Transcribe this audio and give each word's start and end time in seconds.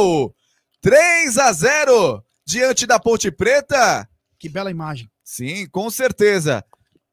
Michel! 0.00 0.34
3 0.80 1.38
a 1.38 1.52
0 1.52 2.24
diante 2.46 2.86
da 2.86 2.98
Ponte 2.98 3.30
Preta. 3.30 4.08
Que 4.38 4.48
bela 4.48 4.70
imagem. 4.70 5.10
Sim, 5.22 5.66
com 5.68 5.90
certeza. 5.90 6.64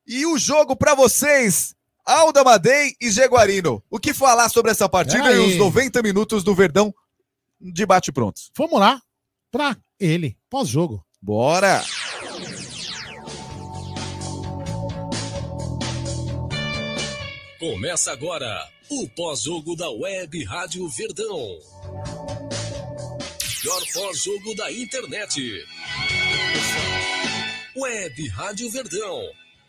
E 0.08 0.26
o 0.26 0.38
jogo 0.38 0.76
para 0.76 0.96
vocês, 0.96 1.76
Alda 2.06 2.44
Madei 2.44 2.96
e 3.02 3.12
Jaguarino. 3.12 3.84
O 3.90 4.00
que 4.00 4.14
falar 4.14 4.50
sobre 4.50 4.72
essa 4.72 4.88
partida 4.88 5.32
e 5.34 5.38
os 5.38 5.58
90 5.58 6.02
minutos 6.02 6.44
do 6.44 6.56
Verdão 6.56 6.94
de 7.60 7.86
bate 7.86 8.12
prontos? 8.12 8.52
Vamos 8.58 8.80
lá 8.80 9.02
para 9.52 9.76
ele, 10.00 10.38
pós-jogo. 10.50 11.06
Bora! 11.22 11.84
Começa 17.60 18.12
agora 18.12 18.70
o 18.90 19.10
pós-jogo 19.10 19.76
da 19.76 19.90
Web 19.90 20.44
Rádio 20.46 20.88
Verdão. 20.88 21.58
Melhor 23.68 23.84
pós-jogo 23.94 24.56
da 24.56 24.72
internet. 24.72 25.66
Web 27.76 28.28
Rádio 28.30 28.70
Verdão. 28.72 29.22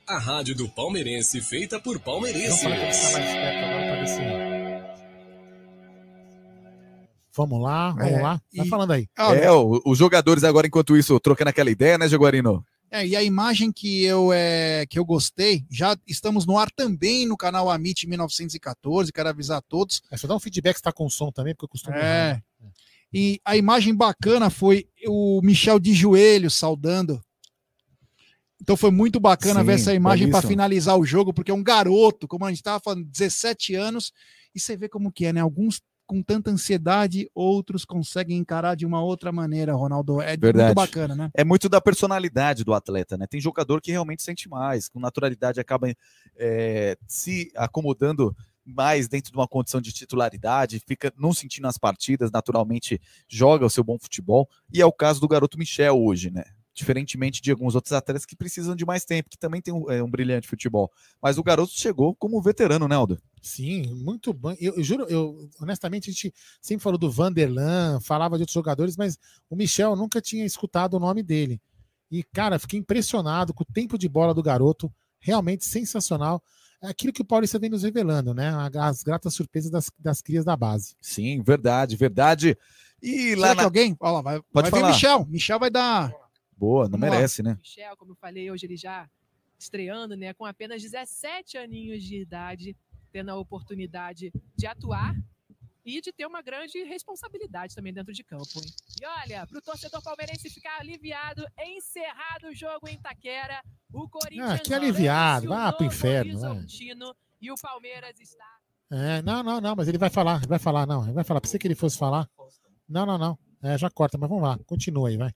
A 0.06 0.18
rádio 0.20 0.54
do 0.54 0.68
palmeirense 0.68 1.40
feita 1.40 1.80
por 1.80 1.98
palmeirenses. 1.98 2.62
Vamos 7.34 7.60
lá, 7.60 7.90
vamos 7.90 8.12
É, 8.12 8.22
lá. 8.22 8.40
Vai 8.56 8.66
e- 8.66 8.68
falando 8.68 8.92
aí. 8.92 9.08
É, 9.16 9.50
o- 9.50 9.82
os 9.84 9.98
jogadores 9.98 10.44
agora, 10.44 10.68
enquanto 10.68 10.96
isso, 10.96 11.18
trocando 11.18 11.50
aquela 11.50 11.68
ideia, 11.70 11.98
né, 11.98 12.08
Jaguarino? 12.08 12.64
É, 12.92 13.04
e 13.04 13.16
a 13.16 13.22
imagem 13.24 13.72
que 13.72 14.04
eu, 14.04 14.32
é, 14.32 14.86
que 14.88 14.96
eu 14.96 15.04
gostei, 15.04 15.64
já 15.68 15.96
estamos 16.06 16.46
no 16.46 16.56
ar 16.56 16.70
também 16.70 17.26
no 17.26 17.36
canal 17.36 17.68
Amit 17.68 18.06
1914, 18.06 19.12
quero 19.12 19.28
avisar 19.28 19.58
a 19.58 19.62
todos. 19.62 20.00
É 20.08 20.16
só 20.16 20.28
dar 20.28 20.36
um 20.36 20.40
feedback 20.40 20.76
se 20.76 20.82
tá 20.84 20.92
com 20.92 21.10
som 21.10 21.32
também, 21.32 21.52
porque 21.52 21.64
eu 21.64 21.68
costumo. 21.68 21.96
É. 21.96 22.40
E 23.12 23.40
a 23.44 23.56
imagem 23.56 23.94
bacana 23.94 24.50
foi 24.50 24.86
o 25.06 25.40
Michel 25.42 25.78
de 25.78 25.94
joelho 25.94 26.50
saudando. 26.50 27.20
Então 28.60 28.76
foi 28.76 28.90
muito 28.90 29.18
bacana 29.18 29.60
Sim, 29.60 29.66
ver 29.66 29.72
essa 29.72 29.94
imagem 29.94 30.30
para 30.30 30.46
finalizar 30.46 30.98
o 30.98 31.04
jogo, 31.04 31.32
porque 31.32 31.50
é 31.50 31.54
um 31.54 31.62
garoto, 31.62 32.28
como 32.28 32.44
a 32.44 32.48
gente 32.48 32.58
estava 32.58 32.80
falando, 32.80 33.04
17 33.04 33.74
anos, 33.74 34.12
e 34.54 34.60
você 34.60 34.76
vê 34.76 34.88
como 34.88 35.12
que 35.12 35.24
é, 35.24 35.32
né? 35.32 35.40
Alguns 35.40 35.80
com 36.08 36.22
tanta 36.22 36.50
ansiedade, 36.50 37.30
outros 37.34 37.84
conseguem 37.84 38.38
encarar 38.38 38.74
de 38.74 38.86
uma 38.86 39.02
outra 39.02 39.30
maneira, 39.30 39.74
Ronaldo. 39.74 40.22
É 40.22 40.38
Verdade. 40.38 40.68
muito 40.68 40.74
bacana, 40.74 41.14
né? 41.14 41.30
É 41.34 41.44
muito 41.44 41.68
da 41.68 41.82
personalidade 41.82 42.64
do 42.64 42.72
atleta, 42.72 43.18
né? 43.18 43.26
Tem 43.26 43.38
jogador 43.38 43.82
que 43.82 43.90
realmente 43.90 44.22
sente 44.22 44.48
mais, 44.48 44.88
com 44.88 44.98
naturalidade 44.98 45.60
acaba 45.60 45.86
é, 46.34 46.96
se 47.06 47.52
acomodando 47.54 48.34
mais 48.72 49.08
dentro 49.08 49.32
de 49.32 49.38
uma 49.38 49.48
condição 49.48 49.80
de 49.80 49.92
titularidade, 49.92 50.82
fica 50.86 51.12
não 51.16 51.32
sentindo 51.32 51.66
as 51.66 51.78
partidas, 51.78 52.30
naturalmente 52.30 53.00
joga 53.28 53.66
o 53.66 53.70
seu 53.70 53.82
bom 53.82 53.98
futebol. 53.98 54.48
E 54.72 54.80
é 54.80 54.86
o 54.86 54.92
caso 54.92 55.20
do 55.20 55.28
garoto 55.28 55.58
Michel 55.58 55.98
hoje, 55.98 56.30
né? 56.30 56.44
Diferentemente 56.74 57.42
de 57.42 57.50
alguns 57.50 57.74
outros 57.74 57.92
atletas 57.92 58.24
que 58.24 58.36
precisam 58.36 58.76
de 58.76 58.84
mais 58.84 59.04
tempo, 59.04 59.28
que 59.28 59.38
também 59.38 59.60
tem 59.60 59.74
um, 59.74 59.90
é, 59.90 60.02
um 60.02 60.08
brilhante 60.08 60.46
futebol. 60.46 60.90
Mas 61.20 61.36
o 61.36 61.42
garoto 61.42 61.72
chegou 61.72 62.14
como 62.14 62.40
veterano, 62.40 62.86
né, 62.86 62.94
Aldo? 62.94 63.20
Sim, 63.42 63.94
muito 63.94 64.32
bom. 64.32 64.54
Eu, 64.60 64.76
eu 64.76 64.84
juro, 64.84 65.04
eu 65.08 65.48
honestamente 65.60 66.10
a 66.10 66.12
gente 66.12 66.32
sempre 66.60 66.82
falou 66.82 66.98
do 66.98 67.10
Vanderlan, 67.10 67.98
falava 68.00 68.36
de 68.36 68.42
outros 68.42 68.54
jogadores, 68.54 68.96
mas 68.96 69.18
o 69.50 69.56
Michel 69.56 69.96
nunca 69.96 70.20
tinha 70.20 70.44
escutado 70.44 70.94
o 70.94 71.00
nome 71.00 71.22
dele. 71.22 71.60
E 72.10 72.22
cara, 72.22 72.58
fiquei 72.58 72.78
impressionado 72.78 73.52
com 73.52 73.62
o 73.62 73.72
tempo 73.72 73.98
de 73.98 74.08
bola 74.08 74.32
do 74.32 74.42
garoto, 74.42 74.92
realmente 75.20 75.64
sensacional. 75.64 76.42
É 76.80 76.88
aquilo 76.88 77.12
que 77.12 77.22
o 77.22 77.24
Paulista 77.24 77.58
vem 77.58 77.70
nos 77.70 77.82
revelando, 77.82 78.32
né? 78.32 78.50
As 78.78 79.02
gratas 79.02 79.34
surpresas 79.34 79.70
das, 79.70 79.90
das 79.98 80.22
crias 80.22 80.44
da 80.44 80.56
base. 80.56 80.94
Sim, 81.02 81.42
verdade, 81.42 81.96
verdade. 81.96 82.56
E 83.02 83.34
lá 83.34 83.48
Será 83.48 83.50
que 83.50 83.56
na... 83.56 83.64
alguém? 83.64 83.96
Olha 83.98 84.12
lá, 84.12 84.22
vai, 84.22 84.42
Pode 84.52 84.70
vai 84.70 84.70
vir 84.70 84.70
falar. 84.70 84.92
Michel. 84.92 85.26
Michel 85.26 85.58
vai 85.58 85.70
dar. 85.70 86.12
Boa, 86.56 86.84
não 86.84 86.92
Vamos 86.92 87.08
lá. 87.08 87.14
merece, 87.14 87.42
né? 87.42 87.56
Michel, 87.60 87.96
como 87.96 88.12
eu 88.12 88.16
falei, 88.16 88.50
hoje 88.50 88.66
ele 88.66 88.76
já 88.76 89.08
estreando, 89.58 90.16
né, 90.16 90.32
com 90.34 90.44
apenas 90.44 90.80
17 90.82 91.58
aninhos 91.58 92.02
de 92.02 92.20
idade, 92.20 92.76
tendo 93.10 93.30
a 93.30 93.36
oportunidade 93.36 94.32
de 94.56 94.66
atuar 94.66 95.16
e 95.88 96.00
de 96.02 96.12
ter 96.12 96.26
uma 96.26 96.42
grande 96.42 96.82
responsabilidade 96.82 97.74
também 97.74 97.92
dentro 97.92 98.12
de 98.12 98.22
campo. 98.22 98.44
Hein? 98.56 98.70
E 99.00 99.06
olha, 99.06 99.46
para 99.46 99.58
o 99.58 99.62
torcedor 99.62 100.02
palmeirense 100.02 100.50
ficar 100.50 100.78
aliviado, 100.80 101.46
encerrado 101.58 102.48
o 102.48 102.54
jogo 102.54 102.86
em 102.88 102.94
Itaquera, 102.94 103.62
o 103.92 104.08
Corinthians 104.08 104.50
Ah, 104.50 104.58
que 104.58 104.74
aliviado, 104.74 105.46
o 105.46 105.48
vá 105.48 105.72
pro 105.72 105.84
Novo 105.84 105.96
inferno. 105.96 106.38
Horizontino 106.38 107.16
e 107.40 107.50
o 107.50 107.54
Palmeiras 107.56 108.20
está 108.20 108.58
É, 108.90 109.22
não, 109.22 109.42
não, 109.42 109.60
não, 109.60 109.74
mas 109.74 109.88
ele 109.88 109.98
vai 109.98 110.10
falar, 110.10 110.38
ele 110.38 110.48
vai 110.48 110.58
falar, 110.58 110.86
não, 110.86 111.04
ele 111.04 111.12
vai 111.12 111.24
falar. 111.24 111.40
Pensei 111.40 111.58
que 111.58 111.66
ele 111.66 111.74
fosse 111.74 111.96
falar. 111.98 112.28
Não, 112.88 113.06
não, 113.06 113.16
não. 113.16 113.38
É, 113.62 113.76
já 113.76 113.90
corta, 113.90 114.16
mas 114.18 114.28
vamos 114.28 114.44
lá, 114.44 114.58
continua 114.66 115.08
aí, 115.08 115.16
vai. 115.16 115.32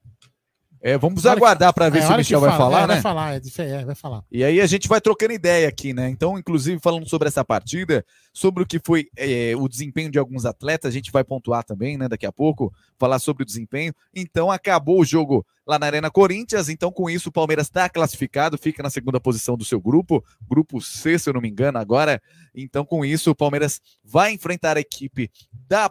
É, 0.84 0.98
vamos 0.98 1.24
A 1.24 1.30
hora 1.30 1.38
que- 1.38 1.44
aguardar 1.44 1.72
para 1.72 1.88
ver 1.88 1.98
É, 1.98 2.00
se 2.02 2.06
o 2.08 2.10
hora 2.10 2.16
que 2.16 2.20
Michel 2.22 2.40
vai 2.40 2.50
fala, 2.50 2.58
falar, 2.64 2.78
é, 2.78 2.86
né? 2.88 2.92
Vai 2.94 3.02
falar, 3.02 3.34
é, 3.36 3.40
é, 3.80 3.84
vai 3.84 3.94
falar. 3.94 4.24
E 4.32 4.42
aí 4.42 4.60
a 4.60 4.66
gente 4.66 4.88
vai 4.88 5.00
trocando 5.00 5.32
ideia 5.32 5.68
aqui, 5.68 5.92
né? 5.94 6.08
Então, 6.10 6.36
inclusive, 6.36 6.80
falando 6.80 7.08
sobre 7.08 7.28
essa 7.28 7.44
partida, 7.44 8.04
sobre 8.32 8.64
o 8.64 8.66
que 8.66 8.80
foi 8.84 9.06
é, 9.16 9.52
o 9.56 9.68
desempenho 9.68 10.10
de 10.10 10.18
alguns 10.18 10.44
atletas, 10.44 10.88
a 10.88 10.92
gente 10.92 11.12
vai 11.12 11.22
pontuar 11.22 11.62
também, 11.62 11.96
né? 11.96 12.08
Daqui 12.08 12.26
a 12.26 12.32
pouco, 12.32 12.74
falar 12.98 13.20
sobre 13.20 13.44
o 13.44 13.46
desempenho. 13.46 13.94
Então, 14.12 14.50
acabou 14.50 15.00
o 15.00 15.04
jogo 15.04 15.46
lá 15.64 15.78
na 15.78 15.86
Arena 15.86 16.10
Corinthians. 16.10 16.68
Então, 16.68 16.90
com 16.90 17.08
isso, 17.08 17.28
o 17.28 17.32
Palmeiras 17.32 17.68
está 17.68 17.88
classificado, 17.88 18.58
fica 18.58 18.82
na 18.82 18.90
segunda 18.90 19.20
posição 19.20 19.56
do 19.56 19.64
seu 19.64 19.80
grupo, 19.80 20.24
grupo 20.50 20.80
C, 20.80 21.16
se 21.16 21.30
eu 21.30 21.34
não 21.34 21.40
me 21.40 21.48
engano, 21.48 21.78
agora. 21.78 22.20
Então, 22.52 22.84
com 22.84 23.04
isso, 23.04 23.30
o 23.30 23.36
Palmeiras 23.36 23.80
vai 24.04 24.32
enfrentar 24.32 24.76
a 24.76 24.80
equipe 24.80 25.30
da 25.68 25.88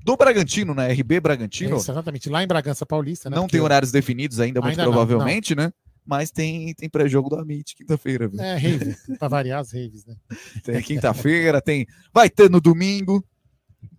do 0.00 0.16
Bragantino, 0.16 0.74
né? 0.74 0.92
RB 0.92 1.20
Bragantino. 1.20 1.74
É 1.76 1.78
isso, 1.78 1.90
exatamente, 1.90 2.28
lá 2.30 2.42
em 2.42 2.46
Bragança 2.46 2.86
Paulista, 2.86 3.28
né? 3.28 3.36
não 3.36 3.46
tem 3.48 3.58
eu- 3.58 3.64
horários 3.64 3.90
definidos 3.92 4.40
ainda, 4.40 4.60
muito 4.60 4.70
Ainda 4.72 4.84
não, 4.84 4.92
provavelmente, 4.92 5.54
né? 5.54 5.72
Mas 6.06 6.30
tem, 6.30 6.72
tem 6.74 6.88
pré-jogo 6.88 7.28
do 7.28 7.36
Amit 7.36 7.74
quinta-feira? 7.76 8.30
É, 8.38 8.56
rave, 8.56 8.96
pra 9.18 9.28
variar 9.28 9.60
as 9.60 9.72
raves, 9.72 10.06
né? 10.06 10.14
Tem 10.64 10.80
quinta-feira, 10.82 11.60
tem. 11.60 11.86
Vai 12.14 12.30
ter 12.30 12.48
no 12.48 12.60
domingo. 12.62 13.22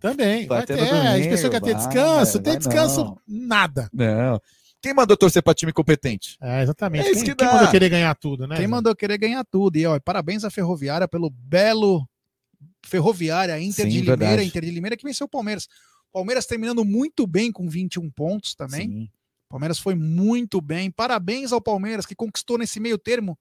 Também, 0.00 0.46
Vai 0.46 0.58
vai, 0.58 0.66
ter 0.66 0.74
ter. 0.76 0.80
no 0.80 0.86
É, 0.88 0.90
a 0.90 0.94
gente 0.94 1.12
domingo, 1.12 1.30
pensou 1.30 1.50
que 1.50 1.56
ia 1.56 1.60
ter 1.60 1.74
vai, 1.74 1.84
descanso, 1.84 2.40
tem 2.40 2.52
vai 2.54 2.58
descanso, 2.58 3.04
não. 3.04 3.18
nada. 3.46 3.88
Não. 3.92 4.40
Quem 4.82 4.92
mandou 4.92 5.16
torcer 5.16 5.40
para 5.42 5.54
time 5.54 5.72
competente? 5.72 6.36
É, 6.40 6.62
exatamente. 6.62 7.06
É 7.08 7.12
quem, 7.12 7.22
que 7.24 7.34
quem 7.34 7.46
mandou 7.46 7.68
querer 7.70 7.88
ganhar 7.88 8.14
tudo, 8.16 8.46
né? 8.48 8.56
Quem 8.56 8.64
Zé? 8.64 8.70
mandou 8.70 8.96
querer 8.96 9.16
ganhar 9.18 9.44
tudo. 9.44 9.76
E 9.76 9.86
ó, 9.86 10.00
parabéns 10.00 10.42
à 10.42 10.50
Ferroviária 10.50 11.06
pelo 11.06 11.30
belo 11.30 12.04
Ferroviária, 12.84 13.60
Inter 13.60 13.84
Sim, 13.84 13.90
de 13.90 13.98
Limeira, 14.00 14.16
verdade. 14.16 14.48
Inter 14.48 14.64
de 14.64 14.70
Limeira 14.70 14.96
que 14.96 15.04
venceu 15.04 15.26
o 15.26 15.30
Palmeiras. 15.30 15.68
Palmeiras 16.12 16.46
terminando 16.46 16.84
muito 16.84 17.26
bem 17.26 17.52
com 17.52 17.68
21 17.68 18.10
pontos 18.10 18.54
também. 18.54 18.88
Sim. 18.88 19.08
Palmeiras 19.48 19.78
foi 19.78 19.94
muito 19.94 20.60
bem. 20.60 20.90
Parabéns 20.90 21.52
ao 21.52 21.60
Palmeiras 21.60 22.06
que 22.06 22.14
conquistou 22.14 22.56
nesse 22.58 22.78
meio 22.78 22.96
termo, 22.98 23.38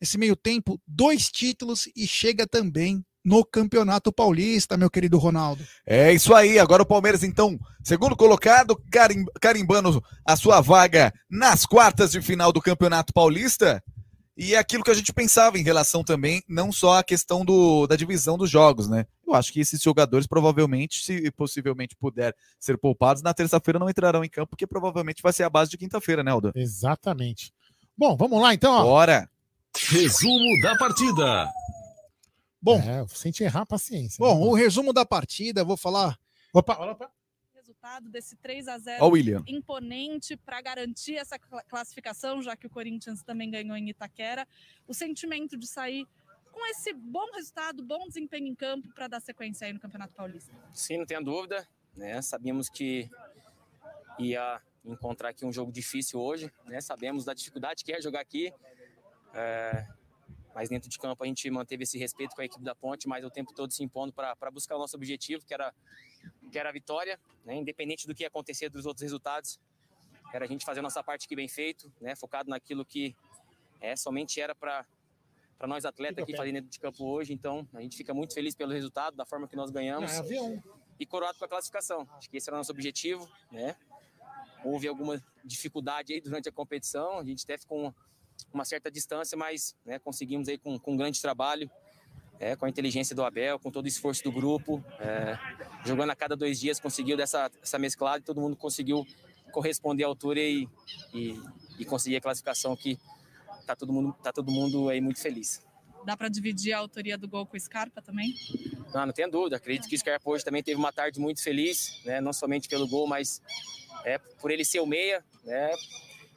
nesse 0.00 0.16
meio 0.16 0.34
tempo, 0.34 0.80
dois 0.86 1.30
títulos 1.30 1.88
e 1.94 2.06
chega 2.06 2.46
também 2.46 3.04
no 3.22 3.44
Campeonato 3.44 4.10
Paulista, 4.10 4.78
meu 4.78 4.88
querido 4.90 5.18
Ronaldo. 5.18 5.62
É 5.86 6.10
isso 6.14 6.34
aí. 6.34 6.58
Agora 6.58 6.82
o 6.82 6.86
Palmeiras, 6.86 7.22
então, 7.22 7.58
segundo 7.84 8.16
colocado, 8.16 8.74
carim- 8.90 9.26
carimbando 9.40 10.02
a 10.24 10.36
sua 10.36 10.62
vaga 10.62 11.12
nas 11.28 11.66
quartas 11.66 12.12
de 12.12 12.22
final 12.22 12.50
do 12.50 12.62
Campeonato 12.62 13.12
Paulista. 13.12 13.82
E 14.42 14.54
é 14.54 14.58
aquilo 14.58 14.82
que 14.82 14.90
a 14.90 14.94
gente 14.94 15.12
pensava 15.12 15.58
em 15.58 15.62
relação 15.62 16.02
também, 16.02 16.42
não 16.48 16.72
só 16.72 16.96
a 16.96 17.04
questão 17.04 17.44
do, 17.44 17.86
da 17.86 17.94
divisão 17.94 18.38
dos 18.38 18.48
jogos, 18.48 18.88
né? 18.88 19.04
Eu 19.26 19.34
acho 19.34 19.52
que 19.52 19.60
esses 19.60 19.82
jogadores 19.82 20.26
provavelmente, 20.26 21.04
se 21.04 21.30
possivelmente 21.32 21.94
puder 21.94 22.34
ser 22.58 22.78
poupados, 22.78 23.22
na 23.22 23.34
terça-feira 23.34 23.78
não 23.78 23.90
entrarão 23.90 24.24
em 24.24 24.30
campo, 24.30 24.48
porque 24.48 24.66
provavelmente 24.66 25.22
vai 25.22 25.30
ser 25.34 25.42
a 25.42 25.50
base 25.50 25.70
de 25.70 25.76
quinta-feira, 25.76 26.24
né, 26.24 26.30
Aldo? 26.30 26.52
Exatamente. 26.54 27.52
Bom, 27.94 28.16
vamos 28.16 28.40
lá 28.40 28.54
então, 28.54 28.72
ó. 28.72 28.82
Bora! 28.82 29.28
Resumo 29.76 30.58
da 30.62 30.74
partida. 30.74 31.52
Bom, 32.62 32.78
É, 32.78 33.06
sem 33.08 33.30
te 33.30 33.44
errar, 33.44 33.66
paciência. 33.66 34.16
bom, 34.18 34.40
né? 34.40 34.46
o 34.46 34.54
resumo 34.54 34.94
da 34.94 35.04
partida, 35.04 35.62
vou 35.62 35.76
falar. 35.76 36.18
Opa, 36.54 36.72
opa. 36.72 37.10
Resultado 37.80 38.08
desse 38.10 38.36
3 38.36 38.68
a 38.68 38.78
0 38.78 39.02
Ó, 39.04 39.08
o 39.08 39.12
William. 39.12 39.42
imponente 39.46 40.36
para 40.36 40.60
garantir 40.60 41.16
essa 41.16 41.38
cla- 41.38 41.62
classificação, 41.64 42.42
já 42.42 42.54
que 42.56 42.66
o 42.66 42.70
Corinthians 42.70 43.22
também 43.22 43.50
ganhou 43.50 43.76
em 43.76 43.88
Itaquera. 43.88 44.46
O 44.86 44.92
sentimento 44.92 45.56
de 45.56 45.66
sair 45.66 46.06
com 46.52 46.66
esse 46.66 46.92
bom 46.92 47.24
resultado, 47.32 47.82
bom 47.82 48.06
desempenho 48.06 48.46
em 48.46 48.54
campo 48.54 48.88
para 48.94 49.08
dar 49.08 49.20
sequência 49.20 49.66
aí 49.66 49.72
no 49.72 49.80
Campeonato 49.80 50.12
Paulista. 50.14 50.52
Sim, 50.74 50.98
não 50.98 51.06
tenha 51.06 51.22
dúvida. 51.22 51.66
Né? 51.96 52.20
Sabíamos 52.20 52.68
que 52.68 53.08
ia 54.18 54.60
encontrar 54.84 55.30
aqui 55.30 55.44
um 55.46 55.52
jogo 55.52 55.72
difícil 55.72 56.20
hoje. 56.20 56.52
Né? 56.66 56.80
Sabemos 56.82 57.24
da 57.24 57.32
dificuldade 57.32 57.82
que 57.84 57.92
é 57.92 58.00
jogar 58.00 58.20
aqui. 58.20 58.52
É, 59.32 59.86
Mas 60.54 60.68
dentro 60.68 60.90
de 60.90 60.98
campo 60.98 61.22
a 61.24 61.26
gente 61.26 61.48
manteve 61.50 61.84
esse 61.84 61.96
respeito 61.96 62.34
com 62.34 62.42
a 62.42 62.44
equipe 62.44 62.62
da 62.64 62.74
Ponte, 62.74 63.06
mas 63.08 63.24
o 63.24 63.30
tempo 63.30 63.54
todo 63.54 63.72
se 63.72 63.82
impondo 63.82 64.12
para 64.12 64.50
buscar 64.50 64.74
o 64.76 64.78
nosso 64.78 64.96
objetivo, 64.96 65.44
que 65.46 65.54
era, 65.54 65.72
que 66.50 66.58
era 66.58 66.68
a 66.68 66.72
vitória, 66.72 67.18
né? 67.44 67.56
independente 67.56 68.06
do 68.06 68.14
que 68.14 68.22
ia 68.22 68.28
acontecer 68.28 68.68
dos 68.68 68.86
outros 68.86 69.02
resultados. 69.02 69.58
Era 70.32 70.44
a 70.44 70.48
gente 70.48 70.64
fazer 70.64 70.80
a 70.80 70.82
nossa 70.82 71.02
parte 71.02 71.26
aqui 71.26 71.36
bem 71.36 71.48
feito, 71.48 71.92
né? 72.00 72.14
focado 72.14 72.48
naquilo 72.50 72.84
que 72.84 73.14
é, 73.80 73.96
somente 73.96 74.40
era 74.40 74.54
para 74.54 74.84
para 75.58 75.68
nós 75.68 75.84
atletas 75.84 76.22
aqui 76.22 76.34
fazer 76.34 76.52
dentro 76.52 76.70
de 76.70 76.80
campo 76.80 77.04
hoje. 77.04 77.34
Então 77.34 77.68
a 77.74 77.82
gente 77.82 77.94
fica 77.94 78.14
muito 78.14 78.32
feliz 78.32 78.54
pelo 78.54 78.72
resultado, 78.72 79.14
da 79.14 79.26
forma 79.26 79.46
que 79.46 79.54
nós 79.54 79.70
ganhamos. 79.70 80.10
Ah, 80.10 80.24
e 80.98 81.04
coroado 81.04 81.38
com 81.38 81.44
a 81.44 81.48
classificação. 81.48 82.08
Acho 82.16 82.30
que 82.30 82.38
esse 82.38 82.48
era 82.48 82.56
o 82.56 82.58
nosso 82.58 82.72
objetivo, 82.72 83.28
né? 83.52 83.76
Houve 84.64 84.88
alguma 84.88 85.22
dificuldade 85.44 86.14
aí 86.14 86.20
durante 86.20 86.48
a 86.48 86.52
competição, 86.52 87.18
a 87.18 87.24
gente 87.24 87.44
até 87.44 87.58
ficou 87.58 87.94
uma 88.52 88.64
certa 88.64 88.90
distância, 88.90 89.36
mas 89.36 89.76
né, 89.84 89.98
conseguimos 89.98 90.48
aí 90.48 90.56
com, 90.56 90.78
com 90.78 90.92
um 90.92 90.96
grande 90.96 91.20
trabalho, 91.20 91.70
é, 92.40 92.56
com 92.56 92.64
a 92.64 92.68
inteligência 92.68 93.14
do 93.14 93.22
Abel, 93.22 93.58
com 93.58 93.70
todo 93.70 93.84
o 93.84 93.88
esforço 93.88 94.24
do 94.24 94.32
grupo, 94.32 94.82
é, 94.98 95.38
jogando 95.84 96.10
a 96.10 96.16
cada 96.16 96.34
dois 96.34 96.58
dias, 96.58 96.80
conseguiu 96.80 97.16
dessa 97.16 97.50
essa 97.62 97.78
mesclada 97.78 98.18
e 98.18 98.22
todo 98.22 98.40
mundo 98.40 98.56
conseguiu 98.56 99.06
corresponder 99.52 100.04
à 100.04 100.06
altura 100.06 100.40
e, 100.40 100.66
e, 101.12 101.38
e 101.78 101.84
conseguir 101.84 102.16
a 102.16 102.20
classificação 102.20 102.74
que 102.74 102.98
tá 103.66 103.76
todo 103.76 103.92
mundo 103.92 104.16
tá 104.22 104.32
todo 104.32 104.50
mundo 104.50 104.88
aí 104.88 105.00
muito 105.00 105.20
feliz. 105.20 105.62
Dá 106.04 106.16
para 106.16 106.28
dividir 106.28 106.72
a 106.72 106.78
autoria 106.78 107.18
do 107.18 107.28
gol 107.28 107.44
com 107.44 107.56
o 107.56 107.60
Scarpa 107.60 108.00
também? 108.00 108.34
Não, 108.94 109.04
não 109.04 109.12
tenho 109.12 109.30
dúvida. 109.30 109.56
Acredito 109.56 109.86
que 109.86 109.94
o 109.94 109.98
Scarpa 109.98 110.30
hoje 110.30 110.42
também 110.42 110.62
teve 110.62 110.78
uma 110.78 110.92
tarde 110.92 111.20
muito 111.20 111.42
feliz, 111.42 112.00
né? 112.06 112.22
não 112.22 112.32
somente 112.32 112.68
pelo 112.68 112.88
gol, 112.88 113.06
mas 113.06 113.42
é, 114.04 114.16
por 114.18 114.50
ele 114.50 114.64
ser 114.64 114.80
o 114.80 114.86
meia, 114.86 115.22
né? 115.44 115.70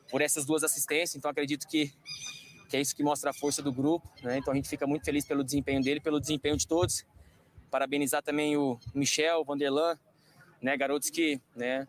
por 0.10 0.22
essas 0.22 0.46
duas 0.46 0.64
assistências. 0.64 1.16
Então 1.16 1.32
acredito 1.32 1.66
que, 1.68 1.94
que 2.74 2.78
é 2.78 2.82
isso 2.82 2.96
que 2.96 3.04
mostra 3.04 3.30
a 3.30 3.34
força 3.34 3.62
do 3.62 3.72
grupo. 3.72 4.12
Né? 4.24 4.40
Então 4.40 4.52
a 4.52 4.56
gente 4.56 4.68
fica 4.68 4.88
muito 4.88 5.06
feliz 5.06 5.24
pelo 5.24 5.44
desempenho 5.44 5.80
dele, 5.80 6.00
pelo 6.00 6.20
desempenho 6.20 6.58
de 6.58 6.68
todos. 6.68 7.06
Parabenizar 7.70 8.24
também 8.24 8.58
o 8.58 8.80
Michel, 8.96 9.42
o 9.42 9.46
Vanderlan, 9.46 9.96
né? 10.60 10.76
garotos 10.76 11.12
que 11.12 11.40
né? 11.56 11.88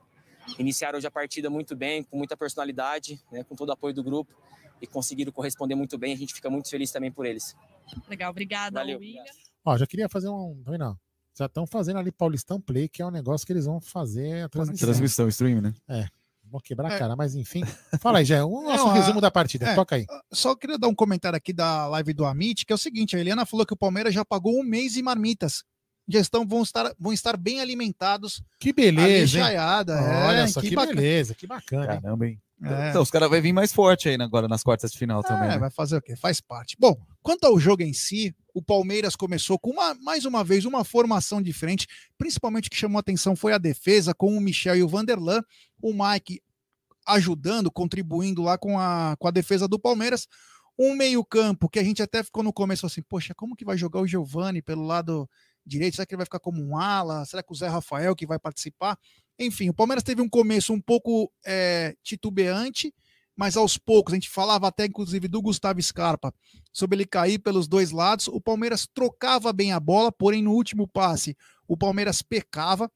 iniciaram 0.58 0.98
hoje 0.98 1.06
a 1.06 1.10
partida 1.10 1.48
muito 1.48 1.75
bem, 1.75 2.02
com 2.02 2.19
muita 2.19 2.36
personalidade, 2.36 3.19
né? 3.32 3.42
com 3.44 3.56
todo 3.56 3.70
o 3.70 3.72
apoio 3.72 3.94
do 3.94 4.04
grupo 4.04 4.31
e 4.78 4.86
conseguiram 4.86 5.32
corresponder 5.32 5.75
muito 5.75 5.96
bem. 5.96 6.12
A 6.12 6.19
gente 6.19 6.34
fica 6.34 6.50
muito 6.50 6.69
feliz 6.69 6.92
também 6.92 7.10
por 7.10 7.25
eles. 7.25 7.56
Legal, 8.06 8.31
obrigada, 8.31 8.78
Valeu. 8.78 8.98
William. 8.98 9.25
Ó, 9.64 9.78
já 9.78 9.86
queria 9.86 10.06
fazer 10.06 10.28
um. 10.28 10.62
Ó? 10.69 10.94
Já 11.34 11.46
estão 11.46 11.66
fazendo 11.66 11.98
ali 11.98 12.12
Paulistão 12.12 12.60
Play, 12.60 12.90
que 12.90 13.00
é 13.00 13.06
um 13.06 13.10
negócio 13.10 13.46
que 13.46 13.54
eles 13.54 13.64
vão 13.64 13.81
fazer 13.81 14.44
a 14.44 14.48
transmissão. 14.50 14.86
Transmissão, 14.86 15.28
stream, 15.28 15.62
né? 15.62 15.75
Vou 16.54 16.60
quebrar 16.60 16.92
a 16.92 16.94
É. 16.94 16.98
cara, 17.00 17.16
mas 17.16 17.34
enfim. 17.34 17.62
Fala 17.98 18.18
aí, 18.20 18.24
Jé. 18.24 18.44
O 18.44 18.62
nosso 18.62 18.84
Não, 18.84 18.90
a- 18.92 18.94
resumo 18.94 19.20
da 19.20 19.28
partida. 19.28 19.66
é. 19.70 19.74
Toca 19.74 19.96
aí. 19.96 20.06
Só 20.32 20.54
queria 20.54 20.78
dar 20.78 20.86
um 20.86 20.94
comentário 20.94 21.36
aqui 21.36 21.52
da 21.52 21.88
live 21.88 22.14
do 22.14 22.24
Amit, 22.24 22.64
que 22.64 22.72
é 22.72 22.76
o 22.76 22.78
seguinte: 22.78 23.16
a 23.16 23.18
Eliana 23.18 23.44
falou 23.44 23.66
que 23.66 23.74
o 23.74 23.76
Palmeiras 23.76 24.14
já 24.14 24.24
pagou 24.24 24.56
um 24.56 24.62
mês 24.62 24.96
em 24.96 25.02
marmitas. 25.02 25.64
Já 26.06 26.20
estão, 26.20 26.46
vão, 26.46 26.62
estar, 26.62 26.94
vão 26.96 27.12
estar 27.12 27.36
bem 27.36 27.60
alimentados. 27.60 28.40
Que 28.60 28.72
beleza, 28.72 29.38
hein? 29.38 29.44
chaiada. 29.44 29.94
Olha 30.28 30.42
é, 30.42 30.46
só, 30.46 30.60
que, 30.60 30.76
bacana. 30.76 30.94
beleza, 30.94 31.34
que 31.34 31.46
bacana. 31.46 31.86
Caramba, 31.86 32.28
hein? 32.28 32.40
É. 32.62 32.90
Então, 32.90 33.02
os 33.02 33.10
caras 33.10 33.28
vão 33.28 33.42
vir 33.42 33.52
mais 33.52 33.72
forte 33.72 34.08
aí 34.08 34.14
agora 34.20 34.46
nas 34.46 34.62
quartas 34.62 34.92
de 34.92 34.98
final 34.98 35.22
também. 35.24 35.48
É, 35.48 35.52
né? 35.52 35.58
vai 35.58 35.70
fazer 35.70 35.96
o 35.96 36.02
quê? 36.02 36.14
Faz 36.14 36.40
parte. 36.40 36.76
Bom, 36.78 36.94
quanto 37.20 37.44
ao 37.46 37.58
jogo 37.58 37.82
em 37.82 37.92
si, 37.92 38.32
o 38.54 38.62
Palmeiras 38.62 39.16
começou 39.16 39.58
com 39.58 39.70
uma, 39.70 39.94
mais 39.94 40.24
uma 40.24 40.44
vez 40.44 40.64
uma 40.64 40.84
formação 40.84 41.42
diferente. 41.42 41.88
Principalmente 42.16 42.68
o 42.68 42.70
que 42.70 42.76
chamou 42.76 42.98
a 42.98 43.00
atenção 43.00 43.34
foi 43.34 43.52
a 43.52 43.58
defesa, 43.58 44.14
com 44.14 44.36
o 44.36 44.40
Michel 44.40 44.76
e 44.76 44.82
o 44.82 44.88
Vanderlan. 44.88 45.42
O 45.82 45.92
Mike 45.92 46.40
ajudando, 47.06 47.70
contribuindo 47.70 48.42
lá 48.42 48.56
com 48.56 48.78
a, 48.78 49.16
com 49.18 49.28
a 49.28 49.30
defesa 49.30 49.68
do 49.68 49.78
Palmeiras. 49.78 50.26
Um 50.78 50.94
meio-campo 50.94 51.68
que 51.68 51.78
a 51.78 51.84
gente 51.84 52.02
até 52.02 52.22
ficou 52.22 52.42
no 52.42 52.52
começo 52.52 52.84
assim, 52.86 53.02
poxa, 53.02 53.34
como 53.34 53.54
que 53.54 53.64
vai 53.64 53.76
jogar 53.78 54.00
o 54.00 54.06
Giovani 54.06 54.60
pelo 54.60 54.82
lado 54.82 55.28
direito? 55.64 55.96
Será 55.96 56.06
que 56.06 56.14
ele 56.14 56.18
vai 56.18 56.26
ficar 56.26 56.40
como 56.40 56.62
um 56.62 56.76
ala? 56.76 57.24
Será 57.24 57.42
que 57.42 57.52
o 57.52 57.54
Zé 57.54 57.68
Rafael 57.68 58.16
que 58.16 58.26
vai 58.26 58.38
participar? 58.38 58.98
Enfim, 59.38 59.68
o 59.68 59.74
Palmeiras 59.74 60.02
teve 60.02 60.20
um 60.20 60.28
começo 60.28 60.72
um 60.72 60.80
pouco 60.80 61.30
é, 61.44 61.94
titubeante, 62.02 62.92
mas 63.36 63.56
aos 63.56 63.76
poucos, 63.76 64.12
a 64.12 64.16
gente 64.16 64.30
falava 64.30 64.68
até 64.68 64.86
inclusive 64.86 65.28
do 65.28 65.42
Gustavo 65.42 65.82
Scarpa, 65.82 66.32
sobre 66.72 66.96
ele 66.96 67.06
cair 67.06 67.38
pelos 67.38 67.66
dois 67.68 67.90
lados. 67.90 68.28
O 68.28 68.40
Palmeiras 68.40 68.86
trocava 68.92 69.52
bem 69.52 69.72
a 69.72 69.80
bola, 69.80 70.10
porém 70.10 70.42
no 70.42 70.52
último 70.52 70.88
passe 70.88 71.36
o 71.66 71.76
Palmeiras 71.76 72.22
pecava. 72.22 72.90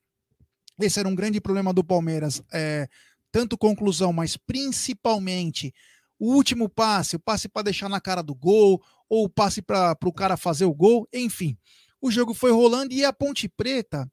Esse 0.80 1.00
era 1.00 1.08
um 1.08 1.14
grande 1.14 1.40
problema 1.40 1.72
do 1.72 1.82
Palmeiras, 1.82 2.42
é, 2.52 2.88
tanto 3.30 3.58
conclusão, 3.58 4.12
mas 4.12 4.36
principalmente 4.36 5.72
o 6.18 6.34
último 6.34 6.68
passe, 6.68 7.16
o 7.16 7.20
passe 7.20 7.48
para 7.48 7.62
deixar 7.62 7.88
na 7.88 8.00
cara 8.00 8.22
do 8.22 8.34
gol, 8.34 8.82
ou 9.08 9.24
o 9.24 9.28
passe 9.28 9.62
para 9.62 9.96
o 10.04 10.12
cara 10.12 10.36
fazer 10.36 10.64
o 10.64 10.74
gol, 10.74 11.08
enfim. 11.12 11.56
O 12.00 12.10
jogo 12.10 12.34
foi 12.34 12.50
rolando 12.50 12.92
e 12.92 13.04
a 13.04 13.12
Ponte 13.12 13.48
Preta 13.48 14.10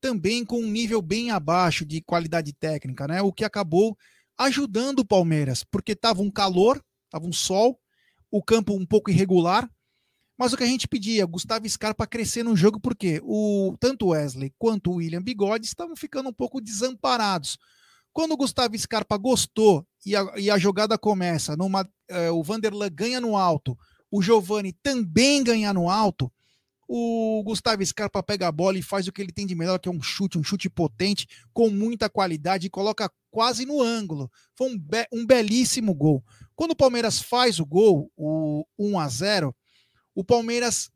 também 0.00 0.44
com 0.44 0.60
um 0.60 0.70
nível 0.70 1.00
bem 1.00 1.30
abaixo 1.30 1.84
de 1.84 2.02
qualidade 2.02 2.52
técnica, 2.52 3.08
né? 3.08 3.22
O 3.22 3.32
que 3.32 3.44
acabou 3.44 3.96
ajudando 4.36 5.00
o 5.00 5.04
Palmeiras, 5.04 5.64
porque 5.64 5.92
estava 5.92 6.20
um 6.20 6.30
calor, 6.30 6.82
estava 7.06 7.26
um 7.26 7.32
sol, 7.32 7.80
o 8.30 8.42
campo 8.42 8.74
um 8.74 8.84
pouco 8.84 9.10
irregular, 9.10 9.70
mas 10.36 10.52
o 10.52 10.56
que 10.56 10.64
a 10.64 10.66
gente 10.66 10.88
pedia, 10.88 11.24
Gustavo 11.24 11.68
Scarpa 11.68 12.06
crescer 12.06 12.42
no 12.42 12.56
jogo, 12.56 12.80
porque 12.80 13.20
o, 13.22 13.76
tanto 13.78 14.08
Wesley 14.08 14.52
quanto 14.58 14.90
o 14.90 14.96
William 14.96 15.22
Bigode 15.22 15.64
estavam 15.64 15.94
ficando 15.94 16.28
um 16.28 16.32
pouco 16.32 16.60
desamparados. 16.60 17.56
Quando 18.14 18.32
o 18.32 18.36
Gustavo 18.36 18.78
Scarpa 18.78 19.18
gostou 19.18 19.84
e 20.06 20.14
a, 20.14 20.24
e 20.36 20.48
a 20.48 20.56
jogada 20.56 20.96
começa, 20.96 21.56
numa, 21.56 21.86
eh, 22.08 22.30
o 22.30 22.44
Vanderlan 22.44 22.88
ganha 22.88 23.20
no 23.20 23.36
alto, 23.36 23.76
o 24.08 24.22
Giovani 24.22 24.72
também 24.72 25.42
ganha 25.42 25.72
no 25.74 25.90
alto, 25.90 26.32
o 26.86 27.42
Gustavo 27.44 27.84
Scarpa 27.84 28.22
pega 28.22 28.46
a 28.46 28.52
bola 28.52 28.78
e 28.78 28.82
faz 28.82 29.08
o 29.08 29.12
que 29.12 29.20
ele 29.20 29.32
tem 29.32 29.44
de 29.44 29.56
melhor, 29.56 29.78
que 29.80 29.88
é 29.88 29.92
um 29.92 30.00
chute, 30.00 30.38
um 30.38 30.44
chute 30.44 30.70
potente, 30.70 31.26
com 31.52 31.68
muita 31.68 32.08
qualidade, 32.08 32.68
e 32.68 32.70
coloca 32.70 33.10
quase 33.32 33.66
no 33.66 33.82
ângulo. 33.82 34.30
Foi 34.54 34.70
um, 34.70 34.78
be- 34.78 35.08
um 35.12 35.26
belíssimo 35.26 35.92
gol. 35.92 36.22
Quando 36.54 36.70
o 36.70 36.76
Palmeiras 36.76 37.20
faz 37.20 37.58
o 37.58 37.66
gol, 37.66 38.12
o 38.16 38.64
1 38.78 38.98
a 39.00 39.08
0 39.08 39.56
o 40.14 40.22
Palmeiras 40.22 40.88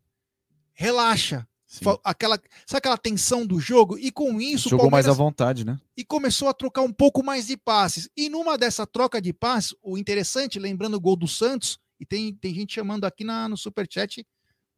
relaxa. 0.72 1.44
Sim. 1.68 1.84
Aquela, 2.02 2.40
sabe 2.66 2.78
aquela 2.78 2.96
tensão 2.96 3.46
do 3.46 3.60
jogo? 3.60 3.98
E 3.98 4.10
com 4.10 4.40
isso, 4.40 4.70
Jogou 4.70 4.90
mais 4.90 5.06
à 5.06 5.12
vontade, 5.12 5.66
né? 5.66 5.78
e 5.94 6.02
começou 6.02 6.48
a 6.48 6.54
trocar 6.54 6.80
um 6.80 6.92
pouco 6.92 7.22
mais 7.22 7.48
de 7.48 7.58
passes. 7.58 8.08
E 8.16 8.30
numa 8.30 8.56
dessa 8.56 8.86
troca 8.86 9.20
de 9.20 9.34
passes, 9.34 9.74
o 9.82 9.98
interessante, 9.98 10.58
lembrando 10.58 10.94
o 10.94 11.00
gol 11.00 11.14
do 11.14 11.28
Santos, 11.28 11.78
e 12.00 12.06
tem, 12.06 12.34
tem 12.34 12.54
gente 12.54 12.72
chamando 12.72 13.04
aqui 13.04 13.22
na, 13.22 13.50
no 13.50 13.56
superchat 13.56 14.26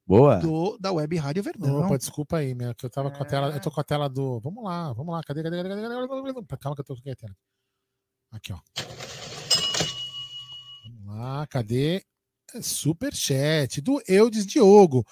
Boa. 0.05 0.39
do, 0.39 0.77
da 0.79 0.91
Web 0.91 1.17
Rádio 1.17 1.45
Verdão. 1.45 1.85
Opa, 1.85 1.97
desculpa 1.97 2.39
aí, 2.39 2.57
meu, 2.57 2.75
que 2.75 2.85
eu 2.85 2.91
tava 2.91 3.09
com 3.09 3.23
a 3.23 3.27
tela. 3.27 3.51
Eu 3.51 3.61
tô 3.61 3.71
com 3.71 3.81
a 3.81 3.85
tela 3.85 4.09
do. 4.09 4.41
Vamos 4.41 4.65
lá, 4.65 4.93
vamos 4.93 5.15
lá. 5.15 5.23
Cadê, 5.23 5.45
cadê, 5.45 5.59
cadê, 5.59 5.69
cadê, 5.69 5.83
cadê, 5.83 6.35
cadê? 6.35 6.57
Calma 6.59 6.75
que 6.75 6.81
eu 6.81 6.85
tô 6.85 6.97
com 6.97 7.09
a 7.09 7.15
tela. 7.15 7.37
Aqui, 8.33 8.53
ó. 8.53 8.59
Vamos 10.87 11.07
lá, 11.07 11.47
cadê? 11.47 12.03
Superchat 12.61 13.81
do 13.81 14.03
Eudes 14.09 14.45
Diogo. 14.45 15.07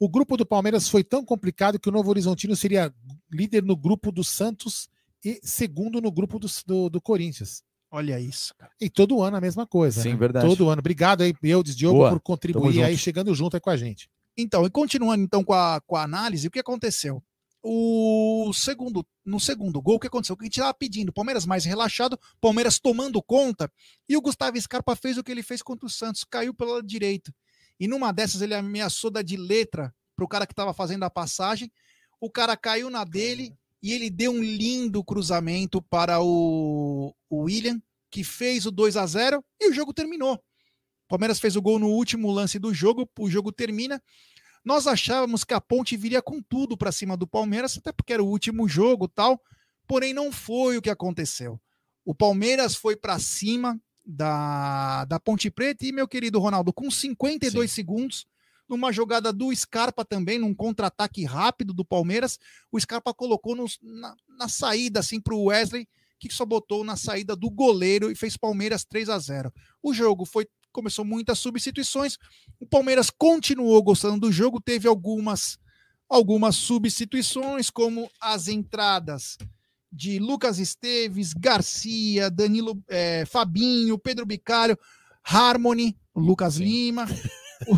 O 0.00 0.08
grupo 0.08 0.34
do 0.34 0.46
Palmeiras 0.46 0.88
foi 0.88 1.04
tão 1.04 1.22
complicado 1.22 1.78
que 1.78 1.90
o 1.90 1.92
Novo 1.92 2.08
Horizontino 2.08 2.56
seria 2.56 2.90
líder 3.30 3.62
no 3.62 3.76
grupo 3.76 4.10
do 4.10 4.24
Santos 4.24 4.88
e 5.22 5.38
segundo 5.42 6.00
no 6.00 6.10
grupo 6.10 6.38
do, 6.38 6.48
do, 6.66 6.88
do 6.88 7.00
Corinthians. 7.02 7.62
Olha 7.90 8.18
isso, 8.18 8.54
cara. 8.56 8.72
E 8.80 8.88
todo 8.88 9.20
ano 9.20 9.36
a 9.36 9.40
mesma 9.42 9.66
coisa. 9.66 10.00
Sim, 10.00 10.12
né? 10.12 10.16
verdade. 10.16 10.46
Todo 10.46 10.70
ano. 10.70 10.80
Obrigado 10.80 11.22
aí, 11.22 11.34
Eudes 11.42 11.76
Diogo, 11.76 11.98
Boa. 11.98 12.10
por 12.10 12.20
contribuir 12.20 12.82
aí, 12.82 12.96
chegando 12.96 13.34
junto 13.34 13.56
aí 13.56 13.60
com 13.60 13.68
a 13.68 13.76
gente. 13.76 14.08
Então, 14.38 14.64
e 14.64 14.70
continuando 14.70 15.22
então 15.22 15.44
com 15.44 15.52
a, 15.52 15.82
com 15.86 15.96
a 15.96 16.04
análise, 16.04 16.48
o 16.48 16.50
que 16.50 16.60
aconteceu? 16.60 17.22
O 17.62 18.52
segundo, 18.54 19.04
no 19.22 19.38
segundo 19.38 19.82
gol, 19.82 19.96
o 19.96 20.00
que 20.00 20.06
aconteceu? 20.06 20.32
O 20.32 20.38
que 20.38 20.44
a 20.44 20.46
gente 20.46 20.56
estava 20.56 20.72
pedindo, 20.72 21.12
Palmeiras 21.12 21.44
mais 21.44 21.66
relaxado, 21.66 22.18
Palmeiras 22.40 22.78
tomando 22.78 23.22
conta, 23.22 23.70
e 24.08 24.16
o 24.16 24.22
Gustavo 24.22 24.58
Scarpa 24.58 24.96
fez 24.96 25.18
o 25.18 25.22
que 25.22 25.30
ele 25.30 25.42
fez 25.42 25.60
contra 25.60 25.84
o 25.84 25.90
Santos, 25.90 26.24
caiu 26.24 26.54
pelo 26.54 26.72
lado 26.72 26.86
direito. 26.86 27.34
E 27.80 27.88
numa 27.88 28.12
dessas 28.12 28.42
ele 28.42 28.54
ameaçou 28.54 29.10
dar 29.10 29.22
de 29.22 29.38
letra 29.38 29.92
pro 30.14 30.28
cara 30.28 30.46
que 30.46 30.52
estava 30.52 30.74
fazendo 30.74 31.02
a 31.04 31.10
passagem, 31.10 31.72
o 32.20 32.30
cara 32.30 32.54
caiu 32.54 32.90
na 32.90 33.04
dele 33.04 33.56
e 33.82 33.94
ele 33.94 34.10
deu 34.10 34.32
um 34.32 34.42
lindo 34.42 35.02
cruzamento 35.02 35.80
para 35.80 36.20
o, 36.20 37.14
o 37.30 37.44
William, 37.44 37.80
que 38.10 38.22
fez 38.22 38.66
o 38.66 38.70
2 38.70 38.98
a 38.98 39.06
0 39.06 39.42
e 39.58 39.70
o 39.70 39.72
jogo 39.72 39.94
terminou. 39.94 40.38
Palmeiras 41.08 41.40
fez 41.40 41.56
o 41.56 41.62
gol 41.62 41.78
no 41.78 41.88
último 41.88 42.30
lance 42.30 42.58
do 42.58 42.74
jogo, 42.74 43.08
o 43.18 43.30
jogo 43.30 43.50
termina. 43.50 44.02
Nós 44.62 44.86
achávamos 44.86 45.42
que 45.42 45.54
a 45.54 45.60
Ponte 45.60 45.96
viria 45.96 46.20
com 46.20 46.42
tudo 46.42 46.76
para 46.76 46.92
cima 46.92 47.16
do 47.16 47.26
Palmeiras, 47.26 47.78
até 47.78 47.90
porque 47.90 48.12
era 48.12 48.22
o 48.22 48.28
último 48.28 48.68
jogo 48.68 49.08
tal, 49.08 49.42
porém 49.86 50.12
não 50.12 50.30
foi 50.30 50.76
o 50.76 50.82
que 50.82 50.90
aconteceu. 50.90 51.58
O 52.04 52.14
Palmeiras 52.14 52.74
foi 52.74 52.94
para 52.94 53.18
cima 53.18 53.80
da, 54.04 55.04
da 55.04 55.20
Ponte 55.20 55.50
Preta 55.50 55.86
e, 55.86 55.92
meu 55.92 56.08
querido 56.08 56.38
Ronaldo, 56.38 56.72
com 56.72 56.90
52 56.90 57.70
segundos, 57.70 58.26
numa 58.68 58.92
jogada 58.92 59.32
do 59.32 59.54
Scarpa 59.54 60.04
também, 60.04 60.38
num 60.38 60.54
contra-ataque 60.54 61.24
rápido 61.24 61.72
do 61.74 61.84
Palmeiras, 61.84 62.38
o 62.70 62.78
Scarpa 62.78 63.12
colocou 63.12 63.56
nos- 63.56 63.78
na, 63.82 64.14
na 64.38 64.48
saída 64.48 65.00
assim 65.00 65.20
para 65.20 65.34
o 65.34 65.46
Wesley, 65.46 65.88
que 66.18 66.32
só 66.32 66.44
botou 66.44 66.84
na 66.84 66.96
saída 66.96 67.34
do 67.34 67.50
goleiro 67.50 68.10
e 68.10 68.14
fez 68.14 68.36
Palmeiras 68.36 68.84
3 68.84 69.08
a 69.08 69.18
0. 69.18 69.52
O 69.82 69.92
jogo 69.92 70.24
foi 70.24 70.46
começou 70.72 71.04
muitas 71.04 71.40
substituições. 71.40 72.16
O 72.60 72.66
Palmeiras 72.66 73.10
continuou 73.10 73.82
gostando 73.82 74.20
do 74.20 74.30
jogo, 74.32 74.60
teve 74.60 74.86
algumas 74.86 75.58
algumas 76.08 76.56
substituições, 76.56 77.70
como 77.70 78.08
as 78.20 78.46
entradas 78.48 79.36
de 79.92 80.18
Lucas 80.18 80.58
Esteves, 80.58 81.32
Garcia, 81.32 82.30
Danilo, 82.30 82.82
eh, 82.88 83.24
Fabinho, 83.26 83.98
Pedro 83.98 84.24
Bicalho, 84.24 84.78
Harmony, 85.22 85.96
Lucas 86.14 86.54
Sim. 86.54 86.64
Lima. 86.64 87.06
O, 87.68 87.76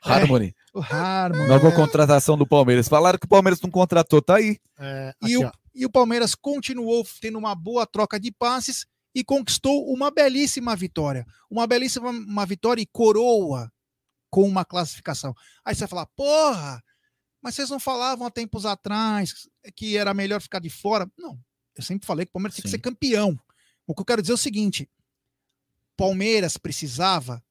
Harmony. 0.00 0.54
O 0.72 0.80
Harmon. 0.80 1.48
Nova 1.48 1.68
é. 1.68 1.74
contratação 1.74 2.38
do 2.38 2.46
Palmeiras. 2.46 2.88
Falaram 2.88 3.18
que 3.18 3.26
o 3.26 3.28
Palmeiras 3.28 3.60
não 3.60 3.68
contratou, 3.68 4.22
tá 4.22 4.36
aí. 4.36 4.58
É, 4.78 5.12
E 5.20 5.26
aqui, 5.26 5.36
o, 5.38 5.46
ó. 5.48 5.52
e 5.74 5.86
o 5.86 5.90
Palmeiras 5.90 6.36
continuou 6.36 7.04
tendo 7.20 7.36
uma 7.36 7.52
boa 7.52 7.84
troca 7.84 8.20
de 8.20 8.30
passes 8.30 8.86
e 9.12 9.24
conquistou 9.24 9.92
uma 9.92 10.10
belíssima 10.12 10.76
vitória. 10.76 11.26
Uma 11.50 11.66
belíssima 11.66 12.10
uma 12.10 12.46
vitória 12.46 12.80
e 12.80 12.86
coroa 12.86 13.68
com 14.30 14.46
uma 14.46 14.64
classificação. 14.64 15.34
Aí 15.64 15.74
você 15.74 15.80
vai 15.80 15.88
falar, 15.88 16.06
porra, 16.14 16.80
mas 17.42 17.54
vocês 17.54 17.70
não 17.70 17.80
falavam 17.80 18.26
há 18.26 18.30
tempos 18.30 18.66
atrás 18.66 19.48
que 19.74 19.96
era 19.96 20.12
melhor 20.12 20.40
ficar 20.40 20.58
de 20.58 20.70
fora? 20.70 21.10
Não, 21.16 21.38
eu 21.76 21.82
sempre 21.82 22.06
falei 22.06 22.26
que 22.26 22.30
o 22.30 22.32
Palmeiras 22.32 22.56
tem 22.56 22.62
que 22.62 22.68
Sim. 22.68 22.76
ser 22.76 22.82
campeão. 22.82 23.38
O 23.86 23.94
que 23.94 24.00
eu 24.00 24.04
quero 24.04 24.20
dizer 24.20 24.32
é 24.32 24.34
o 24.34 24.38
seguinte: 24.38 24.88
Palmeiras 25.96 26.56
precisava 26.56 27.42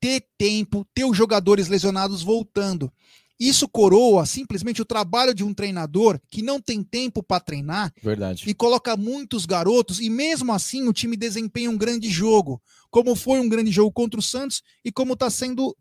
ter 0.00 0.26
tempo, 0.36 0.86
ter 0.94 1.04
os 1.04 1.16
jogadores 1.16 1.68
lesionados 1.68 2.22
voltando. 2.22 2.92
Isso 3.38 3.68
coroa 3.68 4.26
simplesmente 4.26 4.82
o 4.82 4.84
trabalho 4.84 5.32
de 5.32 5.44
um 5.44 5.54
treinador 5.54 6.20
que 6.28 6.42
não 6.42 6.60
tem 6.60 6.82
tempo 6.82 7.22
para 7.22 7.40
treinar 7.40 7.92
Verdade. 8.02 8.42
e 8.48 8.52
coloca 8.52 8.96
muitos 8.96 9.46
garotos 9.46 10.00
e 10.00 10.10
mesmo 10.10 10.52
assim 10.52 10.88
o 10.88 10.92
time 10.92 11.16
desempenha 11.16 11.70
um 11.70 11.76
grande 11.76 12.10
jogo, 12.10 12.60
como 12.90 13.14
foi 13.14 13.38
um 13.38 13.48
grande 13.48 13.70
jogo 13.70 13.92
contra 13.92 14.18
o 14.18 14.22
Santos 14.22 14.60
e 14.84 14.90
como 14.90 15.12
está 15.12 15.30
sendo 15.30 15.76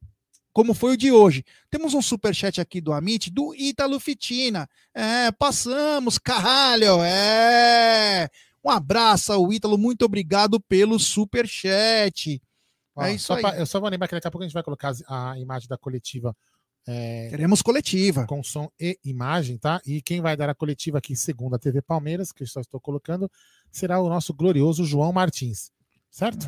como 0.57 0.73
foi 0.73 0.93
o 0.93 0.97
de 0.97 1.11
hoje. 1.11 1.43
Temos 1.69 1.93
um 1.93 2.01
superchat 2.01 2.59
aqui 2.59 2.81
do 2.81 2.91
Amit, 2.91 3.29
do 3.29 3.53
Ítalo 3.53 3.99
Fitina. 3.99 4.67
É, 4.91 5.31
passamos, 5.33 6.17
caralho, 6.17 7.03
é. 7.03 8.27
Um 8.65 8.71
abraço 8.71 9.31
ao 9.31 9.53
Ítalo, 9.53 9.77
muito 9.77 10.03
obrigado 10.03 10.59
pelo 10.59 10.97
superchat. 10.99 12.41
Ó, 12.95 13.03
é 13.03 13.13
isso 13.13 13.27
só 13.27 13.35
aí. 13.35 13.41
pra- 13.41 13.55
eu 13.55 13.67
só 13.67 13.79
vou 13.79 13.87
lembrar 13.87 14.07
que 14.07 14.15
daqui 14.15 14.27
a 14.27 14.31
pouco 14.31 14.43
a 14.43 14.47
gente 14.47 14.53
vai 14.55 14.63
colocar 14.63 14.95
a 15.07 15.37
imagem 15.37 15.69
da 15.69 15.77
coletiva 15.77 16.35
é, 16.87 17.27
Teremos 17.29 17.61
coletiva. 17.61 18.25
com 18.25 18.41
som 18.41 18.67
e 18.79 18.97
imagem, 19.05 19.59
tá? 19.59 19.79
E 19.85 20.01
quem 20.01 20.21
vai 20.21 20.35
dar 20.35 20.49
a 20.49 20.55
coletiva 20.55 20.97
aqui, 20.97 21.15
segundo 21.15 21.53
a 21.55 21.59
TV 21.59 21.83
Palmeiras, 21.83 22.31
que 22.31 22.41
eu 22.41 22.47
só 22.47 22.61
estou 22.61 22.79
colocando, 22.79 23.29
será 23.71 23.99
o 24.01 24.09
nosso 24.09 24.33
glorioso 24.33 24.83
João 24.85 25.13
Martins. 25.13 25.69
Certo? 26.17 26.47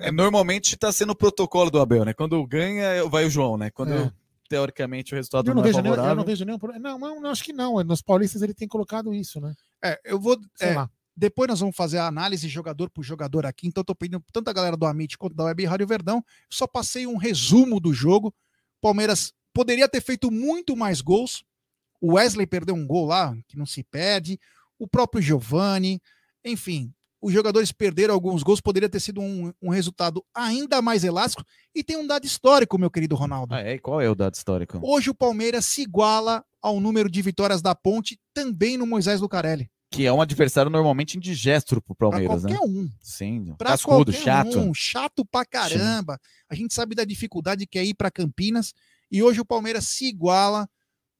É, 0.00 0.10
normalmente 0.10 0.76
tá 0.76 0.90
sendo 0.90 1.10
o 1.10 1.14
protocolo 1.14 1.70
do 1.70 1.80
Abel, 1.80 2.04
né? 2.04 2.12
Quando 2.12 2.44
ganha, 2.44 3.08
vai 3.08 3.24
o 3.24 3.30
João, 3.30 3.56
né? 3.56 3.70
Quando, 3.70 3.92
É. 3.92 4.12
teoricamente, 4.48 5.14
o 5.14 5.16
resultado 5.16 5.48
Eu 5.48 5.54
não, 5.54 5.62
não, 5.62 5.68
é 5.68 5.70
vejo 5.70 5.80
nenhum, 5.80 5.92
eu 5.92 5.96
favorável. 5.96 6.16
não 6.16 6.24
vejo 6.24 6.44
nenhum. 6.44 6.58
pro- 6.58 6.80
Não, 6.80 6.98
não, 6.98 7.20
não, 7.20 7.30
acho 7.30 7.44
que 7.44 7.52
não. 7.52 7.80
Nos 7.84 8.02
paulistas 8.02 8.42
ele 8.42 8.52
tem 8.52 8.66
colocado 8.66 9.14
isso, 9.14 9.40
né? 9.40 9.54
É, 9.80 10.00
eu 10.04 10.18
vou. 10.18 10.36
Sei 10.56 10.70
é, 10.70 10.74
lá. 10.74 10.90
Depois 11.16 11.48
nós 11.48 11.60
vamos 11.60 11.76
fazer 11.76 11.98
a 11.98 12.08
análise 12.08 12.48
jogador 12.48 12.90
por 12.90 13.04
jogador 13.04 13.46
aqui. 13.46 13.68
Então, 13.68 13.82
eu 13.82 13.84
tô 13.84 13.94
pedindo 13.94 14.20
tanto 14.32 14.48
a 14.48 14.52
galera 14.52 14.76
do 14.76 14.86
Amit 14.86 15.16
quanto 15.16 15.36
da 15.36 15.44
Web 15.44 15.64
Rádio 15.66 15.86
Verdão. 15.86 16.20
Só 16.50 16.66
passei 16.66 17.06
um 17.06 17.16
resumo 17.16 17.78
do 17.78 17.94
jogo. 17.94 18.34
Palmeiras 18.80 19.32
poderia 19.52 19.88
ter 19.88 20.00
feito 20.00 20.32
muito 20.32 20.74
mais 20.74 21.00
gols. 21.00 21.44
O 22.00 22.14
Wesley 22.14 22.44
perdeu 22.44 22.74
um 22.74 22.84
gol 22.84 23.06
lá, 23.06 23.36
que 23.46 23.56
não 23.56 23.66
se 23.66 23.84
perde. 23.84 24.36
O 24.80 24.88
próprio 24.88 25.22
Giovani. 25.22 26.02
Enfim, 26.44 26.92
os 27.26 27.32
jogadores 27.32 27.72
perderam 27.72 28.12
alguns 28.12 28.42
gols. 28.42 28.60
Poderia 28.60 28.88
ter 28.88 29.00
sido 29.00 29.20
um, 29.20 29.50
um 29.62 29.70
resultado 29.70 30.22
ainda 30.34 30.82
mais 30.82 31.04
elástico. 31.04 31.42
E 31.74 31.82
tem 31.82 31.96
um 31.96 32.06
dado 32.06 32.26
histórico, 32.26 32.76
meu 32.78 32.90
querido 32.90 33.16
Ronaldo. 33.16 33.54
Ah, 33.54 33.62
é? 33.62 33.74
E 33.74 33.78
qual 33.78 34.00
é 34.00 34.10
o 34.10 34.14
dado 34.14 34.34
histórico? 34.34 34.78
Hoje 34.82 35.08
o 35.08 35.14
Palmeiras 35.14 35.64
se 35.64 35.82
iguala 35.82 36.44
ao 36.60 36.80
número 36.80 37.08
de 37.10 37.22
vitórias 37.22 37.62
da 37.62 37.74
Ponte 37.74 38.18
também 38.34 38.76
no 38.76 38.86
Moisés 38.86 39.20
Lucarelli. 39.20 39.70
Que 39.90 40.04
é 40.06 40.12
um 40.12 40.20
adversário 40.20 40.70
normalmente 40.70 41.16
indigesto 41.16 41.80
pro 41.80 41.94
Pra 41.94 42.10
Palmeiras, 42.10 42.42
né? 42.42 42.50
qualquer 42.56 42.68
um. 42.68 42.90
Sim, 43.00 43.54
Pra 43.56 43.70
cascudo, 43.70 44.12
qualquer 44.12 44.24
chato. 44.24 44.58
um, 44.58 44.74
chato 44.74 45.24
pra 45.24 45.44
caramba. 45.46 46.18
A 46.48 46.54
gente 46.54 46.74
sabe 46.74 46.94
da 46.94 47.04
dificuldade 47.04 47.66
que 47.66 47.78
é 47.78 47.84
ir 47.84 47.94
para 47.94 48.10
Campinas 48.10 48.74
e 49.10 49.22
hoje 49.22 49.40
o 49.40 49.44
Palmeiras 49.44 49.84
se 49.86 50.06
iguala 50.08 50.68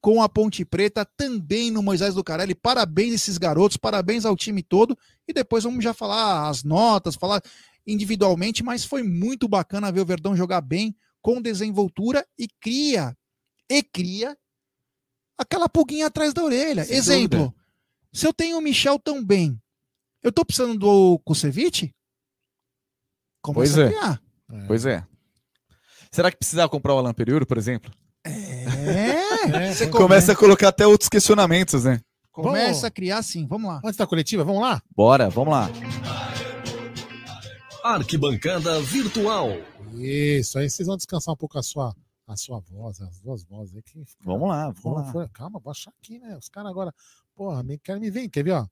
com 0.04 0.20
a 0.20 0.28
Ponte 0.28 0.66
Preta 0.66 1.02
também 1.16 1.70
no 1.70 1.82
Moisés 1.82 2.14
Lucarelli. 2.14 2.54
Parabéns 2.54 3.12
a 3.12 3.14
esses 3.14 3.38
garotos, 3.38 3.78
parabéns 3.78 4.26
ao 4.26 4.36
time 4.36 4.62
todo 4.62 4.98
e 5.26 5.32
depois 5.32 5.64
vamos 5.64 5.82
já 5.82 5.94
falar 5.94 6.46
as 6.50 6.62
notas, 6.62 7.14
falar 7.14 7.40
individualmente, 7.86 8.62
mas 8.62 8.84
foi 8.84 9.02
muito 9.02 9.48
bacana 9.48 9.90
ver 9.90 10.02
o 10.02 10.04
Verdão 10.04 10.36
jogar 10.36 10.60
bem, 10.60 10.94
com 11.22 11.40
desenvoltura 11.40 12.22
e 12.38 12.46
cria 12.60 13.16
e 13.66 13.82
cria 13.82 14.36
aquela 15.38 15.70
pulguinha 15.70 16.08
atrás 16.08 16.34
da 16.34 16.44
orelha. 16.44 16.84
Sem 16.84 16.96
Exemplo, 16.98 17.38
dúvida. 17.38 17.54
se 18.12 18.26
eu 18.26 18.34
tenho 18.34 18.58
o 18.58 18.60
Michel 18.60 18.98
tão 18.98 19.24
bem, 19.24 19.58
eu 20.22 20.30
tô 20.30 20.44
precisando 20.44 20.78
do 20.78 21.18
Kusevich? 21.20 21.94
Pois 23.42 23.72
Começa 23.72 23.80
a 23.80 23.84
é. 23.84 23.88
criar. 23.88 24.22
Pois 24.66 24.84
é. 24.84 25.02
Será 26.12 26.30
que 26.30 26.36
precisava 26.36 26.68
comprar 26.68 26.92
o 26.92 26.98
Alan 26.98 27.14
Periuro, 27.14 27.46
por 27.46 27.56
exemplo? 27.56 27.90
É, 28.26 29.23
É, 29.52 29.72
você 29.72 29.84
vamos- 29.86 29.98
Começa 30.00 30.32
a 30.32 30.36
colocar 30.36 30.68
até 30.68 30.86
outros 30.86 31.08
questionamentos, 31.08 31.84
né? 31.84 32.00
começa 32.32 32.66
Vamos. 32.66 32.84
a 32.84 32.90
criar 32.90 33.22
sim. 33.22 33.46
Vamos 33.46 33.70
lá. 33.70 33.80
Antes 33.84 33.96
da 33.96 34.06
coletiva, 34.06 34.42
vamos 34.42 34.60
lá? 34.60 34.82
Bora, 34.96 35.30
vamos 35.30 35.52
lá. 35.54 35.70
Arquibancada 37.82 38.80
Virtual. 38.80 39.50
Isso, 39.94 40.58
aí 40.58 40.68
vocês 40.68 40.86
vão 40.86 40.96
descansar 40.96 41.32
um 41.34 41.36
pouco 41.36 41.58
a 41.58 41.62
sua, 41.62 41.94
a 42.26 42.36
sua 42.36 42.58
voz, 42.60 43.00
as 43.00 43.20
duas 43.20 43.44
vozes 43.44 43.76
aí. 43.76 43.82
Que 43.82 44.02
Vamos 44.24 44.48
lá, 44.48 44.64
vamos 44.64 44.82
Vamos, 44.82 45.06
lá. 45.06 45.12
foi- 45.12 45.28
calma, 45.28 45.60
vou 45.62 45.70
achar 45.70 45.92
aqui, 46.02 46.18
né? 46.18 46.36
Os 46.36 46.48
caras 46.48 46.70
agora, 46.70 46.92
porra, 47.36 47.62
me, 47.62 47.78
querem 47.78 48.00
me 48.00 48.10
ver, 48.10 48.28
quer 48.28 48.42
ver, 48.42 48.52
ó? 48.52 48.66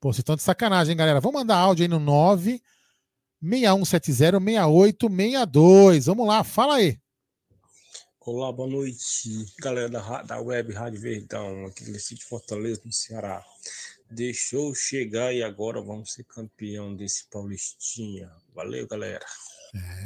Pô, 0.00 0.12
vocês 0.12 0.20
estão 0.20 0.36
de 0.36 0.42
sacanagem, 0.42 0.92
hein, 0.92 0.96
galera? 0.96 1.20
Vamos 1.20 1.40
mandar 1.40 1.56
áudio 1.58 1.82
aí 1.84 1.88
no 1.88 1.98
9 1.98 2.62
6170 3.42 4.40
6862. 4.40 6.06
Vamos 6.06 6.26
lá, 6.26 6.42
fala 6.44 6.76
aí. 6.76 6.98
Olá, 8.26 8.50
boa 8.50 8.68
noite, 8.68 9.46
galera 9.60 9.88
da, 9.88 10.22
da 10.22 10.40
Web 10.40 10.72
Rádio 10.72 11.00
Verdão, 11.00 11.64
aqui 11.64 11.84
do 11.84 11.96
Sítio 11.96 12.26
Fortaleza, 12.26 12.82
no 12.84 12.92
Ceará. 12.92 13.44
Deixou 14.10 14.74
chegar 14.74 15.32
e 15.32 15.44
agora 15.44 15.80
vamos 15.80 16.12
ser 16.12 16.24
campeão 16.24 16.92
desse 16.92 17.28
Paulistinha. 17.30 18.28
Valeu, 18.52 18.84
galera. 18.88 19.24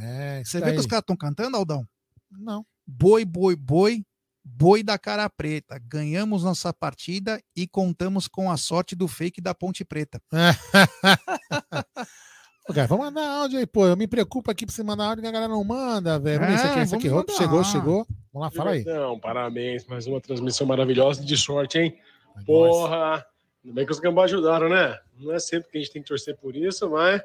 É, 0.03 0.43
Você 0.45 0.61
vê 0.61 0.67
aí. 0.67 0.73
que 0.75 0.81
os 0.81 0.87
caras 0.87 1.03
estão 1.03 1.17
cantando, 1.17 1.57
Aldão? 1.57 1.89
Não. 2.31 2.67
Boi, 2.87 3.25
boi, 3.25 3.57
boi, 3.57 4.05
boi 4.45 4.83
da 4.83 4.99
cara 4.99 5.31
preta. 5.31 5.79
Ganhamos 5.79 6.45
nossa 6.45 6.75
partida 6.75 7.43
e 7.57 7.67
contamos 7.67 8.29
com 8.29 8.50
a 8.50 8.59
sorte 8.59 8.95
do 8.95 9.09
fake 9.09 9.41
da 9.41 9.55
Ponte 9.55 9.83
Preta. 9.83 10.21
Cara, 12.73 12.87
vamos 12.87 13.07
mandar 13.07 13.29
áudio 13.29 13.59
aí, 13.59 13.67
pô. 13.67 13.87
Eu 13.87 13.97
me 13.97 14.07
preocupo 14.07 14.50
aqui 14.50 14.65
pra 14.65 14.75
você 14.75 14.83
mandar 14.83 15.07
áudio 15.07 15.23
que 15.23 15.29
a 15.29 15.33
galera 15.33 15.53
não 15.53 15.65
manda, 15.65 16.19
velho. 16.19 16.41
Ver 16.41 16.55
isso 16.55 16.67
aqui, 16.67 16.79
É, 16.79 16.83
isso 16.83 16.95
aqui. 16.97 17.09
Opa, 17.09 17.33
chegou, 17.33 17.65
chegou. 17.65 18.07
Vamos 18.33 18.47
lá, 18.47 18.50
fala 18.50 18.71
aí. 18.73 18.85
Não, 18.85 19.19
parabéns, 19.19 19.87
mais 19.87 20.07
uma 20.07 20.21
transmissão 20.21 20.67
maravilhosa 20.67 21.25
de 21.25 21.37
sorte, 21.37 21.79
hein? 21.79 21.99
Nós. 22.37 22.45
Porra! 22.45 23.27
Ainda 23.62 23.75
bem 23.75 23.85
que 23.85 23.93
os 23.93 24.00
gambás 24.00 24.33
ajudaram, 24.33 24.69
né? 24.69 24.99
Não 25.19 25.33
é 25.33 25.39
sempre 25.39 25.71
que 25.71 25.79
a 25.79 25.81
gente 25.81 25.93
tem 25.93 26.03
que 26.03 26.09
torcer 26.09 26.37
por 26.37 26.57
isso, 26.57 26.89
mas 26.89 27.23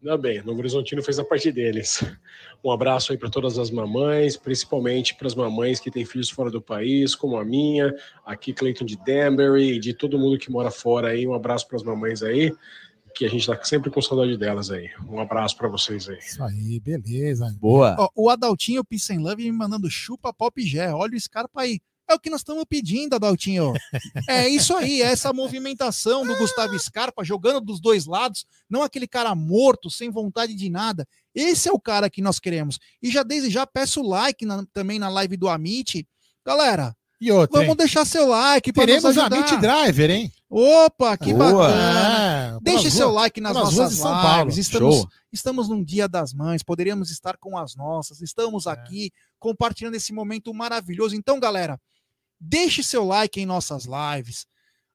ainda 0.00 0.16
bem, 0.16 0.40
o 0.40 0.46
Novo 0.46 0.60
Horizontino 0.60 1.02
fez 1.02 1.18
a 1.18 1.24
parte 1.24 1.50
deles. 1.50 2.04
Um 2.62 2.70
abraço 2.70 3.12
aí 3.12 3.18
para 3.18 3.30
todas 3.30 3.58
as 3.58 3.70
mamães, 3.70 4.36
principalmente 4.36 5.14
para 5.14 5.26
as 5.26 5.34
mamães 5.34 5.80
que 5.80 5.90
têm 5.90 6.04
filhos 6.04 6.30
fora 6.30 6.50
do 6.50 6.60
país, 6.60 7.14
como 7.14 7.36
a 7.36 7.44
minha, 7.44 7.94
aqui 8.24 8.52
Cleiton 8.52 8.84
de 8.84 8.96
Danbury, 8.96 9.74
e 9.74 9.78
de 9.78 9.92
todo 9.92 10.18
mundo 10.18 10.38
que 10.38 10.50
mora 10.50 10.70
fora 10.70 11.08
aí. 11.08 11.26
Um 11.26 11.34
abraço 11.34 11.66
para 11.66 11.76
as 11.76 11.82
mamães 11.82 12.22
aí, 12.22 12.52
que 13.16 13.24
a 13.24 13.28
gente 13.28 13.46
tá 13.46 13.58
sempre 13.64 13.90
com 13.90 14.00
saudade 14.02 14.36
delas 14.36 14.70
aí. 14.70 14.90
Um 15.08 15.18
abraço 15.18 15.56
para 15.56 15.68
vocês 15.68 16.08
aí. 16.08 16.18
Isso 16.18 16.42
aí, 16.42 16.78
beleza. 16.80 17.54
Boa. 17.58 17.96
Ó, 17.98 18.08
o 18.14 18.28
Adaltinho 18.30 18.84
Peace 18.84 19.12
and 19.14 19.20
Love 19.20 19.42
me 19.44 19.52
mandando 19.52 19.90
chupa 19.90 20.32
pop 20.32 20.60
gé. 20.62 20.92
Olha 20.92 21.16
o 21.16 21.20
Scarpa 21.20 21.62
aí. 21.62 21.80
É 22.08 22.14
o 22.14 22.20
que 22.20 22.30
nós 22.30 22.40
estamos 22.40 22.64
pedindo, 22.68 23.14
Adaltinho. 23.16 23.72
É 24.28 24.48
isso 24.48 24.76
aí, 24.76 25.02
é 25.02 25.06
essa 25.06 25.32
movimentação 25.32 26.24
do 26.26 26.36
Gustavo 26.36 26.78
Scarpa 26.78 27.24
jogando 27.24 27.60
dos 27.60 27.80
dois 27.80 28.06
lados, 28.06 28.44
não 28.70 28.82
aquele 28.82 29.08
cara 29.08 29.34
morto, 29.34 29.90
sem 29.90 30.08
vontade 30.10 30.54
de 30.54 30.68
nada. 30.70 31.04
Esse 31.34 31.68
é 31.68 31.72
o 31.72 31.80
cara 31.80 32.08
que 32.10 32.22
nós 32.22 32.38
queremos. 32.38 32.78
E 33.02 33.10
já 33.10 33.22
desde 33.22 33.50
já 33.50 33.66
peço 33.66 34.02
like 34.02 34.44
na- 34.46 34.64
também 34.72 34.98
na 35.00 35.08
live 35.08 35.36
do 35.36 35.48
Amit. 35.48 36.06
Galera, 36.46 36.94
E 37.20 37.32
outra, 37.32 37.58
vamos 37.58 37.70
hein? 37.70 37.76
deixar 37.76 38.04
seu 38.04 38.28
like 38.28 38.72
Teremos 38.72 39.04
a 39.04 39.08
ajudar. 39.08 39.30
Meet 39.30 39.58
Driver, 39.60 40.10
hein? 40.10 40.30
Opa, 40.48 41.16
que 41.16 41.34
Boa. 41.34 41.52
bacana. 41.68 42.25
É, 42.46 42.58
Deixe 42.62 42.90
seu 42.90 43.10
like 43.10 43.40
nas 43.40 43.54
nossas 43.54 43.94
São 43.94 44.10
Paulo. 44.10 44.40
lives. 44.44 44.58
Estamos, 44.58 44.94
Show. 44.96 45.08
estamos 45.32 45.68
num 45.68 45.82
dia 45.82 46.08
das 46.08 46.32
mães, 46.32 46.62
poderíamos 46.62 47.10
estar 47.10 47.36
com 47.36 47.56
as 47.58 47.74
nossas. 47.74 48.20
Estamos 48.20 48.66
É. 48.66 48.70
aqui 48.70 49.10
compartilhando 49.38 49.94
esse 49.96 50.12
momento 50.12 50.52
maravilhoso. 50.54 51.14
Então, 51.16 51.38
galera, 51.40 51.80
deixe 52.40 52.82
seu 52.82 53.04
like 53.04 53.40
em 53.40 53.46
nossas 53.46 53.86
lives. 53.86 54.46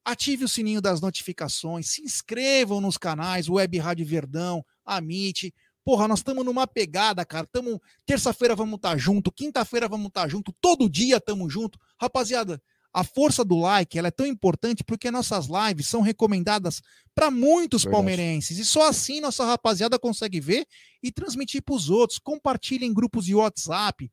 Ative 0.03 0.45
o 0.45 0.49
sininho 0.49 0.81
das 0.81 0.99
notificações, 0.99 1.89
se 1.89 2.01
inscrevam 2.01 2.81
nos 2.81 2.97
canais 2.97 3.47
Web 3.47 3.77
Rádio 3.77 4.05
Verdão, 4.05 4.65
Amit. 4.85 5.53
Porra, 5.83 6.07
nós 6.07 6.19
estamos 6.19 6.43
numa 6.45 6.65
pegada, 6.67 7.23
cara. 7.25 7.47
Tamo 7.51 7.81
terça-feira 8.05 8.55
vamos 8.55 8.75
estar 8.75 8.97
junto, 8.97 9.31
quinta-feira 9.31 9.87
vamos 9.87 10.07
estar 10.07 10.27
junto, 10.27 10.53
todo 10.61 10.89
dia 10.89 11.17
estamos 11.17 11.51
junto. 11.53 11.79
Rapaziada, 11.99 12.61
a 12.93 13.03
força 13.03 13.45
do 13.45 13.57
like, 13.57 13.97
ela 13.97 14.09
é 14.09 14.11
tão 14.11 14.25
importante 14.25 14.83
porque 14.83 15.09
nossas 15.09 15.47
lives 15.47 15.87
são 15.87 16.01
recomendadas 16.01 16.81
para 17.15 17.31
muitos 17.31 17.83
Verdade. 17.83 17.95
palmeirenses 17.95 18.57
e 18.57 18.65
só 18.65 18.89
assim 18.89 19.21
nossa 19.21 19.45
rapaziada 19.45 19.97
consegue 19.97 20.39
ver 20.39 20.65
e 21.01 21.11
transmitir 21.11 21.61
para 21.63 21.75
os 21.75 21.89
outros. 21.89 22.19
Compartilhem 22.19 22.89
em 22.89 22.93
grupos 22.93 23.25
de 23.25 23.33
WhatsApp. 23.35 24.11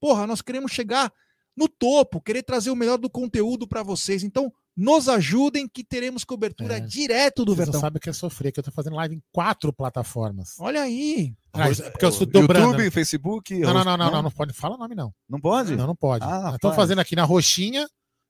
Porra, 0.00 0.26
nós 0.26 0.42
queremos 0.42 0.72
chegar 0.72 1.12
no 1.56 1.68
topo, 1.68 2.20
querer 2.20 2.42
trazer 2.42 2.70
o 2.70 2.76
melhor 2.76 2.98
do 2.98 3.08
conteúdo 3.08 3.66
para 3.66 3.82
vocês. 3.82 4.22
Então, 4.22 4.52
nos 4.76 5.08
ajudem 5.08 5.66
que 5.66 5.82
teremos 5.82 6.22
cobertura 6.22 6.76
É. 6.76 6.80
direto 6.80 7.46
do 7.46 7.52
Vocês 7.54 7.68
não 7.68 7.72
Verdão. 7.72 7.80
sabem 7.80 7.96
o 7.96 8.00
que 8.00 8.10
é 8.10 8.12
sofrer, 8.12 8.52
que 8.52 8.60
eu 8.60 8.64
tô 8.64 8.70
fazendo 8.70 8.96
live 8.96 9.14
em 9.14 9.22
quatro 9.32 9.72
plataformas. 9.72 10.54
Olha 10.58 10.82
aí. 10.82 11.32
Ah, 11.54 11.70
isso 11.70 11.82
é 11.82 11.88
porque 11.90 12.04
eu 12.04 12.10
estou 12.10 12.26
dobrando. 12.26 12.72
YouTube, 12.72 12.90
Facebook. 12.90 13.58
Não, 13.60 13.72
não, 13.72 13.84
não, 13.84 13.96
não, 13.96 14.10
não, 14.10 14.22
não 14.24 14.30
pode. 14.30 14.52
Fala 14.52 14.76
nome, 14.76 14.94
não. 14.94 15.14
Não 15.26 15.40
pode? 15.40 15.74
Não, 15.74 15.86
não 15.86 15.96
pode. 15.96 16.22
Ah, 16.24 16.50
rapaz. 16.50 16.76
fazendo 16.76 16.98
aqui 16.98 17.16
na 17.16 17.24
Roxinha 17.24 17.88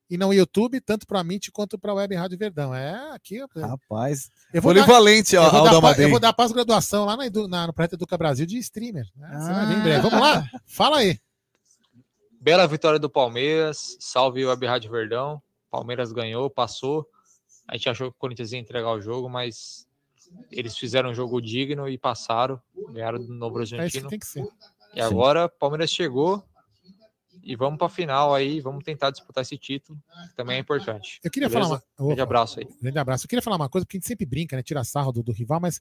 e 0.09 0.17
no 0.17 0.33
YouTube, 0.33 0.79
tanto 0.79 1.05
para 1.05 1.19
a 1.19 1.21
Amit 1.21 1.51
quanto 1.51 1.77
para 1.77 1.91
a 1.91 1.95
Web 1.95 2.15
Rádio 2.15 2.37
Verdão. 2.37 2.73
É, 2.73 3.11
aqui. 3.13 3.35
Eu, 3.35 3.47
Rapaz. 3.55 4.29
eu 4.53 4.61
vou 4.61 4.73
dar, 4.73 4.85
Polivalente, 4.85 5.35
eu 5.35 5.41
ó, 5.41 5.49
vou 5.49 5.63
dar, 5.63 5.81
pa- 5.81 6.01
eu 6.01 6.09
vou 6.09 6.19
dar 6.19 6.33
pós-graduação 6.33 7.05
lá 7.05 7.17
na, 7.17 7.25
na, 7.47 7.67
no 7.67 7.73
Projeto 7.73 7.93
Educa 7.93 8.17
Brasil 8.17 8.45
de 8.45 8.57
streamer. 8.57 9.05
né? 9.15 9.29
Você 9.39 9.51
vai 9.53 9.65
ver 9.65 9.73
em 9.73 9.79
Ah. 9.79 9.83
breve. 9.83 10.01
Vamos 10.09 10.19
lá? 10.19 10.49
Fala 10.65 10.97
aí. 10.99 11.19
Bela 12.39 12.67
vitória 12.67 12.99
do 12.99 13.09
Palmeiras. 13.09 13.97
Salve 13.99 14.45
o 14.45 14.49
Web 14.49 14.65
Rádio 14.65 14.91
Verdão. 14.91 15.41
Palmeiras 15.69 16.11
ganhou, 16.11 16.49
passou. 16.49 17.05
A 17.67 17.75
gente 17.75 17.89
achou 17.89 18.09
que 18.09 18.15
o 18.15 18.19
Corinthians 18.19 18.53
ia 18.53 18.59
entregar 18.59 18.91
o 18.91 19.01
jogo, 19.01 19.27
mas 19.29 19.85
eles 20.51 20.77
fizeram 20.77 21.09
um 21.09 21.13
jogo 21.13 21.41
digno 21.41 21.89
e 21.89 21.97
passaram. 21.97 22.61
Ganharam 22.91 23.19
do 23.19 23.33
Novo 23.33 23.59
É 23.59 23.63
isso 23.63 23.75
que 24.01 24.07
tem 24.07 24.19
que 24.19 24.25
ser. 24.25 24.47
E 24.95 25.01
agora 25.01 25.45
o 25.45 25.49
Palmeiras 25.49 25.91
chegou 25.91 26.41
e 27.49 27.55
vamos 27.55 27.77
para 27.77 27.87
a 27.87 27.89
final 27.89 28.35
aí, 28.35 28.59
vamos 28.59 28.83
tentar 28.83 29.09
disputar 29.09 29.41
esse 29.41 29.57
título, 29.57 29.97
que 30.29 30.35
também 30.35 30.57
é 30.57 30.59
importante. 30.59 31.19
Eu 31.23 31.31
queria 31.31 31.47
Beleza? 31.47 31.67
falar 31.69 31.81
uma. 31.97 32.05
Grande 32.07 32.13
Opa. 32.21 32.23
abraço 32.23 32.59
aí. 32.59 32.67
Grande 32.81 32.99
abraço. 32.99 33.25
Eu 33.25 33.29
queria 33.29 33.41
falar 33.41 33.55
uma 33.55 33.69
coisa, 33.69 33.85
porque 33.85 33.97
a 33.97 33.99
gente 33.99 34.07
sempre 34.07 34.25
brinca, 34.25 34.55
né? 34.55 34.61
Tira 34.63 34.83
sarro 34.83 35.11
do, 35.11 35.23
do 35.23 35.31
rival, 35.31 35.59
mas 35.59 35.79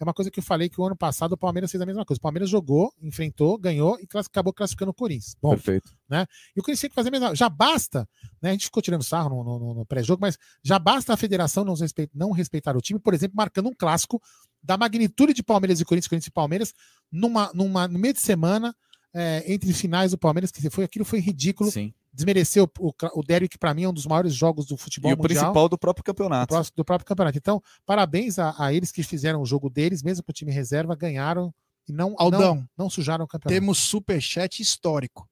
é 0.00 0.04
uma 0.04 0.14
coisa 0.14 0.30
que 0.30 0.38
eu 0.38 0.42
falei 0.44 0.68
que 0.68 0.80
o 0.80 0.84
ano 0.84 0.96
passado 0.96 1.32
o 1.32 1.36
Palmeiras 1.36 1.70
fez 1.72 1.80
a 1.82 1.86
mesma 1.86 2.04
coisa. 2.04 2.18
O 2.18 2.22
Palmeiras 2.22 2.48
jogou, 2.48 2.92
enfrentou, 3.02 3.58
ganhou 3.58 3.98
e 4.00 4.06
class- 4.06 4.26
acabou 4.26 4.52
classificando 4.52 4.92
o 4.92 4.94
Corinthians. 4.94 5.34
Bom, 5.42 5.50
Perfeito. 5.50 5.92
E 6.10 6.60
o 6.60 6.62
Corinthians 6.62 6.80
tem 6.80 6.90
que 6.90 6.94
fazer 6.94 7.08
a 7.08 7.12
mesma. 7.12 7.34
Já 7.34 7.48
basta, 7.48 8.08
né? 8.40 8.50
A 8.50 8.52
gente 8.52 8.66
ficou 8.66 8.80
tirando 8.82 9.02
sarro 9.02 9.28
no, 9.42 9.58
no- 9.58 9.74
no 9.74 9.84
pré-jogo, 9.86 10.20
mas 10.20 10.38
já 10.62 10.78
basta 10.78 11.12
a 11.12 11.16
federação 11.16 11.64
não, 11.64 11.74
respeit- 11.74 12.10
não 12.14 12.30
respeitar 12.30 12.76
o 12.76 12.80
time, 12.80 13.00
por 13.00 13.12
exemplo, 13.12 13.36
marcando 13.36 13.68
um 13.68 13.74
clássico 13.74 14.22
da 14.62 14.76
magnitude 14.76 15.32
de 15.34 15.42
Palmeiras 15.42 15.80
e 15.80 15.84
Corinthians, 15.84 16.08
Corinthians 16.08 16.28
e 16.28 16.32
Palmeiras, 16.32 16.74
numa, 17.10 17.50
numa, 17.52 17.86
no 17.88 17.98
meio 17.98 18.14
de 18.14 18.20
semana, 18.20 18.74
é, 19.14 19.44
entre 19.52 19.72
finais 19.72 20.10
do 20.10 20.18
Palmeiras, 20.18 20.50
que 20.50 20.68
foi 20.70 20.84
aquilo 20.84 21.04
foi 21.04 21.20
ridículo. 21.20 21.70
Sim. 21.70 21.92
Desmereceu 22.12 22.68
o, 22.80 22.88
o, 22.88 22.92
o 23.20 23.22
Derby, 23.22 23.48
que 23.48 23.58
para 23.58 23.72
mim 23.72 23.84
é 23.84 23.88
um 23.88 23.92
dos 23.92 24.06
maiores 24.06 24.34
jogos 24.34 24.66
do 24.66 24.76
futebol 24.76 25.10
E 25.10 25.14
o 25.14 25.16
mundial 25.16 25.28
principal 25.44 25.68
do 25.68 25.78
próprio 25.78 26.02
do 26.02 26.06
campeonato. 26.06 26.48
próximo- 26.52 26.74
do 26.76 26.84
próprio 26.84 27.06
campeonato. 27.06 27.38
Então, 27.38 27.62
parabéns 27.86 28.38
a, 28.38 28.54
a 28.58 28.72
eles 28.72 28.90
que 28.90 29.02
fizeram 29.02 29.40
o 29.40 29.46
jogo 29.46 29.70
deles, 29.70 30.02
mesmo 30.02 30.24
com 30.24 30.30
o 30.30 30.34
time 30.34 30.50
reserva, 30.52 30.96
ganharam 30.96 31.54
e 31.88 31.92
não, 31.92 32.14
Aldão, 32.18 32.54
não, 32.56 32.68
não 32.76 32.90
sujaram 32.90 33.24
o 33.24 33.28
campeonato. 33.28 33.54
Temos 33.60 33.78
superchat 33.78 34.60
histórico. 34.60 35.28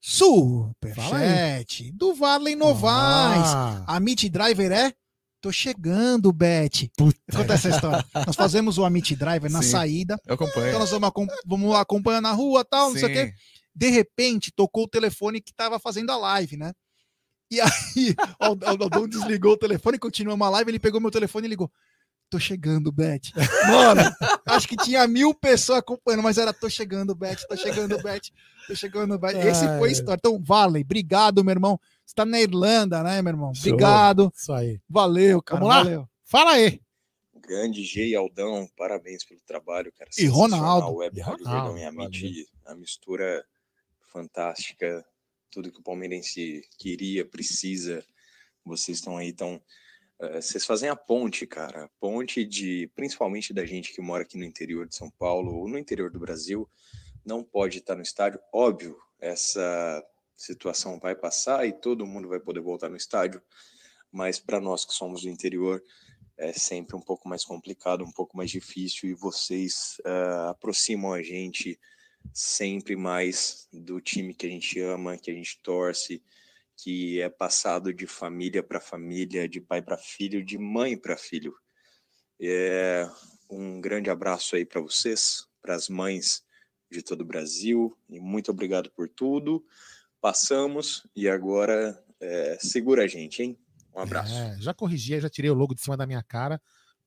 Superchat 0.00 1.90
do 1.92 2.14
Varley 2.14 2.54
Novaes. 2.54 3.42
Ah, 3.46 3.84
A 3.86 4.00
Meet 4.00 4.28
Driver 4.30 4.70
é? 4.72 4.92
Tô 5.40 5.52
chegando, 5.52 6.32
Bet. 6.32 6.90
Conta 6.98 7.54
essa 7.54 7.68
história. 7.68 8.04
Nós 8.26 8.34
fazemos 8.34 8.76
o 8.76 8.84
Amit 8.84 9.14
Driver 9.14 9.50
na 9.50 9.62
Sim. 9.62 9.70
saída. 9.70 10.20
Eu 10.26 10.34
acompanho. 10.34 10.68
Então 10.68 10.80
nós 10.80 10.90
vamos, 10.90 11.08
acom- 11.08 11.26
vamos 11.46 12.22
na 12.22 12.32
rua 12.32 12.64
tal, 12.64 12.90
não 12.90 12.98
sei 12.98 13.08
o 13.08 13.12
quê. 13.12 13.26
Sim. 13.26 13.32
De 13.74 13.88
repente, 13.88 14.50
tocou 14.50 14.84
o 14.84 14.88
telefone 14.88 15.40
que 15.40 15.54
tava 15.54 15.78
fazendo 15.78 16.10
a 16.10 16.16
live, 16.16 16.56
né? 16.56 16.72
E 17.50 17.60
aí, 17.60 17.68
o 18.40 18.84
Aldão 18.84 19.08
desligou 19.08 19.52
o 19.52 19.56
telefone, 19.56 19.96
continuamos 19.98 20.44
a 20.46 20.50
live, 20.50 20.70
ele 20.72 20.80
pegou 20.80 21.00
meu 21.00 21.10
telefone 21.10 21.46
e 21.46 21.50
ligou. 21.50 21.70
Tô 22.28 22.38
chegando, 22.38 22.90
Bet. 22.92 23.32
Mano, 23.68 24.02
acho 24.46 24.68
que 24.68 24.76
tinha 24.76 25.06
mil 25.06 25.32
pessoas 25.32 25.78
acompanhando, 25.78 26.22
mas 26.24 26.36
era 26.36 26.52
tô 26.52 26.68
chegando, 26.68 27.14
Bet, 27.14 27.46
tô 27.48 27.56
chegando, 27.56 28.02
Bet, 28.02 28.32
tô 28.66 28.74
chegando, 28.74 29.18
Bet. 29.18 29.38
Esse 29.38 29.66
foi 29.78 29.88
a 29.88 29.92
história. 29.92 30.18
Então, 30.18 30.38
Vale, 30.42 30.80
obrigado, 30.80 31.42
meu 31.42 31.52
irmão. 31.52 31.80
Você 32.08 32.14
tá 32.14 32.24
na 32.24 32.40
Irlanda, 32.40 33.02
né, 33.02 33.20
meu 33.20 33.32
irmão? 33.32 33.54
Show. 33.54 33.70
Obrigado. 33.70 34.32
Isso 34.34 34.50
aí. 34.50 34.80
Valeu, 34.88 35.42
cara. 35.42 35.60
Vamos 35.60 35.76
lá? 35.76 35.82
Valeu. 35.82 36.08
Fala 36.24 36.52
aí. 36.52 36.80
Grande 37.36 37.84
G 37.84 38.06
e 38.06 38.16
Aldão, 38.16 38.66
parabéns 38.78 39.24
pelo 39.24 39.40
trabalho, 39.46 39.92
cara. 39.92 40.08
E 40.16 40.24
Ronaldo. 40.24 40.94
Web 40.94 41.18
E 41.18 41.20
Rádio 41.20 41.44
Ronaldo, 41.44 41.74
Verdão 41.74 42.00
e 42.00 42.46
a 42.64 42.74
mistura 42.74 43.44
fantástica, 44.10 45.04
tudo 45.50 45.70
que 45.70 45.80
o 45.80 45.82
palmeirense 45.82 46.66
queria, 46.78 47.26
precisa. 47.26 48.02
Vocês 48.64 48.96
estão 48.96 49.18
aí, 49.18 49.30
tão, 49.30 49.60
eh, 50.18 50.40
vocês 50.40 50.64
fazem 50.64 50.88
a 50.88 50.96
ponte, 50.96 51.46
cara, 51.46 51.84
a 51.84 51.88
ponte 52.00 52.42
de, 52.42 52.90
principalmente 52.94 53.52
da 53.52 53.66
gente 53.66 53.92
que 53.92 54.00
mora 54.00 54.22
aqui 54.22 54.38
no 54.38 54.44
interior 54.44 54.88
de 54.88 54.96
São 54.96 55.10
Paulo 55.10 55.54
ou 55.54 55.68
no 55.68 55.78
interior 55.78 56.10
do 56.10 56.18
Brasil, 56.18 56.66
não 57.22 57.44
pode 57.44 57.78
estar 57.78 57.96
no 57.96 58.02
estádio. 58.02 58.40
Óbvio, 58.50 58.96
essa 59.20 60.02
situação 60.38 60.98
vai 61.00 61.14
passar 61.14 61.66
e 61.66 61.72
todo 61.72 62.06
mundo 62.06 62.28
vai 62.28 62.38
poder 62.38 62.60
voltar 62.60 62.88
no 62.88 62.96
estádio, 62.96 63.42
mas 64.10 64.38
para 64.38 64.60
nós 64.60 64.84
que 64.84 64.94
somos 64.94 65.22
do 65.22 65.28
interior, 65.28 65.82
é 66.36 66.52
sempre 66.52 66.96
um 66.96 67.00
pouco 67.00 67.28
mais 67.28 67.44
complicado, 67.44 68.04
um 68.04 68.12
pouco 68.12 68.36
mais 68.36 68.50
difícil, 68.50 69.10
e 69.10 69.14
vocês 69.14 70.00
ah, 70.04 70.50
aproximam 70.50 71.12
a 71.12 71.20
gente 71.20 71.78
sempre 72.32 72.94
mais 72.94 73.68
do 73.72 74.00
time 74.00 74.32
que 74.32 74.46
a 74.46 74.48
gente 74.48 74.78
ama, 74.80 75.18
que 75.18 75.30
a 75.30 75.34
gente 75.34 75.60
torce, 75.62 76.22
que 76.76 77.20
é 77.20 77.28
passado 77.28 77.92
de 77.92 78.06
família 78.06 78.62
para 78.62 78.80
família, 78.80 79.48
de 79.48 79.60
pai 79.60 79.82
para 79.82 79.98
filho, 79.98 80.44
de 80.44 80.56
mãe 80.56 80.96
para 80.96 81.16
filho. 81.16 81.54
É, 82.40 83.08
um 83.50 83.80
grande 83.80 84.08
abraço 84.08 84.54
aí 84.54 84.64
para 84.64 84.80
vocês, 84.80 85.48
para 85.60 85.74
as 85.74 85.88
mães 85.88 86.44
de 86.88 87.02
todo 87.02 87.22
o 87.22 87.26
Brasil, 87.26 87.96
e 88.08 88.20
muito 88.20 88.52
obrigado 88.52 88.90
por 88.92 89.08
tudo. 89.08 89.64
Passamos 90.20 91.06
e 91.14 91.28
agora 91.28 92.02
é, 92.20 92.58
segura 92.60 93.04
a 93.04 93.06
gente, 93.06 93.42
hein? 93.42 93.58
Um 93.94 94.00
abraço. 94.00 94.34
É, 94.34 94.56
já 94.60 94.74
corrigi, 94.74 95.20
já 95.20 95.28
tirei 95.28 95.50
o 95.50 95.54
logo 95.54 95.74
de 95.74 95.80
cima 95.80 95.96
da 95.96 96.06
minha 96.06 96.22
cara. 96.22 96.60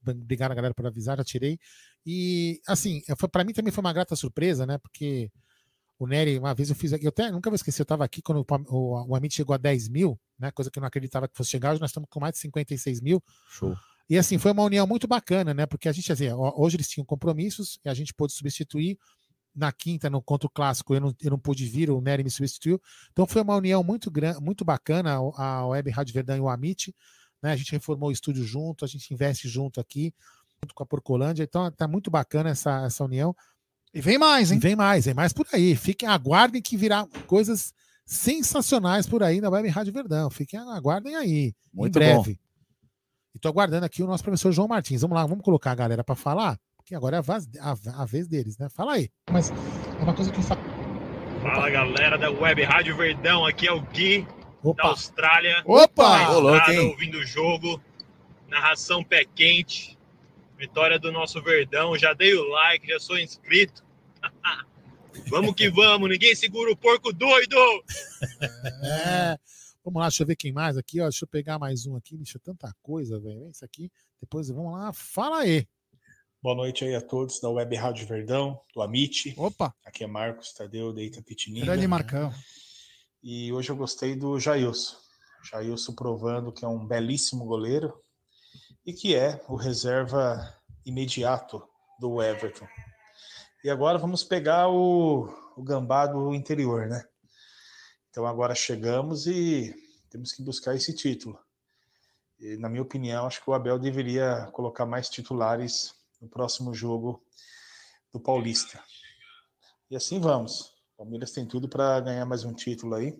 Obrigado, 0.06 0.56
galera, 0.56 0.74
por 0.74 0.86
avisar, 0.86 1.17
já 1.17 1.24
tirei. 1.24 1.60
E, 2.06 2.60
assim, 2.67 3.02
foi, 3.17 3.30
para 3.30 3.43
mim 3.43 3.54
também 3.54 3.71
foi 3.71 3.84
uma 3.84 3.93
grata 3.93 4.15
surpresa, 4.15 4.65
né? 4.65 4.78
Porque 4.78 5.32
o 6.00 6.08
Nery, 6.08 6.39
uma 6.39 6.56
vez 6.56 6.69
eu 6.69 6.76
fiz 6.76 6.93
aqui, 6.93 7.06
eu 7.06 7.10
até 7.10 7.30
nunca 7.32 7.50
vou 7.50 7.56
esquecer, 7.56 7.82
eu 7.82 7.84
estava 7.84 8.04
aqui 8.04 8.21
quando 8.21 8.39
o, 8.39 8.76
o, 8.76 9.10
o 9.10 9.15
Amit 9.15 9.36
chegou 9.36 9.54
a 9.54 9.58
10 9.58 9.89
mil, 9.89 10.19
né? 10.39 10.50
Coisa 10.52 10.71
que 10.71 10.80
eu 10.80 10.82
não 10.82 10.88
acreditava 10.88 11.28
que 11.28 11.38
fosse 11.38 11.52
chegar, 11.52 11.71
hoje 11.71 11.82
nós 11.82 11.91
estamos 11.91 12.10
com 12.10 12.19
mais 12.19 12.34
de 12.34 12.39
56 12.39 13.02
mil. 13.02 13.24
Show. 13.50 13.76
E 14.10 14.17
assim, 14.17 14.38
foi 14.38 14.52
uma 14.52 14.63
união 14.63 14.86
muito 14.88 15.08
bacana, 15.08 15.54
né? 15.54 15.65
Porque 15.65 15.88
a 15.88 15.91
gente, 15.91 16.12
assim, 16.12 16.26
hoje 16.34 16.76
eles 16.76 16.89
tinham 16.89 17.06
compromissos 17.06 17.80
e 17.86 17.89
a 17.89 17.93
gente 17.93 18.13
pôde 18.13 18.34
substituir. 18.34 18.97
Na 19.54 19.72
quinta, 19.72 20.10
no 20.10 20.22
contra 20.22 20.48
o 20.48 20.50
clássico, 20.50 20.96
eu 20.96 21.02
não, 21.02 21.16
eu 21.22 21.32
não 21.32 21.40
pude 21.40 21.66
vir, 21.66 21.90
o 21.90 22.00
Nery 22.00 22.24
me 22.24 22.32
substituiu. 22.32 22.82
Então 23.12 23.28
foi 23.28 23.42
uma 23.42 23.56
união 23.56 23.84
muito 23.84 24.10
grande, 24.10 24.40
muito 24.40 24.64
bacana, 24.64 25.18
a 25.36 25.66
Web 25.68 25.90
Rádio 25.90 26.14
Verdão 26.14 26.38
e 26.38 26.40
o 26.40 26.48
Amit. 26.48 26.96
Né? 27.42 27.52
A 27.52 27.56
gente 27.56 27.72
reformou 27.72 28.10
o 28.10 28.12
estúdio 28.12 28.46
junto, 28.46 28.86
a 28.86 28.88
gente 28.88 29.14
investe 29.14 29.50
junto 29.50 29.82
aqui, 29.82 30.14
junto 30.64 30.74
com 30.74 30.84
a 30.84 30.86
Porcolândia. 30.86 31.44
Então 31.44 31.70
tá 31.72 31.88
muito 31.88 32.10
bacana 32.10 32.50
essa, 32.50 32.86
essa 32.86 33.04
união. 33.04 33.36
E 33.94 34.00
vem 34.00 34.18
mais, 34.18 34.52
hein? 34.52 34.60
vem 34.60 34.76
mais, 34.76 35.06
vem 35.06 35.14
mais 35.14 35.34
por 35.34 35.46
aí. 35.52 35.76
Fiquem, 35.76 36.08
aguardem 36.08 36.62
que 36.62 36.78
virá 36.78 37.06
coisas 37.28 37.74
sensacionais 38.06 39.06
por 39.06 39.22
aí 39.22 39.42
na 39.42 39.50
Web 39.50 39.68
Rádio 39.68 39.94
Verdão. 39.94 40.30
Fiquem, 40.30 40.60
aguardem 40.60 41.16
aí. 41.16 41.54
Muito 41.74 41.98
em 41.98 42.00
breve. 42.00 42.40
E 43.34 43.40
tô 43.40 43.48
aguardando 43.48 43.86
aqui 43.86 44.04
o 44.04 44.08
nosso 44.08 44.24
professor 44.24 44.52
João 44.52 44.68
Martins. 44.68 45.02
Vamos 45.02 45.16
lá, 45.16 45.26
vamos 45.26 45.44
colocar 45.44 45.72
a 45.72 45.76
galera 45.76 46.04
para 46.04 46.16
falar, 46.16 46.60
porque 46.82 46.96
agora 46.96 47.17
é 47.17 47.20
a, 47.20 47.22
vaz- 47.22 47.48
a- 47.60 48.02
a 48.02 48.06
vez 48.06 48.28
deles, 48.28 48.58
né? 48.58 48.67
Fala 48.70 48.94
aí. 48.94 49.10
Mas 49.32 49.50
é 49.52 50.04
uma 50.04 50.13
coisa 50.13 50.32
que 50.32 50.39
eu 50.39 50.44
falo. 50.44 50.62
Fala 51.41 51.70
galera 51.70 52.17
da 52.17 52.30
Web 52.30 52.62
Rádio 52.63 52.96
Verdão, 52.98 53.46
aqui 53.46 53.67
é 53.67 53.72
o 53.72 53.82
Gui 53.82 54.22
da 54.63 54.70
Opa, 54.70 54.88
Austrália. 54.89 55.63
Opa! 55.65 56.30
Ô, 56.32 56.39
louco, 56.39 56.58
Estrada, 56.58 56.74
hein? 56.74 56.89
ouvindo 56.91 57.17
o 57.17 57.26
jogo, 57.26 57.82
narração 58.48 59.04
pé 59.04 59.26
quente, 59.26 59.98
vitória 60.58 61.00
do 61.00 61.12
nosso 61.12 61.41
Verdão. 61.41 61.98
Já 61.98 62.13
dei 62.13 62.34
o 62.36 62.44
like, 62.48 62.88
já 62.88 63.00
sou 63.00 63.17
inscrito. 63.17 63.84
vamos 65.30 65.56
que 65.56 65.70
vamos, 65.70 66.10
ninguém 66.10 66.36
segura 66.36 66.72
o 66.72 66.78
porco 66.78 67.12
doido! 67.12 67.56
É. 68.84 69.38
Vamos 69.84 70.00
lá, 70.00 70.08
deixa 70.10 70.22
eu 70.22 70.28
ver 70.28 70.36
quem 70.36 70.52
mais 70.52 70.78
aqui, 70.78 71.02
ó. 71.02 71.06
Deixa 71.06 71.26
eu 71.26 71.28
pegar 71.28 71.58
mais 71.58 71.88
um 71.88 71.96
aqui. 71.96 72.15
Deixa 72.15 72.38
tanta 72.38 72.72
coisa, 72.84 73.20
velho. 73.20 73.50
Isso 73.50 73.65
aqui. 73.65 73.89
Depois 74.22 74.48
vamos 74.50 74.74
lá. 74.74 74.94
Fala 74.94 75.39
aí. 75.39 75.65
Boa 76.43 76.56
noite 76.56 76.84
aí 76.84 76.95
a 76.95 77.01
todos 77.01 77.39
da 77.39 77.51
Web 77.51 77.75
Rádio 77.75 78.08
Verdão, 78.08 78.60
do 78.73 78.82
Amit. 78.82 79.36
Opa, 79.38 79.75
Aqui 79.86 80.04
é 80.04 80.08
Marcos 80.08 80.51
Tadeu, 80.51 80.91
da 80.91 80.99
Itapetininga. 80.99 81.67
grande 81.67 81.88
Marcão. 81.88 82.34
E 83.21 83.54
hoje 83.54 83.69
eu 83.69 83.75
gostei 83.75 84.15
do 84.15 84.39
Jailson. 84.39 84.97
Jailson 85.43 85.93
provando 85.93 86.51
que 86.51 86.65
é 86.65 86.67
um 86.67 86.84
belíssimo 86.84 87.45
goleiro 87.45 87.93
e 88.84 88.91
que 88.91 89.15
é 89.15 89.39
o 89.47 89.56
reserva 89.56 90.51
imediato 90.84 91.63
do 91.99 92.23
Everton. 92.23 92.67
E 93.63 93.69
agora 93.69 93.99
vamos 93.99 94.23
pegar 94.23 94.67
o, 94.67 95.30
o 95.56 95.62
gambá 95.62 96.08
do 96.08 96.34
interior, 96.34 96.88
né? 96.88 97.06
Então 98.10 98.25
agora 98.25 98.56
chegamos 98.56 99.27
e 99.27 99.75
temos 100.10 100.32
que 100.32 100.41
buscar 100.41 100.73
esse 100.73 100.91
título. 100.91 101.38
E, 102.39 102.58
na 102.58 102.67
minha 102.67 102.82
opinião, 102.82 103.27
acho 103.27 103.43
que 103.43 103.47
o 103.51 103.54
Abel 103.54 103.77
deveria 103.77 104.49
colocar 104.51 104.88
mais 104.88 105.08
titulares 105.08 106.01
no 106.21 106.29
próximo 106.29 106.73
jogo 106.73 107.23
do 108.13 108.19
Paulista. 108.19 108.81
E 109.89 109.95
assim 109.95 110.19
vamos. 110.19 110.71
Palmeiras 110.97 111.31
tem 111.31 111.45
tudo 111.47 111.67
para 111.67 111.99
ganhar 111.99 112.25
mais 112.25 112.43
um 112.45 112.53
título 112.53 112.93
aí. 112.93 113.17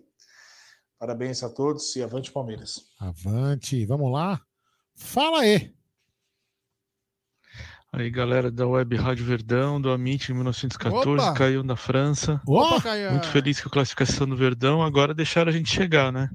Parabéns 0.98 1.42
a 1.42 1.50
todos 1.50 1.96
e 1.96 2.02
avante 2.02 2.30
Palmeiras. 2.30 2.80
Avante, 3.00 3.84
vamos 3.86 4.12
lá. 4.12 4.40
Fala 4.94 5.40
aí. 5.40 5.74
Aí, 7.94 8.08
galera 8.08 8.50
da 8.50 8.66
Web 8.66 8.96
Rádio 8.96 9.26
Verdão, 9.26 9.78
do 9.80 9.90
Amit 9.90 10.30
em 10.30 10.34
1914, 10.34 11.26
Opa! 11.26 11.34
caiu 11.36 11.62
na 11.62 11.76
França. 11.76 12.40
Opa. 12.46 12.80
Muito 13.10 13.28
feliz 13.28 13.60
com 13.60 13.68
a 13.68 13.72
classificação 13.72 14.26
do 14.26 14.36
Verdão. 14.36 14.82
Agora 14.82 15.12
deixaram 15.12 15.50
a 15.50 15.52
gente 15.52 15.68
chegar, 15.70 16.10
né? 16.10 16.30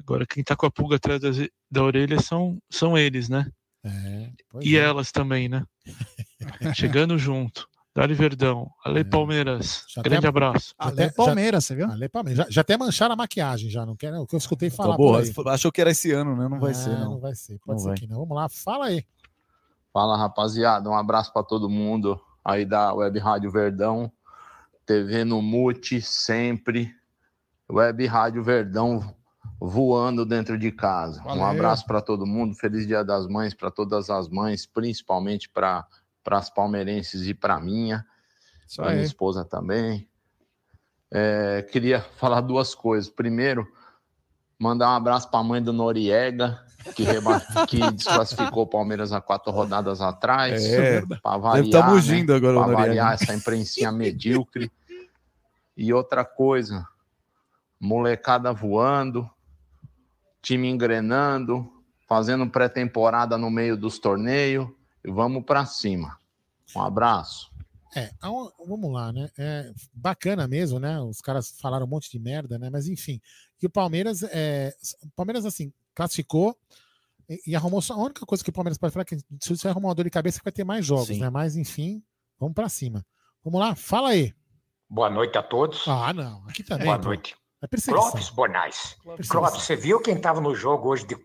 Agora 0.00 0.24
quem 0.26 0.42
tá 0.42 0.56
com 0.56 0.64
a 0.64 0.70
pulga 0.70 0.96
atrás 0.96 1.20
das- 1.20 1.48
da 1.70 1.82
orelha 1.82 2.18
são, 2.22 2.58
são 2.70 2.96
eles, 2.96 3.28
né? 3.28 3.50
É, 3.84 4.30
pois 4.48 4.64
E 4.66 4.76
é. 4.76 4.80
elas 4.80 5.10
também, 5.10 5.48
né? 5.48 5.64
Chegando 6.74 7.16
junto. 7.18 7.68
Dali 7.94 8.14
Verdão. 8.14 8.70
Ale 8.84 9.02
Palmeiras. 9.04 9.84
É. 9.88 9.94
Já 9.96 10.02
Grande 10.02 10.18
até- 10.18 10.28
abraço. 10.28 10.74
já 10.80 10.86
Ale 10.88 11.02
até- 11.04 11.12
Palmeiras, 11.12 11.64
você 11.64 11.74
viu? 11.74 11.86
Ale 11.90 12.08
Palmeiras. 12.08 12.44
Já, 12.46 12.50
já 12.50 12.60
até 12.60 12.76
mancharam 12.76 13.14
a 13.14 13.16
maquiagem, 13.16 13.68
já 13.68 13.84
não 13.84 13.96
quer, 13.96 14.12
não. 14.12 14.22
O 14.22 14.26
que 14.26 14.34
eu 14.34 14.38
escutei 14.38 14.70
falar. 14.70 14.94
Acabou. 14.94 15.20
por 15.34 15.48
aí. 15.48 15.54
Achou 15.54 15.72
que 15.72 15.80
era 15.80 15.90
esse 15.90 16.12
ano, 16.12 16.36
né? 16.36 16.48
Não 16.48 16.60
vai 16.60 16.70
Ah, 16.70 16.74
ser, 16.74 16.90
não. 16.90 17.10
Não 17.12 17.20
vai 17.20 17.34
ser. 17.34 17.58
Pode 17.58 17.78
Não 17.78 17.78
ser 17.78 17.88
vai. 17.88 17.96
que 17.96 18.06
não. 18.06 18.18
Vamos 18.20 18.36
lá, 18.36 18.48
fala 18.48 18.86
aí. 18.86 19.04
Fala 19.92 20.16
rapaziada, 20.16 20.88
um 20.88 20.94
abraço 20.94 21.32
para 21.32 21.42
todo 21.42 21.68
mundo 21.68 22.20
aí 22.44 22.64
da 22.64 22.94
Web 22.94 23.18
Rádio 23.18 23.50
Verdão, 23.50 24.10
TV 24.86 25.24
no 25.24 25.42
Mute 25.42 26.00
sempre, 26.00 26.94
Web 27.68 28.06
Rádio 28.06 28.42
Verdão 28.44 29.14
voando 29.60 30.24
dentro 30.24 30.56
de 30.58 30.72
casa. 30.72 31.22
Valeu. 31.22 31.42
Um 31.42 31.46
abraço 31.46 31.84
para 31.86 32.00
todo 32.00 32.26
mundo, 32.26 32.54
feliz 32.54 32.86
Dia 32.86 33.04
das 33.04 33.26
Mães 33.26 33.52
para 33.52 33.70
todas 33.70 34.08
as 34.08 34.28
mães, 34.28 34.64
principalmente 34.64 35.48
para 35.50 35.86
as 36.30 36.48
palmeirenses 36.48 37.26
e 37.26 37.34
para 37.34 37.60
minha, 37.60 38.06
para 38.76 38.86
minha 38.92 39.04
esposa 39.04 39.44
também. 39.44 40.08
É, 41.12 41.62
queria 41.70 42.00
falar 42.00 42.40
duas 42.40 42.74
coisas. 42.74 43.10
Primeiro, 43.10 43.66
mandar 44.58 44.88
um 44.90 44.96
abraço 44.96 45.30
para 45.30 45.40
a 45.40 45.44
mãe 45.44 45.62
do 45.62 45.72
Noriega, 45.72 46.64
que, 46.94 47.02
reba- 47.02 47.40
que 47.68 47.90
desclassificou 47.90 48.62
o 48.62 48.66
Palmeiras 48.66 49.12
há 49.12 49.20
quatro 49.20 49.52
rodadas 49.52 50.00
atrás. 50.00 50.64
É, 50.64 51.00
Para 51.22 51.36
variar, 51.38 51.62
né? 52.30 52.36
agora 52.36 52.58
Pra 52.58 52.66
variar 52.74 53.12
essa 53.14 53.34
imprensinha 53.34 53.92
medíocre. 53.92 54.72
E 55.76 55.94
outra 55.94 56.26
coisa, 56.26 56.86
molecada 57.80 58.52
voando, 58.52 59.30
time 60.42 60.68
engrenando, 60.68 61.70
fazendo 62.08 62.48
pré-temporada 62.48 63.36
no 63.38 63.50
meio 63.50 63.76
dos 63.76 63.98
torneios 63.98 64.68
e 65.04 65.10
vamos 65.10 65.44
para 65.44 65.64
cima. 65.64 66.18
Um 66.74 66.82
abraço. 66.82 67.50
É, 67.94 68.10
vamos 68.22 68.92
lá, 68.92 69.12
né? 69.12 69.28
É 69.36 69.72
bacana 69.92 70.46
mesmo, 70.46 70.78
né? 70.78 71.00
Os 71.00 71.20
caras 71.20 71.50
falaram 71.60 71.86
um 71.86 71.88
monte 71.88 72.10
de 72.10 72.18
merda, 72.18 72.58
né? 72.58 72.70
Mas 72.70 72.86
enfim. 72.86 73.20
E 73.60 73.66
o 73.66 73.70
Palmeiras, 73.70 74.22
é, 74.22 74.72
o 75.02 75.10
Palmeiras 75.10 75.44
assim, 75.44 75.72
classificou 75.94 76.56
e, 77.28 77.40
e 77.48 77.56
arrumou 77.56 77.82
só. 77.82 77.94
A 77.94 78.02
única 78.04 78.24
coisa 78.24 78.44
que 78.44 78.50
o 78.50 78.52
Palmeiras 78.52 78.78
pode 78.78 78.92
falar 78.92 79.02
é 79.02 79.04
que 79.04 79.16
se 79.40 79.56
você 79.56 79.68
arrumar 79.68 79.88
uma 79.88 79.94
dor 79.94 80.04
de 80.04 80.10
cabeça, 80.10 80.38
que 80.38 80.44
vai 80.44 80.52
ter 80.52 80.64
mais 80.64 80.86
jogos, 80.86 81.08
Sim. 81.08 81.20
né? 81.20 81.30
Mas 81.30 81.56
enfim, 81.56 82.02
vamos 82.38 82.54
pra 82.54 82.68
cima. 82.68 83.04
Vamos 83.44 83.58
lá, 83.58 83.74
fala 83.74 84.10
aí. 84.10 84.32
Boa 84.88 85.10
noite 85.10 85.36
a 85.36 85.42
todos. 85.42 85.86
Ah, 85.88 86.12
não, 86.12 86.44
aqui 86.48 86.62
também. 86.62 86.86
Boa 86.86 86.98
pô. 86.98 87.06
noite. 87.06 87.36
Clóvis 87.86 88.30
Bonais. 88.30 88.96
Clóvis, 89.28 89.62
você 89.62 89.76
viu 89.76 90.00
quem 90.00 90.14
estava 90.14 90.40
no 90.40 90.54
jogo 90.54 90.88
hoje 90.88 91.06
de, 91.06 91.16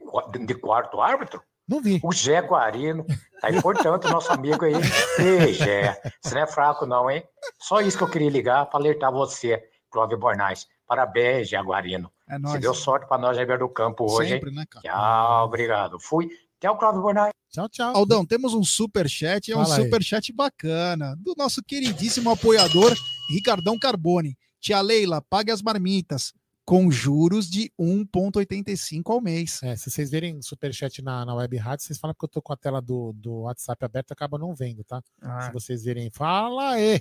de 0.45 0.55
quarto 0.55 0.99
árbitro? 1.01 1.41
Não 1.67 1.81
vi. 1.81 1.99
O 2.03 2.13
Zé 2.13 2.41
Guarino. 2.41 3.05
Tá 3.41 3.49
importante 3.49 4.05
o 4.07 4.09
nosso 4.11 4.31
amigo 4.31 4.65
aí. 4.65 4.73
Ei, 5.19 5.53
Zé, 5.53 5.99
você 6.21 6.35
não 6.35 6.41
é 6.41 6.47
fraco 6.47 6.85
não, 6.85 7.09
hein? 7.09 7.23
Só 7.59 7.81
isso 7.81 7.97
que 7.97 8.03
eu 8.03 8.09
queria 8.09 8.29
ligar 8.29 8.65
para 8.67 8.79
alertar 8.79 9.11
você, 9.11 9.63
Clóvis 9.89 10.19
Bornais. 10.19 10.67
Parabéns, 10.87 11.49
Zé 11.49 11.59
Guarino. 11.59 12.11
É 12.29 12.37
Você 12.39 12.59
deu 12.59 12.73
sorte 12.73 13.07
para 13.07 13.17
nós 13.19 13.37
aí 13.37 13.45
ver 13.45 13.59
do 13.59 13.69
campo 13.69 14.05
hoje, 14.11 14.29
Sempre, 14.29 14.49
hein? 14.49 14.55
né, 14.55 14.65
cara? 14.69 14.83
Tchau, 14.83 15.45
obrigado. 15.45 15.99
Fui. 15.99 16.29
Tchau, 16.59 16.77
Clóvis 16.77 17.01
Bornais. 17.01 17.31
Tchau, 17.51 17.69
tchau. 17.69 17.95
Aldão, 17.95 18.25
temos 18.25 18.53
um 18.53 18.63
super 18.63 19.07
chat, 19.09 19.51
é 19.51 19.55
um 19.55 19.61
aí. 19.61 19.67
super 19.67 20.03
chat 20.03 20.33
bacana 20.33 21.15
do 21.17 21.33
nosso 21.37 21.63
queridíssimo 21.63 22.29
apoiador 22.29 22.93
Ricardão 23.31 23.79
Carbone. 23.79 24.37
Tia 24.65 24.81
Leila, 24.81 25.21
pague 25.21 25.51
as 25.51 25.61
marmitas 25.61 26.33
com 26.65 26.89
juros 26.89 27.47
de 27.47 27.71
1,85 27.79 29.13
ao 29.13 29.21
mês. 29.21 29.61
É, 29.61 29.75
se 29.75 29.91
vocês 29.91 30.09
verem 30.09 30.41
superchat 30.41 31.03
na, 31.03 31.23
na 31.23 31.35
web 31.35 31.55
rádio, 31.55 31.85
vocês 31.85 31.99
falam 31.99 32.15
que 32.17 32.25
eu 32.25 32.27
tô 32.27 32.41
com 32.41 32.51
a 32.51 32.57
tela 32.57 32.81
do, 32.81 33.13
do 33.13 33.41
WhatsApp 33.41 33.85
aberta, 33.85 34.15
acaba 34.15 34.39
não 34.39 34.55
vendo, 34.55 34.83
tá? 34.83 35.03
Ah. 35.21 35.41
Se 35.41 35.53
vocês 35.53 35.83
verem, 35.83 36.09
fala 36.09 36.71
aí. 36.71 36.99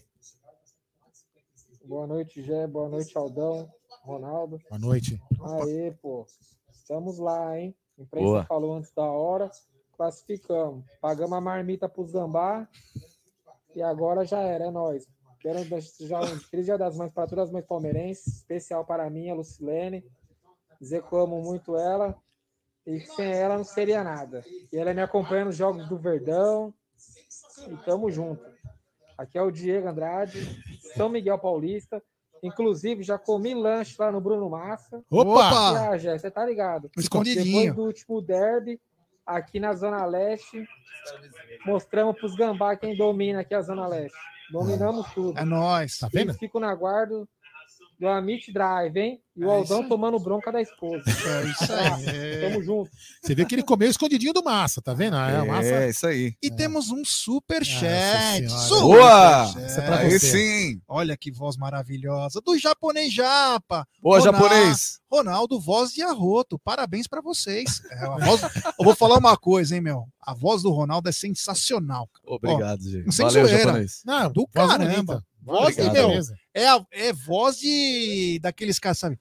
Boa 1.87 2.07
noite, 2.07 2.43
Gé. 2.43 2.67
Boa 2.67 2.91
noite, 2.91 3.17
Aldão. 3.17 3.67
Ronaldo. 4.03 4.61
Boa 4.69 4.79
noite. 4.79 5.19
Aê, 5.63 5.91
pô. 6.03 6.27
Estamos 6.71 7.19
lá, 7.19 7.59
hein? 7.59 7.75
A 7.99 8.03
imprensa 8.03 8.27
Boa. 8.27 8.45
falou 8.45 8.75
antes 8.75 8.93
da 8.93 9.05
hora. 9.05 9.51
Classificamos. 9.97 10.85
Pagamos 11.01 11.33
a 11.33 11.41
marmita 11.41 11.89
pro 11.89 12.05
Gambá. 12.05 12.69
E 13.75 13.81
agora 13.81 14.23
já 14.27 14.41
era, 14.41 14.67
é 14.67 14.71
nóis. 14.71 15.09
Quero 15.45 15.63
desejar 15.63 16.23
um 16.23 16.41
feliz 16.41 16.65
dia 16.65 16.79
das 16.79 16.97
mães 16.97 17.13
para 17.13 17.27
todas 17.27 17.49
as 17.49 17.53
mães 17.53 17.67
palmeirenses. 17.67 18.39
Especial 18.39 18.83
para 18.83 19.11
mim, 19.11 19.29
a 19.29 19.35
Lucilene. 19.35 20.03
Dizer 20.81 21.03
que 21.03 21.15
amo 21.15 21.43
muito 21.43 21.77
ela. 21.77 22.17
E 22.87 22.99
que 23.01 23.09
sem 23.09 23.31
ela 23.31 23.59
não 23.59 23.65
seria 23.65 24.03
nada. 24.03 24.43
E 24.73 24.79
ela 24.79 24.95
me 24.95 25.03
acompanha 25.03 25.45
nos 25.45 25.55
jogos 25.55 25.87
do 25.87 25.99
Verdão. 25.99 26.73
E 27.69 27.77
tamo 27.85 28.11
junto. 28.11 28.43
Aqui 29.19 29.37
é 29.37 29.43
o 29.43 29.51
Diego 29.51 29.87
Andrade, 29.87 30.41
São 30.97 31.11
Miguel 31.11 31.39
Paulista. 31.39 32.03
Inclusive, 32.43 33.03
já 33.03 33.19
comi 33.19 33.53
lanche 33.53 33.97
lá 33.99 34.11
no 34.11 34.23
Bruno 34.23 34.49
Massa. 34.49 35.05
Opa! 35.11 35.91
Ah, 35.91 35.99
Jé, 35.99 36.19
você 36.19 36.31
tá 36.31 36.45
ligado? 36.47 36.91
Escondidinho. 36.97 37.45
Depois 37.45 37.75
do 37.75 37.83
último 37.85 38.23
derby, 38.23 38.81
aqui 39.27 39.61
na 39.61 39.75
Zona 39.75 40.07
Leste, 40.07 40.67
mostramos 41.67 42.17
pros 42.17 42.35
gambá 42.35 42.77
quem 42.77 42.97
domina 42.97 43.41
aqui 43.41 43.55
a 43.55 43.61
Zona 43.61 43.87
Leste. 43.87 44.34
Dominamos 44.51 45.07
tudo. 45.13 45.39
É 45.39 45.45
nóis. 45.45 45.99
Tá 45.99 46.09
vendo? 46.13 46.31
Eles 46.31 46.39
ficam 46.39 46.61
na 46.61 46.75
guarda 46.75 47.27
do 48.05 48.09
Amit 48.11 48.53
Drive, 48.53 48.97
hein? 48.97 49.21
E 49.37 49.45
o 49.45 49.49
É 49.51 49.51
Aldão 49.51 49.63
isso 49.65 49.75
aí. 49.83 49.89
tomando 49.89 50.19
bronca 50.21 50.53
da 50.53 50.61
esposa. 50.63 51.03
É 51.09 51.45
isso 51.51 51.73
aí. 51.73 52.41
Tamo 52.41 52.63
junto. 52.63 52.91
Você 53.21 53.35
vê 53.35 53.45
que 53.45 53.55
ele 53.55 53.65
comeu 53.65 53.91
escondidinho 53.91 54.33
do 54.33 54.45
massa, 54.45 54.81
tá 54.81 54.95
vendo? 54.95 55.17
É, 55.17 55.37
a 55.39 55.45
massa. 55.45 55.67
É, 55.69 55.91
isso 55.91 56.07
aí. 56.07 56.35
E 56.41 56.51
temos 56.53 56.91
um 56.91 57.05
super 57.05 57.59
Nossa 57.61 57.71
chat. 57.73 58.37
senhora. 58.49 58.59
Super 58.69 58.81
Boa! 58.83 59.47
chat. 59.49 59.63
Essa 59.65 59.81
é 59.81 59.87
pra 59.87 59.97
Aí 59.99 60.11
você. 60.21 60.31
sim. 60.31 60.81
Olha 60.87 61.17
que 61.17 61.33
voz 61.33 61.57
maravilhosa. 61.57 62.41
Do 62.41 62.57
japonês 62.57 63.13
japa. 63.13 63.89
Boa, 64.01 64.21
Ronaldo- 64.21 64.39
japonês. 64.49 65.01
Ronaldo, 65.11 65.61
voz 65.61 65.91
de 65.93 66.03
arroto. 66.03 66.57
Parabéns 66.61 67.09
pra 67.09 67.21
vocês. 67.21 67.83
É, 67.91 68.05
a 68.07 68.17
voz- 68.19 68.41
Eu 68.79 68.85
vou 68.85 68.95
falar 68.95 69.19
uma 69.19 69.37
coisa, 69.37 69.75
hein, 69.75 69.81
meu? 69.81 70.05
A 70.21 70.33
voz 70.33 70.63
do 70.63 70.71
Ronaldo 70.71 71.09
é 71.09 71.13
sensacional. 71.13 72.09
cara. 72.13 72.37
Obrigado, 72.37 72.81
Ó, 72.87 72.89
gente. 72.89 73.13
Sem 73.13 73.27
Valeu, 73.27 73.47
zoeira. 73.47 73.65
japonês. 73.65 74.03
Não, 74.05 74.31
Do 74.31 74.49
voz 74.55 74.69
caramba. 74.71 74.87
bonita. 75.15 75.25
Voz 75.43 75.75
de, 75.75 75.83
Obrigado. 75.83 75.93
meu, 75.95 76.09
Beleza. 76.09 76.35
É, 76.55 76.69
a- 76.69 76.87
é 76.93 77.13
voz 77.13 77.59
de 77.59 78.39
daqueles 78.41 78.79
caras, 78.79 78.99
sabe? 78.99 79.19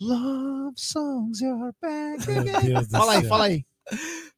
Love 0.00 0.74
songs 0.76 1.40
you're 1.40 1.72
back 1.80 2.22
again. 2.30 2.86
Fala 2.90 3.12
aí, 3.12 3.20
céu. 3.20 3.28
fala 3.28 3.44
aí. 3.44 3.64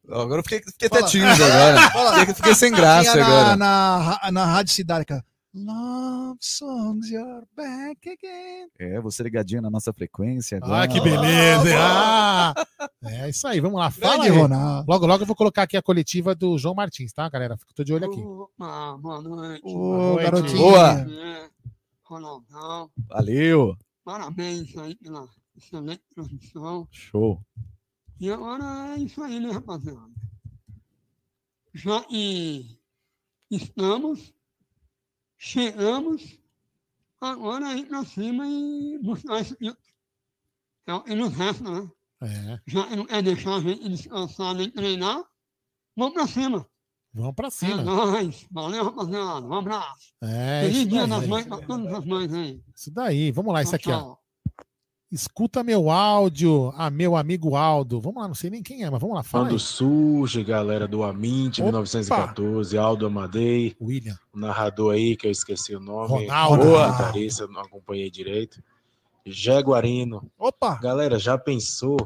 Agora 0.09 0.41
eu 0.41 0.43
fiquei, 0.43 0.61
fiquei 0.61 0.89
até 0.89 1.03
tímido 1.05 1.43
agora. 1.43 1.81
Fala. 1.93 2.19
Fiquei, 2.21 2.35
fiquei 2.35 2.55
sem 2.55 2.71
graça 2.73 3.13
Tinha 3.13 3.25
agora. 3.25 3.57
na, 3.57 4.19
na, 4.23 4.31
na 4.33 4.45
Rádio 4.47 4.73
Cidade, 4.75 5.05
cara. 5.07 5.25
Love 5.55 6.37
songs 6.41 7.09
you're 7.11 7.45
back 7.57 8.11
again. 8.11 8.69
É, 8.79 9.01
você 9.01 9.23
ligadinho 9.23 9.63
na 9.63 9.71
nossa 9.71 9.93
frequência 9.93 10.59
agora. 10.59 10.83
Ah, 10.83 10.89
que 10.89 11.01
beleza. 11.01 11.75
Ah, 11.79 12.55
é 13.05 13.31
isso 13.31 13.47
aí, 13.47 13.61
vamos 13.61 13.79
lá. 13.79 13.91
Fala 13.91 14.25
aí. 14.25 14.31
Ronaldo. 14.31 14.91
Logo, 14.91 15.07
logo 15.07 15.23
eu 15.23 15.27
vou 15.27 15.37
colocar 15.37 15.63
aqui 15.63 15.77
a 15.77 15.83
coletiva 15.83 16.35
do 16.35 16.59
João 16.59 16.75
Martins, 16.75 17.13
tá, 17.13 17.29
galera? 17.31 17.57
Tô 17.75 17.85
de 17.85 17.95
olho 17.95 18.07
aqui. 18.07 18.21
Opa, 18.21 18.99
boa 18.99 19.23
noite. 19.23 19.63
Ô, 19.65 19.97
noite. 20.15 20.23
garotinho. 20.25 20.59
Boa. 20.59 20.91
É, 21.09 21.47
Ronaldão, 22.05 22.91
Valeu. 23.09 23.77
parabéns 24.05 24.77
aí 24.77 24.95
pela 24.97 25.29
excelente 25.57 26.03
transmissão. 26.15 26.87
Show. 26.91 27.43
E 28.21 28.31
agora 28.31 28.95
é 28.95 28.99
isso 28.99 29.23
aí, 29.23 29.41
né, 29.41 29.51
rapaziada? 29.51 30.11
Já 31.73 32.03
que 32.05 32.79
estamos, 33.51 34.33
chegamos, 35.37 36.39
agora 37.21 37.73
é 37.73 37.79
ir 37.79 37.87
pra 37.87 38.05
cima 38.05 38.47
e 38.47 38.99
buscar 39.03 39.45
título. 39.45 39.77
É 40.87 40.95
o 40.95 41.03
que 41.03 41.15
nos 41.15 41.33
resta, 41.35 41.65
né? 41.65 41.91
É, 42.21 42.61
Já 42.67 42.87
que 42.87 42.97
não 42.97 43.07
quer 43.07 43.23
deixar 43.23 43.57
a 43.57 43.61
gente 43.61 43.89
descansar 43.89 44.55
nem 44.55 44.71
treinar, 44.71 45.25
vamos 45.97 46.15
pra 46.15 46.27
cima. 46.27 46.69
Vamos 47.15 47.35
pra 47.35 47.47
É 47.49 47.51
cima. 47.51 47.83
nóis. 47.83 48.47
Valeu, 48.51 48.85
rapaziada. 48.85 49.47
Um 49.47 49.55
abraço. 49.55 50.13
É, 50.23 50.63
Feliz 50.63 50.77
isso 50.79 50.89
dia 50.89 51.07
das 51.07 51.27
mães 51.27 51.47
pra 51.47 51.59
todas 51.59 51.93
as 51.95 52.05
mães 52.05 52.33
aí. 52.35 52.61
Isso 52.75 52.91
daí, 52.93 53.31
vamos 53.31 53.53
lá, 53.55 53.63
isso 53.63 53.77
Tchau, 53.79 53.93
aqui, 53.95 54.05
ó. 54.11 54.25
Escuta 55.13 55.63
meu 55.63 55.91
áudio, 55.91 56.73
a 56.77 56.91
meu 56.91 57.15
amigo 57.15 57.55
Aldo. 57.55 58.01
Vamos 58.01 58.21
lá, 58.21 58.27
não 58.27 58.35
sei 58.35 58.51
nem 58.51 58.63
quem 58.65 58.83
é, 58.83 58.91
mas 58.91 59.01
vamos 59.01 59.15
lá, 59.15 59.23
fala 59.23 59.45
Quando 59.45 59.53
aí. 59.53 59.61
surge, 59.61 60.43
galera 60.43 60.89
do 60.89 61.05
Amint 61.05 61.59
Opa! 61.59 61.67
1914, 61.67 62.77
Aldo 62.77 63.07
Amadei. 63.07 63.77
William. 63.81 64.19
O 64.33 64.39
narrador 64.41 64.93
aí, 64.95 65.17
que 65.17 65.29
eu 65.29 65.31
esqueci 65.31 65.77
o 65.77 65.79
nome. 65.79 66.09
Ronaldo. 66.27 66.65
Boa. 66.65 66.91
comentarista, 66.93 67.47
não 67.47 67.61
acompanhei 67.61 68.11
direito. 68.11 68.61
Jaguarino. 69.25 70.29
Opa! 70.39 70.75
Galera, 70.83 71.17
já 71.19 71.39
pensou 71.39 71.97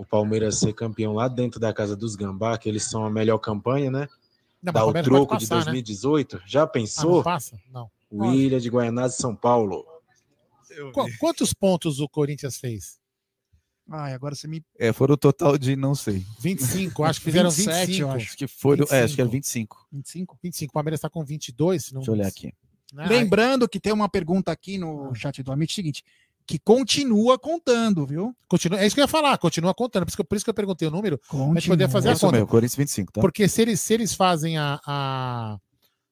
o 0.00 0.04
Palmeiras 0.06 0.58
ser 0.58 0.72
campeão 0.72 1.12
lá 1.12 1.28
dentro 1.28 1.60
da 1.60 1.72
casa 1.74 1.94
dos 1.94 2.16
Gambá, 2.16 2.56
que 2.56 2.68
eles 2.68 2.84
são 2.84 3.04
a 3.04 3.10
melhor 3.10 3.38
campanha, 3.38 3.90
né? 3.90 4.08
Não, 4.62 4.72
Dá 4.72 4.84
o 4.84 4.92
troco 4.92 5.26
pode 5.28 5.44
de 5.44 5.48
passar, 5.48 5.58
né? 5.58 5.64
2018. 5.72 6.40
Já 6.46 6.62
Ah, 6.62 6.66
pensou? 6.66 7.16
não 7.16 7.22
passa? 7.22 7.58
Não. 7.70 7.90
William 8.12 8.58
de 8.58 8.68
Guaianazes, 8.70 9.18
São 9.18 9.34
Paulo. 9.36 9.84
Qu- 10.92 11.08
quantos 11.18 11.52
pontos 11.52 12.00
o 12.00 12.08
Corinthians 12.08 12.56
fez? 12.58 12.98
Ai, 13.90 14.12
agora 14.14 14.34
você 14.34 14.46
me. 14.48 14.64
É, 14.78 14.92
foram 14.92 15.14
o 15.14 15.16
total 15.18 15.58
de 15.58 15.74
não 15.76 15.94
sei. 15.94 16.24
25, 16.38 17.02
acho 17.04 17.18
que 17.20 17.24
fizeram 17.24 17.50
27, 17.50 17.86
25. 17.86 18.02
eu 18.02 18.10
acho. 18.10 18.26
Acho 18.26 18.36
que 18.36 18.46
foram, 18.46 18.86
é, 18.90 19.02
acho 19.02 19.14
que 19.16 19.20
era 19.20 19.28
25. 19.30 19.86
25? 19.92 20.38
25. 20.42 20.70
O 20.70 20.74
Palmeiras 20.74 20.98
está 20.98 21.10
com 21.10 21.24
22, 21.24 21.84
se 21.86 21.92
não 21.94 22.00
Deixa 22.00 22.10
eu 22.10 22.14
olhar 22.14 22.28
aqui. 22.28 22.54
né? 22.94 23.06
Lembrando 23.06 23.68
que 23.68 23.80
tem 23.80 23.92
uma 23.92 24.08
pergunta 24.08 24.52
aqui 24.52 24.78
no 24.78 25.12
chat 25.14 25.42
do 25.42 25.50
Amit, 25.52 25.74
seguinte, 25.74 26.04
que 26.50 26.58
continua 26.58 27.38
contando, 27.38 28.04
viu? 28.04 28.34
Continua, 28.48 28.80
é 28.80 28.86
isso 28.86 28.96
que 28.96 29.00
eu 29.00 29.04
ia 29.04 29.08
falar, 29.08 29.38
continua 29.38 29.72
contando. 29.72 30.02
Por 30.04 30.08
isso 30.10 30.16
que, 30.16 30.20
eu- 30.22 30.26
por 30.26 30.34
isso 30.34 30.44
que 30.44 30.50
eu 30.50 30.54
perguntei 30.54 30.88
o 30.88 30.90
número, 30.90 31.20
gente 31.54 31.68
poder 31.68 31.88
fazer 31.88 32.08
É 32.08 32.10
a 32.10 32.14
isso 32.14 32.26
conta. 32.26 32.32
mesmo, 32.38 32.48
Corinthians 32.48 32.74
25, 32.76 33.12
tá? 33.12 33.20
Porque 33.20 33.46
se 33.48 33.62
eles, 33.62 33.80
se 33.80 33.94
eles 33.94 34.12
fazem 34.14 34.58
a, 34.58 34.80
a- 34.84 35.58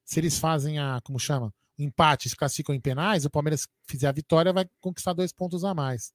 Se 0.05 0.17
eles 0.19 0.39
fazem 0.39 0.79
a. 0.79 1.01
Como 1.03 1.19
chama? 1.19 1.53
Empate, 1.77 2.29
se 2.29 2.35
classificam 2.37 2.73
em 2.73 2.79
penais, 2.79 3.25
o 3.25 3.29
Palmeiras 3.29 3.67
fizer 3.87 4.07
a 4.07 4.11
vitória, 4.13 4.51
vai 4.53 4.65
conquistar 4.81 5.11
dois 5.13 5.31
pontos 5.33 5.63
a 5.65 5.73
mais. 5.73 6.11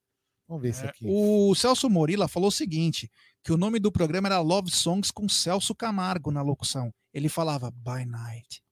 Vamos 0.49 0.63
ver 0.63 0.71
esse 0.71 0.85
aqui. 0.87 1.05
O 1.09 1.55
Celso 1.55 1.89
Morila 1.91 2.27
falou 2.27 2.49
o 2.49 2.53
seguinte: 2.53 3.11
que 3.43 3.53
o 3.53 3.57
nome 3.59 3.79
do 3.79 3.93
programa 3.93 4.29
era 4.29 4.41
Love 4.41 4.71
Songs 4.71 5.11
com 5.11 5.29
Celso 5.29 5.75
Camargo 5.75 6.31
na 6.31 6.41
locução. 6.43 6.91
Ele 7.13 7.29
falava 7.29 7.71
By 7.71 8.05
Night. 8.07 8.63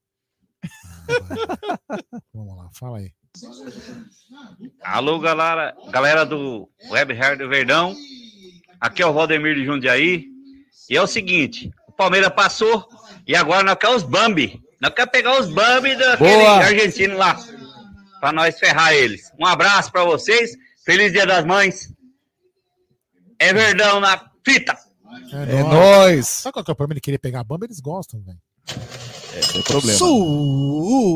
Vamos 2.33 2.57
lá, 2.57 2.69
fala 2.73 2.97
aí. 2.99 3.11
Alô, 4.83 5.19
galera, 5.19 5.75
galera 5.89 6.23
do 6.25 6.69
Web 6.89 7.13
Rádio 7.15 7.49
Verdão. 7.49 7.95
Aqui 8.79 9.01
é 9.01 9.07
o 9.07 9.13
Valdemir 9.13 9.55
de 9.55 9.65
Jundiaí. 9.65 10.25
E 10.89 10.95
é 10.95 11.01
o 11.01 11.07
seguinte: 11.07 11.71
o 11.87 11.91
Palmeiras 11.91 12.31
passou 12.33 12.87
e 13.27 13.35
agora 13.35 13.63
nós 13.63 13.75
queremos 13.77 14.03
os 14.03 14.09
Bambi. 14.09 14.61
Nós 14.79 14.91
queremos 14.91 15.11
pegar 15.11 15.39
os 15.39 15.49
Bambi 15.49 15.95
daquele 15.95 16.29
Boa. 16.43 16.57
argentino 16.57 17.17
lá. 17.17 17.35
Pra 18.19 18.31
nós 18.31 18.57
ferrar 18.59 18.93
eles. 18.93 19.31
Um 19.39 19.45
abraço 19.47 19.91
pra 19.91 20.03
vocês. 20.03 20.51
Feliz 20.85 21.11
Dia 21.11 21.25
das 21.25 21.43
Mães. 21.43 21.91
É 23.39 23.51
Verdão 23.51 23.99
na 23.99 24.29
fita. 24.45 24.77
É 25.49 25.63
nóis. 25.63 26.27
Sabe 26.27 26.53
qual 26.53 26.63
que 26.63 26.69
é 26.71 26.73
o 26.73 26.75
problema 26.75 26.95
de 26.95 27.01
querer 27.01 27.17
pegar 27.17 27.39
a 27.39 27.43
bamba? 27.43 27.65
Eles 27.65 27.79
gostam, 27.79 28.21
velho. 28.21 28.37
Esse 29.37 29.57
é 29.57 29.59
o 29.59 29.63
problema. 29.63 29.97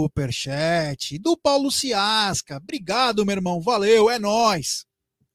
Superchat 0.08 1.18
do 1.20 1.38
Paulo 1.38 1.72
Ciasca. 1.72 2.58
Obrigado, 2.58 3.26
meu 3.26 3.36
irmão. 3.36 3.62
Valeu, 3.62 4.10
é 4.10 4.18
nóis. 4.20 4.86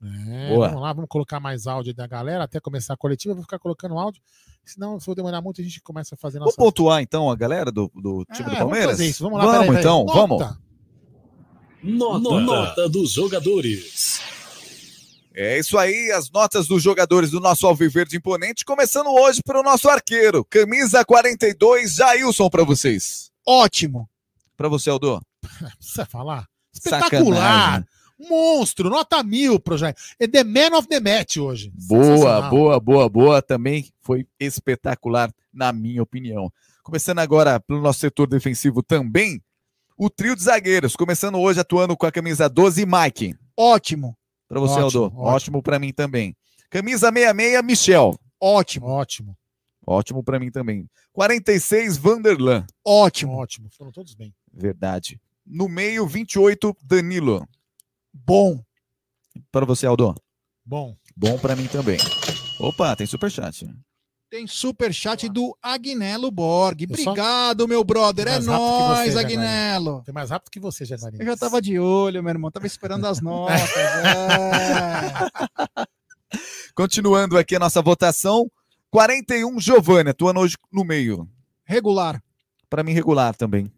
É, 0.03 0.49
Boa. 0.49 0.69
Vamos 0.69 0.83
lá, 0.83 0.93
vamos 0.93 1.09
colocar 1.09 1.39
mais 1.39 1.67
áudio 1.67 1.95
da 1.95 2.07
galera 2.09 2.45
até 2.45 2.59
começar 2.59 2.95
a 2.95 2.97
coletiva. 2.97 3.33
Eu 3.33 3.37
vou 3.37 3.45
ficar 3.45 3.59
colocando 3.61 3.97
áudio. 3.99 4.21
Senão, 4.65 4.99
se 4.99 5.05
for 5.07 5.15
demorar 5.15 5.41
muito, 5.41 5.61
a 5.61 5.65
gente 5.65 5.81
começa 5.81 6.15
a 6.15 6.19
fazer 6.19 6.39
Vamos 6.39 6.55
nossa. 6.57 6.65
pontuar 6.65 7.03
então 7.03 7.31
a 7.31 7.37
galera 7.37 7.71
do, 7.71 7.91
do 7.95 8.25
time 8.33 8.41
É, 8.41 8.43
do 8.43 8.45
vamos 8.45 8.59
Palmeiras? 8.59 8.91
fazer 8.93 9.07
isso, 9.09 9.23
vamos 9.25 9.39
lá, 9.39 9.45
Vamos, 9.45 9.59
peraí, 9.59 9.69
peraí. 9.71 9.83
então, 9.83 10.05
Nota. 10.05 10.19
vamos. 10.21 10.63
Nota, 11.83 12.41
Nota 12.41 12.89
dos 12.89 13.11
jogadores. 13.13 14.21
É 15.35 15.59
isso 15.59 15.79
aí, 15.79 16.13
as 16.13 16.31
notas 16.31 16.67
dos 16.67 16.83
jogadores 16.83 17.31
do 17.31 17.41
nosso 17.41 17.67
Alviverde 17.67 18.17
Imponente, 18.17 18.67
começando 18.67 19.09
hoje 19.09 19.41
para 19.43 19.59
o 19.59 19.63
nosso 19.63 19.89
arqueiro. 19.89 20.45
Camisa 20.45 21.05
42, 21.05 21.95
Jailson 21.95 22.51
para 22.51 22.65
vocês. 22.65 23.31
Ótimo. 23.47 24.09
Para 24.57 24.69
você, 24.69 24.91
Aldo. 24.91 25.23
Precisa 25.79 26.05
falar. 26.05 26.47
Sacanagem. 26.73 27.09
Espetacular. 27.09 27.87
Monstro, 28.29 28.91
nota 28.91 29.23
mil 29.23 29.59
pro 29.59 29.79
Jair. 29.79 29.95
É 30.21 30.29
the 30.29 30.45
man 30.45 30.77
of 30.77 30.87
the 30.87 31.01
match 31.01 31.39
hoje. 31.39 31.73
Boa, 31.89 32.43
boa, 32.43 32.79
boa, 32.79 33.09
boa. 33.09 33.43
Também 33.43 33.91
foi 34.01 34.27
espetacular, 34.39 35.33
na 35.53 35.73
minha 35.73 36.03
opinião. 36.03 36.53
Começando 36.83 37.21
agora 37.21 37.59
pelo 37.59 37.81
nosso 37.81 38.01
setor 38.01 38.27
defensivo 38.27 38.83
também, 38.83 39.43
o 39.97 40.11
trio 40.11 40.37
de 40.37 40.43
zagueiros. 40.43 40.95
Começando 40.95 41.39
hoje 41.39 41.59
atuando 41.59 41.97
com 41.97 42.07
a 42.07 42.13
camisa 42.13 42.49
12, 42.49 42.85
Mike. 42.87 43.35
Ótimo. 43.57 44.17
Para 44.53 44.61
você, 44.61 44.75
Ótimo, 44.83 45.05
Aldo. 45.05 45.19
Ótimo, 45.19 45.63
para 45.63 45.79
mim 45.79 45.95
também. 45.95 46.37
Camisa 46.69 47.11
66, 47.11 47.65
Michel. 47.65 48.15
Ótimo. 48.39 48.87
Ótimo. 48.87 49.35
Ótimo 49.87 50.23
para 50.23 50.39
mim 50.39 50.51
também. 50.51 50.87
46, 51.11 51.97
Vanderlan. 51.97 52.67
Ótimo. 52.85 53.33
Ótimo. 53.33 53.71
Foram 53.71 53.91
todos 53.91 54.15
bem. 54.15 54.35
Verdade. 54.53 55.19
No 55.47 55.71
meio, 55.71 56.07
28, 56.07 56.77
Danilo. 56.85 57.49
Bom. 58.13 58.63
Para 59.51 59.65
você, 59.65 59.87
Aldo. 59.87 60.15
Bom. 60.63 60.95
Bom 61.17 61.39
para 61.39 61.57
mim 61.57 61.67
também. 61.67 61.97
Opa, 62.61 62.95
tem 62.95 63.07
superchat. 63.07 63.67
Tem 64.33 64.47
superchat 64.47 65.29
do 65.29 65.55
Agnello 65.63 66.31
Borg. 66.31 66.85
Obrigado, 66.89 67.69
meu 67.69 67.85
brother. 67.85 68.29
É 68.29 68.39
nóis, 68.41 69.13
você, 69.13 69.19
Agnello. 69.19 70.01
Foi 70.07 70.15
mais 70.15 70.31
rápido 70.31 70.51
que 70.51 70.59
você, 70.59 70.87
Jaguarino. 70.87 71.23
Eu 71.23 71.27
já 71.27 71.37
tava 71.37 71.61
de 71.61 71.79
olho, 71.79 72.23
meu 72.23 72.31
irmão. 72.31 72.51
Tava 72.51 72.67
esperando 72.67 73.07
as 73.07 73.21
notas. 73.25 73.61
é. 73.77 75.85
Continuando 76.75 77.37
aqui 77.37 77.57
a 77.57 77.59
nossa 77.59 77.83
votação. 77.83 78.51
41, 78.91 79.61
Giovanni, 79.61 80.09
atuando 80.09 80.41
hoje 80.41 80.57
no 80.73 80.83
meio. 80.83 81.29
Regular. 81.63 82.19
Para 82.71 82.83
mim, 82.83 82.95
regular 82.95 83.37
também. 83.37 83.71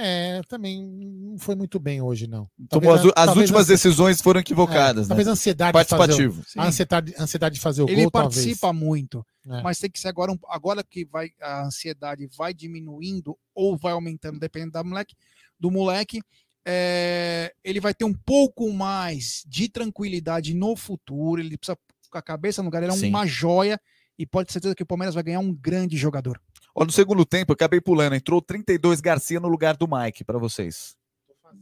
É, 0.00 0.40
também 0.48 0.80
não 0.86 1.36
foi 1.38 1.56
muito 1.56 1.78
bem 1.80 2.00
hoje, 2.00 2.28
não. 2.28 2.48
Tomou 2.70 2.94
as, 2.94 3.04
as 3.04 3.12
talvez 3.12 3.36
últimas 3.50 3.68
a- 3.68 3.72
decisões 3.72 4.22
foram 4.22 4.38
equivocadas. 4.40 5.06
É, 5.06 5.08
talvez 5.08 5.26
né? 5.26 5.32
ansiedade 5.32 5.76
de 5.76 5.84
fazer 5.84 5.94
o- 5.94 5.98
Participativo. 5.98 6.42
a 6.56 6.66
ansiedade, 6.66 7.14
ansiedade 7.18 7.54
de 7.56 7.60
fazer 7.60 7.82
o 7.82 7.90
Ele 7.90 8.02
gol, 8.02 8.10
participa 8.12 8.68
talvez. 8.68 8.84
muito. 8.86 9.26
É. 9.48 9.62
Mas 9.62 9.78
tem 9.78 9.90
que 9.90 9.98
ser 9.98 10.08
agora, 10.08 10.36
agora 10.48 10.84
que 10.84 11.04
vai, 11.04 11.30
a 11.40 11.64
ansiedade 11.64 12.28
vai 12.36 12.52
diminuindo 12.52 13.36
ou 13.54 13.76
vai 13.76 13.92
aumentando, 13.92 14.38
dependendo 14.38 14.72
da 14.72 14.84
moleque, 14.84 15.14
do 15.58 15.70
moleque, 15.70 16.20
é, 16.64 17.54
ele 17.64 17.80
vai 17.80 17.94
ter 17.94 18.04
um 18.04 18.12
pouco 18.12 18.70
mais 18.72 19.42
de 19.46 19.68
tranquilidade 19.68 20.54
no 20.54 20.76
futuro. 20.76 21.40
Ele 21.40 21.56
precisa 21.56 21.78
com 22.10 22.18
a 22.18 22.22
cabeça 22.22 22.62
no 22.62 22.66
lugar, 22.66 22.82
ele 22.82 22.92
é 22.92 22.96
Sim. 22.96 23.08
uma 23.08 23.26
joia 23.26 23.80
e 24.18 24.26
pode 24.26 24.48
ter 24.48 24.52
certeza 24.54 24.74
que 24.74 24.82
o 24.82 24.86
Palmeiras 24.86 25.14
vai 25.14 25.22
ganhar 25.24 25.40
um 25.40 25.54
grande 25.54 25.96
jogador. 25.96 26.40
Ó, 26.74 26.84
no 26.84 26.92
segundo 26.92 27.24
tempo, 27.24 27.52
eu 27.52 27.54
acabei 27.54 27.80
pulando. 27.80 28.14
Entrou 28.14 28.40
32 28.42 29.00
Garcia 29.00 29.40
no 29.40 29.48
lugar 29.48 29.76
do 29.76 29.88
Mike, 29.88 30.24
para 30.24 30.38
vocês. 30.38 30.96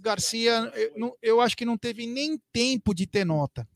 Garcia, 0.00 0.72
eu, 0.74 1.16
eu 1.22 1.40
acho 1.40 1.56
que 1.56 1.64
não 1.64 1.78
teve 1.78 2.06
nem 2.06 2.40
tempo 2.52 2.92
de 2.94 3.06
ter 3.06 3.24
nota. 3.24 3.66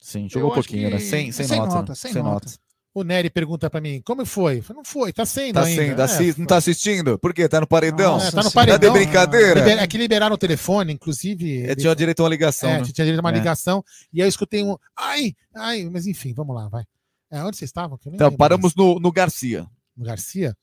Sim, 0.00 0.28
jogou 0.28 0.50
um 0.52 0.54
pouquinho, 0.54 0.90
né? 0.90 0.96
que- 0.98 1.02
Sem, 1.02 1.32
sem, 1.32 1.46
sem 1.46 1.58
nota. 1.58 1.74
nota, 1.74 1.92
né? 1.92 1.96
sem 1.96 2.12
sem 2.12 2.22
nota. 2.22 2.46
nota. 2.46 2.58
O 2.98 3.04
Nery 3.04 3.30
pergunta 3.30 3.70
pra 3.70 3.80
mim, 3.80 4.02
como 4.04 4.24
foi? 4.26 4.60
Falei, 4.60 4.78
não 4.78 4.84
foi, 4.84 5.12
tá 5.12 5.24
sendo 5.24 5.54
Tá 5.54 5.62
ainda. 5.64 6.08
sendo, 6.08 6.30
É, 6.32 6.34
não 6.38 6.46
tá 6.46 6.56
assistindo? 6.56 7.18
Por 7.18 7.32
quê? 7.32 7.48
Tá 7.48 7.60
no 7.60 7.66
paredão? 7.66 8.18
É, 8.20 8.30
tá 8.30 8.42
no 8.42 8.44
Tá 8.44 8.50
paredão. 8.50 8.92
de 8.92 8.98
brincadeira? 8.98 9.60
Liber- 9.60 9.78
É 9.82 9.86
que 9.86 9.96
liberaram 9.98 10.34
o 10.34 10.38
telefone, 10.38 10.92
inclusive. 10.92 11.62
É, 11.64 11.74
tinha 11.74 11.94
direito 11.94 12.20
a 12.20 12.22
uma 12.24 12.28
ligação. 12.30 12.68
É, 12.70 12.78
né? 12.78 12.84
tinha 12.84 13.04
direito 13.04 13.18
a 13.18 13.22
uma 13.22 13.30
É. 13.30 13.34
ligação. 13.34 13.84
E 14.12 14.20
aí 14.20 14.26
eu 14.26 14.28
escutei 14.28 14.62
um. 14.64 14.76
Ai, 14.96 15.34
ai, 15.54 15.88
mas 15.90 16.06
enfim, 16.06 16.32
vamos 16.34 16.54
lá, 16.56 16.68
vai. 16.68 16.84
É, 17.30 17.42
onde 17.44 17.56
vocês 17.56 17.68
estavam? 17.68 17.98
Então, 18.06 18.32
paramos 18.32 18.74
no, 18.74 18.98
no 18.98 19.12
Garcia. 19.12 19.66
No 19.96 20.04
Garcia? 20.04 20.56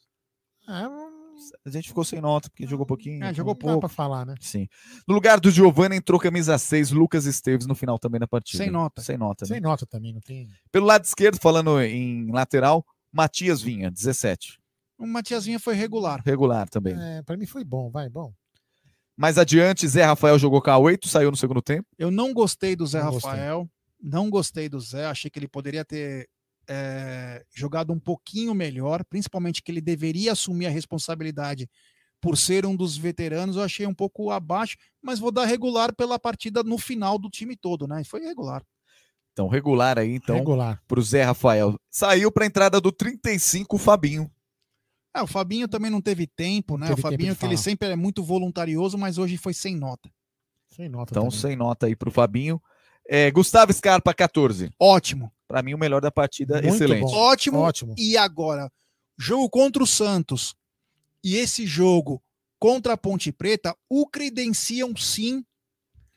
A 1.65 1.69
gente 1.69 1.87
ficou 1.89 2.03
sem 2.03 2.21
nota, 2.21 2.49
porque 2.49 2.65
jogou 2.65 2.85
pouquinho. 2.85 3.23
É, 3.23 3.33
jogou 3.33 3.55
pouco. 3.55 3.79
pra 3.81 3.89
falar, 3.89 4.25
né? 4.25 4.35
Sim. 4.39 4.67
No 5.07 5.13
lugar 5.13 5.39
do 5.39 5.51
Giovanni 5.51 5.97
entrou 5.97 6.19
camisa 6.19 6.57
6, 6.57 6.91
Lucas 6.91 7.25
Esteves 7.25 7.67
no 7.67 7.75
final 7.75 7.99
também 7.99 8.19
da 8.19 8.27
partida. 8.27 8.63
Sem 8.63 8.71
nota. 8.71 9.01
Sem 9.01 9.17
nota. 9.17 9.45
né? 9.45 9.47
Sem 9.49 9.61
nota 9.61 9.85
também, 9.85 10.13
não 10.13 10.21
tem. 10.21 10.47
Pelo 10.71 10.85
lado 10.85 11.03
esquerdo, 11.03 11.37
falando 11.39 11.79
em 11.81 12.31
lateral, 12.31 12.85
Matias 13.11 13.61
Vinha, 13.61 13.91
17. 13.91 14.59
O 14.97 15.05
Matiazinha 15.05 15.59
foi 15.59 15.75
regular. 15.75 16.21
Regular 16.25 16.69
também. 16.69 16.95
É, 16.97 17.21
pra 17.21 17.35
mim 17.35 17.45
foi 17.45 17.63
bom, 17.63 17.89
vai, 17.89 18.09
bom. 18.09 18.33
Mais 19.17 19.37
adiante, 19.37 19.87
Zé 19.87 20.03
Rafael 20.03 20.37
jogou 20.37 20.61
com 20.61 20.69
a 20.69 20.77
8, 20.77 21.07
saiu 21.07 21.31
no 21.31 21.37
segundo 21.37 21.61
tempo. 21.61 21.87
Eu 21.97 22.11
não 22.11 22.33
gostei 22.33 22.75
do 22.75 22.85
Zé 22.85 23.01
Não 23.03 23.11
gostei. 23.11 23.31
Rafael. 23.31 23.69
Não 24.01 24.29
gostei 24.29 24.67
do 24.69 24.79
Zé. 24.79 25.05
Achei 25.05 25.31
que 25.31 25.39
ele 25.39 25.47
poderia 25.47 25.83
ter 25.85 26.27
é, 26.67 27.43
jogado 27.53 27.91
um 27.93 27.99
pouquinho 27.99 28.53
melhor, 28.53 29.03
principalmente 29.05 29.61
que 29.61 29.71
ele 29.71 29.81
deveria 29.81 30.31
assumir 30.31 30.65
a 30.67 30.69
responsabilidade 30.69 31.69
por 32.21 32.37
ser 32.37 32.65
um 32.65 32.75
dos 32.75 32.97
veteranos. 32.97 33.55
Eu 33.55 33.63
achei 33.63 33.85
um 33.85 33.93
pouco 33.93 34.31
abaixo, 34.31 34.77
mas 35.01 35.19
vou 35.19 35.31
dar 35.31 35.45
regular 35.45 35.93
pela 35.95 36.17
partida 36.17 36.63
no 36.63 36.77
final 36.77 37.17
do 37.19 37.29
time 37.29 37.55
todo, 37.55 37.87
né? 37.87 38.03
Foi 38.03 38.21
regular. 38.21 38.63
Então, 39.33 39.49
regular 39.49 39.99
aí, 39.99 40.15
então, 40.15 40.37
Regular. 40.37 40.81
pro 40.87 41.01
Zé 41.01 41.23
Rafael. 41.23 41.77
Saiu 41.91 42.31
pra 42.31 42.45
entrada 42.45 42.79
do 42.79 42.89
35, 42.89 43.75
o 43.75 43.79
Fabinho. 43.79 44.31
É, 45.13 45.21
o 45.21 45.27
Fabinho 45.27 45.67
também 45.67 45.91
não 45.91 46.01
teve 46.01 46.25
tempo, 46.25 46.77
né? 46.77 46.87
teve 46.87 46.99
o 46.99 47.01
Fabinho, 47.01 47.35
que 47.35 47.45
ele 47.45 47.57
sempre 47.57 47.89
é 47.89 47.95
muito 47.97 48.23
voluntarioso, 48.23 48.97
mas 48.97 49.17
hoje 49.17 49.35
foi 49.37 49.53
sem 49.53 49.75
nota. 49.75 50.09
Sem 50.69 50.87
nota 50.87 51.11
Então, 51.11 51.23
também. 51.25 51.37
sem 51.39 51.55
nota 51.55 51.85
aí 51.85 51.95
pro 51.97 52.11
Fabinho. 52.11 52.61
É, 53.07 53.29
Gustavo 53.29 53.71
Scarpa, 53.73 54.13
14. 54.13 54.71
Ótimo. 54.79 55.31
Para 55.47 55.61
mim, 55.61 55.73
o 55.73 55.77
melhor 55.77 56.01
da 56.01 56.11
partida, 56.11 56.55
Muito 56.61 56.73
excelente. 56.75 57.01
bom. 57.01 57.13
Ótimo. 57.13 57.59
Ótimo. 57.59 57.93
E 57.97 58.17
agora, 58.17 58.71
jogo 59.17 59.49
contra 59.49 59.83
o 59.83 59.87
Santos 59.87 60.55
e 61.23 61.35
esse 61.35 61.65
jogo 61.67 62.21
contra 62.59 62.93
a 62.93 62.97
Ponte 62.97 63.31
Preta 63.31 63.75
o 63.89 64.07
credenciam 64.07 64.95
sim 64.95 65.45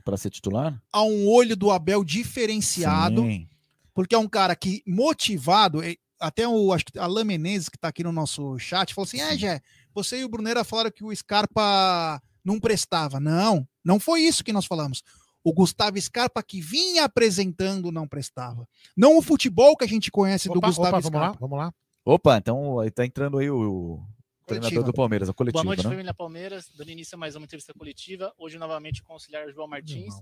Para 0.05 0.17
ser 0.17 0.31
titular? 0.31 0.81
a 0.93 1.03
um 1.03 1.29
olho 1.29 1.57
do 1.57 1.71
Abel 1.71 2.03
diferenciado, 2.05 3.23
Sim. 3.23 3.49
porque 3.93 4.14
é 4.14 4.19
um 4.19 4.29
cara 4.29 4.57
que 4.57 4.83
motivado, 4.87 5.83
e- 5.85 5.99
até 6.21 6.49
o 6.49 6.73
acho 6.73 6.87
que 6.87 6.99
Alain 6.99 7.25
Menezes, 7.25 7.69
que 7.69 7.77
está 7.77 7.88
aqui 7.88 8.03
no 8.03 8.11
nosso 8.12 8.59
chat, 8.59 8.93
falou 8.95 9.07
assim: 9.07 9.21
é, 9.21 9.37
Jé, 9.38 9.61
você 9.95 10.21
e 10.21 10.25
o 10.25 10.29
Brunera 10.29 10.64
falaram 10.64 10.91
que 10.91 11.05
o 11.05 11.14
Scarpa 11.14 12.21
não 12.45 12.59
prestava. 12.59 13.21
Não, 13.21 13.69
não 13.85 14.01
foi 14.01 14.23
isso 14.23 14.43
que 14.43 14.53
nós 14.53 14.64
falamos. 14.67 15.03
O 15.49 15.53
Gustavo 15.55 15.99
Scarpa 15.99 16.43
que 16.43 16.61
vinha 16.61 17.05
apresentando 17.05 17.91
não 17.91 18.07
prestava. 18.07 18.69
Não 18.95 19.17
o 19.17 19.23
futebol 19.23 19.75
que 19.79 19.85
a 19.85 19.89
gente 19.89 20.11
conhece 20.11 20.47
do 20.47 20.59
Opa, 20.59 20.67
Gustavo 20.67 20.89
opa, 20.89 21.01
vamos 21.01 21.13
lá, 21.15 21.21
Scarpa. 21.21 21.39
vamos 21.41 21.59
lá. 21.59 21.75
Opa, 22.05 22.37
então 22.37 22.81
aí 22.81 22.91
tá 22.91 23.07
entrando 23.07 23.39
aí 23.39 23.51
o, 23.51 23.95
o 23.95 24.07
treinador 24.47 24.85
do 24.85 24.93
Palmeiras, 24.93 25.27
a 25.31 25.33
coletiva, 25.33 25.63
Boa 25.63 25.65
noite, 25.65 25.85
né? 25.85 25.91
família 25.91 26.13
Palmeiras. 26.13 26.71
Dando 26.77 26.91
início 26.91 27.17
a 27.17 27.19
mais 27.19 27.35
uma 27.35 27.45
entrevista 27.45 27.73
coletiva. 27.73 28.31
Hoje, 28.37 28.59
novamente, 28.59 29.03
com 29.03 29.13
o 29.13 29.15
auxiliar 29.15 29.51
João 29.51 29.67
Martins. 29.67 30.13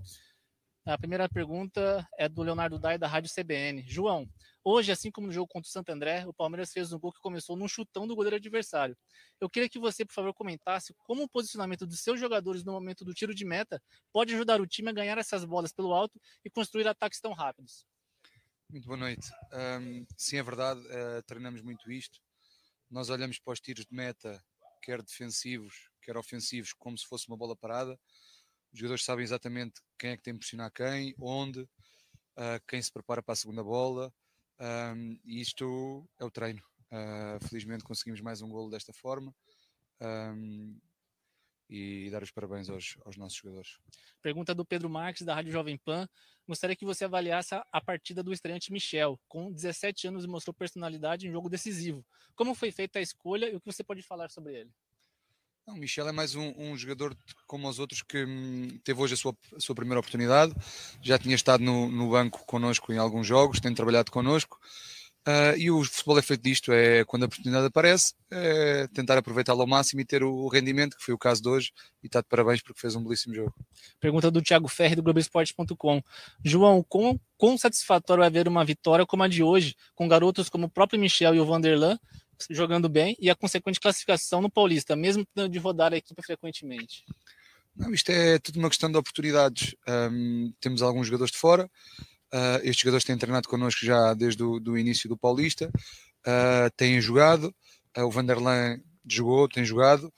A 0.87 0.97
primeira 0.97 1.27
pergunta 1.27 2.07
é 2.17 2.29
do 2.29 2.41
Leonardo 2.41 2.79
Dai, 2.79 2.97
da 2.97 3.09
Rádio 3.09 3.29
CBN. 3.29 3.83
João, 3.85 4.25
hoje, 4.63 4.89
assim 4.89 5.11
como 5.11 5.27
no 5.27 5.33
jogo 5.33 5.45
contra 5.45 5.67
o 5.67 5.69
Santo 5.69 5.89
André, 5.89 6.25
o 6.25 6.33
Palmeiras 6.33 6.71
fez 6.71 6.93
um 6.93 6.97
gol 6.97 7.11
que 7.11 7.19
começou 7.19 7.57
num 7.57 7.67
chutão 7.67 8.07
do 8.07 8.15
goleiro 8.15 8.37
adversário. 8.37 8.97
Eu 9.41 9.49
queria 9.49 9.67
que 9.67 9.77
você, 9.77 10.05
por 10.05 10.13
favor, 10.13 10.33
comentasse 10.33 10.93
como 10.99 11.23
o 11.23 11.27
posicionamento 11.27 11.85
dos 11.85 11.99
seus 11.99 12.17
jogadores 12.17 12.63
no 12.63 12.71
momento 12.71 13.03
do 13.03 13.13
tiro 13.13 13.35
de 13.35 13.43
meta 13.43 13.83
pode 14.13 14.33
ajudar 14.33 14.61
o 14.61 14.65
time 14.65 14.89
a 14.89 14.93
ganhar 14.93 15.17
essas 15.17 15.43
bolas 15.43 15.73
pelo 15.73 15.93
alto 15.93 16.21
e 16.45 16.49
construir 16.49 16.87
ataques 16.87 17.19
tão 17.19 17.33
rápidos. 17.33 17.85
Muito 18.69 18.85
boa 18.85 18.97
noite. 18.97 19.29
Ahm, 19.51 20.05
sim, 20.15 20.37
é 20.37 20.43
verdade, 20.43 20.79
eh, 20.89 21.21
treinamos 21.23 21.61
muito 21.61 21.91
isto. 21.91 22.17
Nós 22.89 23.09
olhamos 23.09 23.39
para 23.39 23.51
os 23.51 23.59
tiros 23.59 23.85
de 23.85 23.93
meta, 23.93 24.41
quer 24.81 25.03
defensivos, 25.03 25.89
quer 26.01 26.15
ofensivos, 26.15 26.71
como 26.71 26.97
se 26.97 27.05
fosse 27.05 27.27
uma 27.27 27.35
bola 27.35 27.57
parada. 27.57 27.99
Os 28.71 28.79
jogadores 28.79 29.03
sabem 29.03 29.25
exatamente 29.25 29.81
quem 29.97 30.11
é 30.11 30.17
que 30.17 30.23
tem 30.23 30.33
que 30.33 30.39
pressionar 30.39 30.71
quem, 30.71 31.15
onde, 31.19 31.67
ah, 32.35 32.59
quem 32.67 32.81
se 32.81 32.91
prepara 32.91 33.21
para 33.21 33.33
a 33.33 33.35
segunda 33.35 33.63
bola. 33.63 34.13
ahm, 34.59 35.17
e 35.25 35.41
isto 35.41 36.07
é 36.19 36.25
o 36.25 36.31
treino. 36.31 36.63
Ah, 36.91 37.37
felizmente 37.47 37.83
conseguimos 37.83 38.21
mais 38.21 38.41
um 38.41 38.49
golo 38.49 38.69
desta 38.69 38.93
forma. 38.93 39.33
ahm, 39.99 40.77
e 41.69 42.09
dar 42.09 42.23
os 42.23 42.31
parabéns 42.31 42.69
aos, 42.69 42.97
aos 43.05 43.17
nossos 43.17 43.37
jogadores. 43.37 43.77
Pergunta 44.21 44.55
do 44.55 44.65
Pedro 44.65 44.89
Marques, 44.89 45.23
da 45.23 45.35
Rádio 45.35 45.51
Jovem 45.51 45.77
Pan. 45.77 46.07
Gostaria 46.47 46.75
que 46.75 46.85
você 46.85 47.05
avaliasse 47.05 47.55
a, 47.55 47.81
partida 47.81 48.23
do 48.23 48.31
estreante 48.31 48.71
Michel. 48.71 49.19
Com 49.27 49.51
17 49.51 50.07
anos 50.07 50.25
mostrou 50.25 50.53
personalidade 50.53 51.27
em 51.27 51.31
jogo 51.31 51.49
decisivo. 51.49 52.05
Como 52.35 52.55
foi 52.55 52.71
feita 52.71 52.99
a 52.99 53.01
escolha 53.01 53.49
e 53.49 53.55
o 53.55 53.59
que 53.59 53.65
você 53.65 53.83
pode 53.83 54.01
falar 54.01 54.29
sobre 54.29 54.61
ele? 54.61 54.71
O 55.67 55.73
Michel 55.73 56.07
é 56.07 56.13
mais 56.13 56.33
um, 56.33 56.53
um 56.57 56.77
jogador 56.77 57.13
como 57.45 57.67
os 57.67 57.77
outros 57.77 58.01
que 58.01 58.23
hum, 58.23 58.79
teve 58.85 59.01
hoje 59.01 59.15
a 59.15 59.17
sua, 59.17 59.35
a 59.53 59.59
sua 59.59 59.75
primeira 59.75 59.99
oportunidade. 59.99 60.55
Já 61.01 61.19
tinha 61.19 61.35
estado 61.35 61.61
no, 61.61 61.91
no 61.91 62.09
banco 62.09 62.45
connosco 62.45 62.93
em 62.93 62.97
alguns 62.97 63.27
jogos, 63.27 63.59
tem 63.59 63.73
trabalhado 63.73 64.09
connosco. 64.09 64.57
Ah, 65.25 65.57
e 65.57 65.69
o 65.69 65.83
futebol 65.83 66.17
é 66.17 66.21
feito 66.21 66.41
disto: 66.41 66.71
é 66.71 67.03
quando 67.03 67.23
a 67.23 67.25
oportunidade 67.25 67.65
aparece, 67.65 68.13
é 68.31 68.87
tentar 68.93 69.17
aproveitá-la 69.17 69.61
ao 69.61 69.67
máximo 69.67 69.99
e 69.99 70.05
ter 70.05 70.23
o 70.23 70.47
rendimento, 70.47 70.95
que 70.95 71.03
foi 71.03 71.13
o 71.13 71.17
caso 71.17 71.41
de 71.41 71.49
hoje. 71.49 71.73
E 72.01 72.07
está 72.07 72.21
de 72.21 72.27
parabéns 72.29 72.61
porque 72.61 72.79
fez 72.79 72.95
um 72.95 73.03
belíssimo 73.03 73.35
jogo. 73.35 73.53
Pergunta 73.99 74.31
do 74.31 74.41
Thiago 74.41 74.69
Ferri, 74.69 74.95
do 74.95 75.03
Globoesporte.com. 75.03 76.01
João, 76.45 76.81
quão, 76.87 77.19
quão 77.37 77.57
satisfatório 77.57 78.23
é 78.23 78.29
ver 78.29 78.47
uma 78.47 78.63
vitória 78.63 79.05
como 79.05 79.23
a 79.23 79.27
de 79.27 79.43
hoje, 79.43 79.75
com 79.93 80.07
garotos 80.07 80.47
como 80.47 80.67
o 80.67 80.69
próprio 80.69 80.97
Michel 80.97 81.35
e 81.35 81.41
o 81.41 81.45
Vanderlan 81.45 81.99
jogando 82.49 82.89
bem 82.89 83.15
e 83.19 83.29
a 83.29 83.35
consequente 83.35 83.79
classificação 83.79 84.41
no 84.41 84.49
Paulista, 84.49 84.95
mesmo 84.95 85.25
de 85.49 85.57
rodar 85.57 85.93
a 85.93 85.97
equipe 85.97 86.21
frequentemente? 86.21 87.03
Não, 87.77 87.93
isto 87.93 88.09
é 88.11 88.39
tudo 88.39 88.57
uma 88.57 88.69
questão 88.69 88.91
de 88.91 88.97
oportunidades. 88.97 89.75
Ahm, 89.87 90.51
temos 90.59 90.81
alguns 90.81 91.07
jogadores 91.07 91.31
de 91.31 91.37
fora. 91.37 91.69
ah, 92.31 92.59
estes 92.63 92.79
jogadores 92.81 93.05
têm 93.05 93.17
treinado 93.17 93.47
connosco 93.47 93.85
já 93.85 94.13
desde 94.13 94.43
o 94.43 94.59
do 94.59 94.77
início 94.77 95.07
do 95.09 95.17
Paulista. 95.17 95.71
ah, 96.25 96.69
têm 96.75 96.99
jogado. 97.01 97.53
ah, 97.95 98.05
o 98.05 98.11
Vanderlan 98.11 98.79
jogou, 99.07 99.47
tem 99.47 99.63
jogado. 99.65 100.11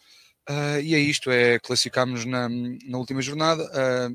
ah, 0.47 0.79
e 0.81 0.95
é 0.95 0.99
isto, 0.99 1.29
é 1.31 1.59
classificarmos 1.59 2.25
na, 2.25 2.49
na 2.49 2.97
última 2.97 3.21
jornada, 3.21 3.63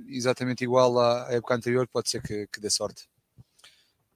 exatamente 0.08 0.64
igual 0.64 0.98
à 0.98 1.28
época 1.30 1.54
anterior, 1.54 1.86
pode 1.88 2.10
ser 2.10 2.22
que, 2.22 2.46
que 2.52 2.60
dê 2.60 2.70
sorte. 2.70 3.06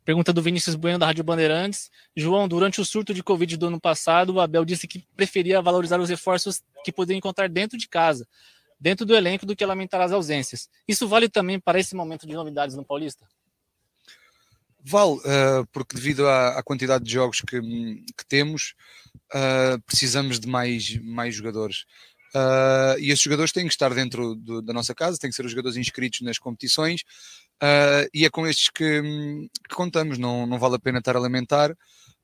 Pergunta 0.08 0.32
do 0.32 0.40
Vinícius 0.40 0.74
Bueno, 0.74 0.98
da 0.98 1.04
Rádio 1.04 1.22
Bandeirantes. 1.22 1.90
João, 2.16 2.48
durante 2.48 2.80
o 2.80 2.84
surto 2.86 3.12
de 3.12 3.22
Covid 3.22 3.58
do 3.58 3.66
ano 3.66 3.78
passado, 3.78 4.32
o 4.32 4.40
Abel 4.40 4.64
disse 4.64 4.88
que 4.88 5.04
preferia 5.14 5.60
valorizar 5.60 6.00
os 6.00 6.08
reforços 6.08 6.62
que 6.82 6.90
poderia 6.90 7.18
encontrar 7.18 7.46
dentro 7.46 7.76
de 7.76 7.86
casa, 7.86 8.26
dentro 8.80 9.04
do 9.04 9.14
elenco, 9.14 9.44
do 9.44 9.54
que 9.54 9.66
lamentar 9.66 10.00
as 10.00 10.10
ausências. 10.10 10.70
Isso 10.88 11.06
vale 11.06 11.28
também 11.28 11.60
para 11.60 11.78
esse 11.78 11.94
momento 11.94 12.26
de 12.26 12.32
novidades 12.32 12.74
no 12.74 12.86
Paulista? 12.86 13.26
Vale, 14.82 15.20
ah, 15.26 15.66
porque 15.70 15.94
devido 15.94 16.26
à, 16.26 16.58
à 16.58 16.62
quantidade 16.62 17.04
de 17.04 17.12
jogos 17.12 17.42
que, 17.42 17.60
que 17.60 18.26
temos, 18.26 18.72
ah, 19.30 19.78
precisamos 19.84 20.40
de 20.40 20.48
mais, 20.48 20.98
mais 21.02 21.34
jogadores. 21.34 21.84
Ah, 22.34 22.94
e 22.98 23.10
esses 23.10 23.22
jogadores 23.22 23.52
têm 23.52 23.66
que 23.66 23.72
estar 23.72 23.92
dentro 23.94 24.34
do- 24.34 24.62
da 24.62 24.72
nossa 24.72 24.94
casa, 24.94 25.18
têm 25.18 25.30
que 25.30 25.36
ser 25.36 25.44
os 25.44 25.50
jogadores 25.52 25.76
inscritos 25.76 26.20
nas 26.20 26.38
competições, 26.38 27.02
ah, 27.60 28.06
e 28.14 28.24
é 28.26 28.30
com 28.30 28.46
estes 28.46 28.70
que, 28.70 29.02
que 29.68 29.74
contamos. 29.74 30.18
Não, 30.18 30.46
não 30.46 30.58
vale 30.58 30.76
a 30.76 30.78
pena 30.78 30.98
estar 30.98 31.16
a 31.16 31.20
lamentar. 31.20 31.74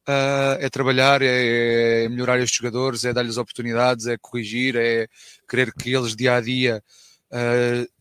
ah, 0.07 0.59
é 0.61 0.69
trabalhar, 0.71 1.23
é, 1.23 2.05
é 2.05 2.09
melhorar 2.11 2.38
estes 2.40 2.57
jogadores, 2.59 3.05
é 3.05 3.12
dar-lhes 3.12 3.38
oportunidades, 3.38 4.07
é 4.07 4.17
corrigir, 4.19 4.77
é 4.77 5.09
querer 5.49 5.73
que 5.73 5.93
eles 5.95 6.14
dia 6.17 6.37
a 6.37 6.40
dia 6.40 6.83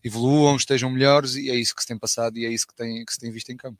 evoluam, 0.03 0.55
estejam 0.57 0.89
melhores, 0.91 1.35
e 1.35 1.49
é 1.49 1.55
isso 1.55 1.73
que 1.75 1.81
se 1.81 1.87
tem 1.87 1.97
passado 1.97 2.37
e 2.37 2.45
é 2.45 2.49
isso 2.49 2.67
que, 2.67 2.75
tem, 2.75 3.03
que 3.05 3.13
se 3.13 3.19
tem 3.19 3.31
visto 3.31 3.51
em 3.51 3.57
campo. 3.57 3.79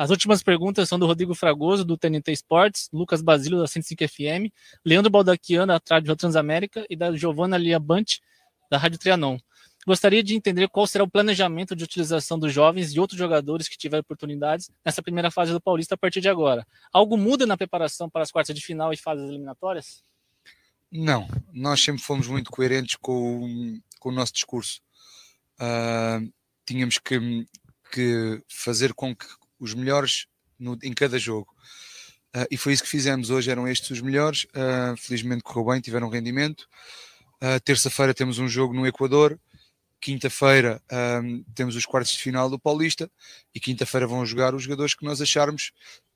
As 0.00 0.08
últimas 0.08 0.42
perguntas 0.42 0.88
são 0.88 0.98
do 0.98 1.04
Rodrigo 1.04 1.34
Fragoso, 1.34 1.84
do 1.84 1.94
TNT 1.94 2.32
Sports, 2.32 2.88
Lucas 2.90 3.20
Basílio, 3.20 3.58
da 3.58 3.66
105 3.66 4.08
FM, 4.08 4.48
Leandro 4.82 5.10
Baldaquian, 5.10 5.66
da 5.66 5.78
Rádio 5.90 6.16
Transamérica, 6.16 6.86
e 6.88 6.96
da 6.96 7.14
Giovanna 7.14 7.58
Liabante, 7.58 8.18
da 8.70 8.78
Rádio 8.78 8.98
Trianon. 8.98 9.36
Gostaria 9.86 10.22
de 10.22 10.34
entender 10.34 10.70
qual 10.70 10.86
será 10.86 11.04
o 11.04 11.10
planejamento 11.10 11.76
de 11.76 11.84
utilização 11.84 12.38
dos 12.38 12.50
jovens 12.50 12.94
e 12.94 12.98
outros 12.98 13.18
jogadores 13.18 13.68
que 13.68 13.76
tiverem 13.76 14.00
oportunidades 14.00 14.70
nessa 14.82 15.02
primeira 15.02 15.30
fase 15.30 15.52
do 15.52 15.60
Paulista 15.60 15.96
a 15.96 15.98
partir 15.98 16.22
de 16.22 16.30
agora. 16.30 16.66
Algo 16.90 17.18
muda 17.18 17.44
na 17.44 17.58
preparação 17.58 18.08
para 18.08 18.22
as 18.22 18.30
quartas 18.30 18.56
de 18.56 18.64
final 18.64 18.94
e 18.94 18.96
fases 18.96 19.28
eliminatórias? 19.28 20.02
Não, 20.90 21.28
nós 21.52 21.78
sempre 21.78 22.00
fomos 22.02 22.26
muito 22.26 22.50
coerentes 22.50 22.96
com, 22.96 23.44
o- 23.44 23.78
com 23.98 24.08
o 24.08 24.12
nosso 24.12 24.32
discurso. 24.32 24.80
Ah, 25.58 26.20
tínhamos 26.66 26.98
que, 26.98 27.46
que 27.92 28.42
fazer 28.48 28.94
com 28.94 29.14
que 29.14 29.26
os 29.60 29.74
melhores 29.74 30.26
no- 30.58 30.78
em 30.82 30.92
cada 30.92 31.18
jogo. 31.18 31.54
Ah, 32.34 32.46
e 32.50 32.56
foi 32.56 32.72
isso 32.72 32.82
que 32.82 32.88
fizemos. 32.88 33.30
Hoje 33.30 33.50
eram 33.50 33.66
estes 33.68 33.90
os 33.90 34.00
melhores. 34.00 34.46
Ah, 34.54 34.94
felizmente 34.96 35.42
correu 35.42 35.66
bem, 35.72 35.80
tiveram 35.80 36.08
rendimento. 36.08 36.66
Ah, 37.40 37.60
Terça-feira 37.60 38.12
temos 38.14 38.38
um 38.38 38.48
jogo 38.48 38.72
no 38.74 38.86
Equador. 38.86 39.38
Quinta-feira 40.00 40.80
temos 41.54 41.76
os 41.76 41.84
quartos 41.84 42.12
de 42.12 42.18
final 42.18 42.48
do 42.48 42.58
Paulista. 42.58 43.10
E 43.54 43.60
quinta-feira 43.60 44.06
vão 44.06 44.24
jogar 44.24 44.54
os 44.54 44.62
jogadores 44.62 44.94
que 44.94 45.04
nós 45.04 45.20
acharmos, 45.20 45.72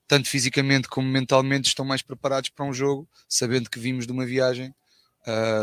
tanto 0.08 0.26
fisicamente 0.28 0.88
como 0.88 1.06
mentalmente, 1.06 1.68
estão 1.68 1.84
mais 1.84 2.00
preparados 2.00 2.48
para 2.48 2.64
um 2.64 2.72
jogo, 2.72 3.06
sabendo 3.28 3.68
que 3.68 3.78
vimos 3.78 4.06
de 4.06 4.12
uma 4.12 4.24
viagem 4.24 4.74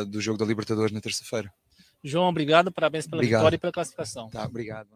do 0.09 0.21
jogo 0.21 0.37
da 0.37 0.45
Libertadores 0.45 0.91
na 0.91 1.01
terça-feira. 1.01 1.51
João, 2.03 2.27
obrigado, 2.29 2.71
parabéns 2.71 3.05
pela 3.07 3.17
Obrigado. 3.21 3.41
vitória 3.41 3.55
e 3.55 3.59
pela 3.59 3.73
classificação. 3.73 4.29
Tá, 4.29 4.43
obrigado. 4.45 4.89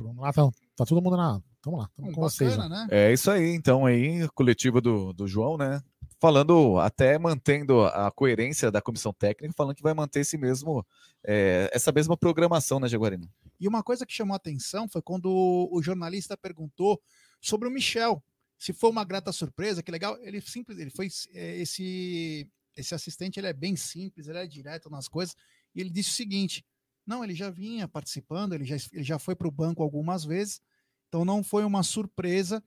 Vamos 0.00 0.22
lá, 0.22 0.30
então. 0.30 0.50
Tá 0.76 0.84
todo 0.86 1.02
mundo 1.02 1.16
na. 1.16 1.40
Vamos 1.66 1.80
lá, 1.80 1.90
vamos 1.98 2.14
com 2.14 2.20
vocês. 2.20 2.56
né? 2.56 2.86
É 2.92 3.12
isso 3.12 3.28
aí, 3.28 3.48
então, 3.48 3.84
aí, 3.84 4.28
coletiva 4.28 4.80
do, 4.80 5.12
do 5.12 5.26
João, 5.26 5.56
né? 5.56 5.82
Falando, 6.20 6.78
até 6.78 7.18
mantendo 7.18 7.82
a 7.82 8.08
coerência 8.12 8.70
da 8.70 8.80
comissão 8.80 9.12
técnica, 9.12 9.52
falando 9.52 9.74
que 9.74 9.82
vai 9.82 9.92
manter 9.92 10.20
esse 10.20 10.38
mesmo, 10.38 10.86
é, 11.24 11.68
essa 11.72 11.90
mesma 11.90 12.16
programação, 12.16 12.78
né, 12.78 12.86
Jaguarino? 12.86 13.28
E 13.58 13.66
uma 13.66 13.82
coisa 13.82 14.06
que 14.06 14.12
chamou 14.12 14.34
a 14.34 14.36
atenção 14.36 14.88
foi 14.88 15.02
quando 15.02 15.26
o 15.28 15.82
jornalista 15.82 16.36
perguntou 16.36 17.02
sobre 17.40 17.66
o 17.66 17.70
Michel. 17.70 18.22
Se 18.56 18.72
foi 18.72 18.88
uma 18.88 19.02
grata 19.02 19.32
surpresa, 19.32 19.82
que 19.82 19.90
legal. 19.90 20.16
Ele 20.20 20.40
simples, 20.40 20.78
ele 20.78 20.90
foi 20.90 21.08
é, 21.34 21.56
esse 21.56 22.48
esse 22.76 22.94
assistente, 22.94 23.40
ele 23.40 23.48
é 23.48 23.52
bem 23.52 23.74
simples, 23.74 24.28
ele 24.28 24.38
é 24.38 24.46
direto 24.46 24.88
nas 24.88 25.08
coisas. 25.08 25.34
E 25.74 25.80
ele 25.80 25.90
disse 25.90 26.10
o 26.10 26.14
seguinte: 26.14 26.64
não, 27.04 27.24
ele 27.24 27.34
já 27.34 27.50
vinha 27.50 27.88
participando, 27.88 28.52
ele 28.52 28.64
já, 28.64 28.76
ele 28.92 29.02
já 29.02 29.18
foi 29.18 29.34
para 29.34 29.48
o 29.48 29.50
banco 29.50 29.82
algumas 29.82 30.24
vezes, 30.24 30.60
então 31.08 31.24
não 31.24 31.42
foi 31.42 31.64
uma 31.64 31.82
surpresa. 31.82 32.62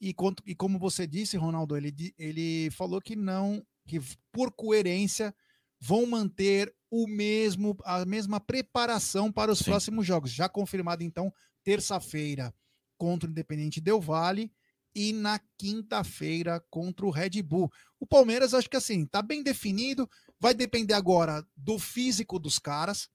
E, 0.00 0.12
quanto, 0.12 0.42
e 0.46 0.54
como 0.54 0.78
você 0.78 1.06
disse, 1.06 1.36
Ronaldo, 1.36 1.76
ele, 1.76 2.12
ele 2.18 2.70
falou 2.72 3.00
que 3.00 3.14
não, 3.14 3.64
que 3.86 4.00
por 4.32 4.50
coerência 4.50 5.34
vão 5.80 6.06
manter 6.06 6.74
o 6.90 7.06
mesmo, 7.06 7.76
a 7.84 8.04
mesma 8.04 8.40
preparação 8.40 9.32
para 9.32 9.50
os 9.50 9.62
próximos 9.62 10.06
jogos. 10.06 10.30
Já 10.30 10.48
confirmado, 10.48 11.02
então, 11.02 11.32
terça-feira 11.64 12.54
contra 12.98 13.28
o 13.28 13.30
Independente 13.30 13.80
Del 13.80 14.00
Vale 14.00 14.52
e 14.94 15.12
na 15.12 15.40
quinta-feira 15.56 16.62
contra 16.70 17.06
o 17.06 17.10
Red 17.10 17.42
Bull. 17.42 17.70
O 17.98 18.06
Palmeiras, 18.06 18.54
acho 18.54 18.68
que 18.68 18.76
assim, 18.76 19.06
tá 19.06 19.22
bem 19.22 19.42
definido. 19.42 20.08
Vai 20.38 20.54
depender 20.54 20.94
agora 20.94 21.46
do 21.56 21.78
físico 21.78 22.38
dos 22.38 22.58
caras, 22.58 23.08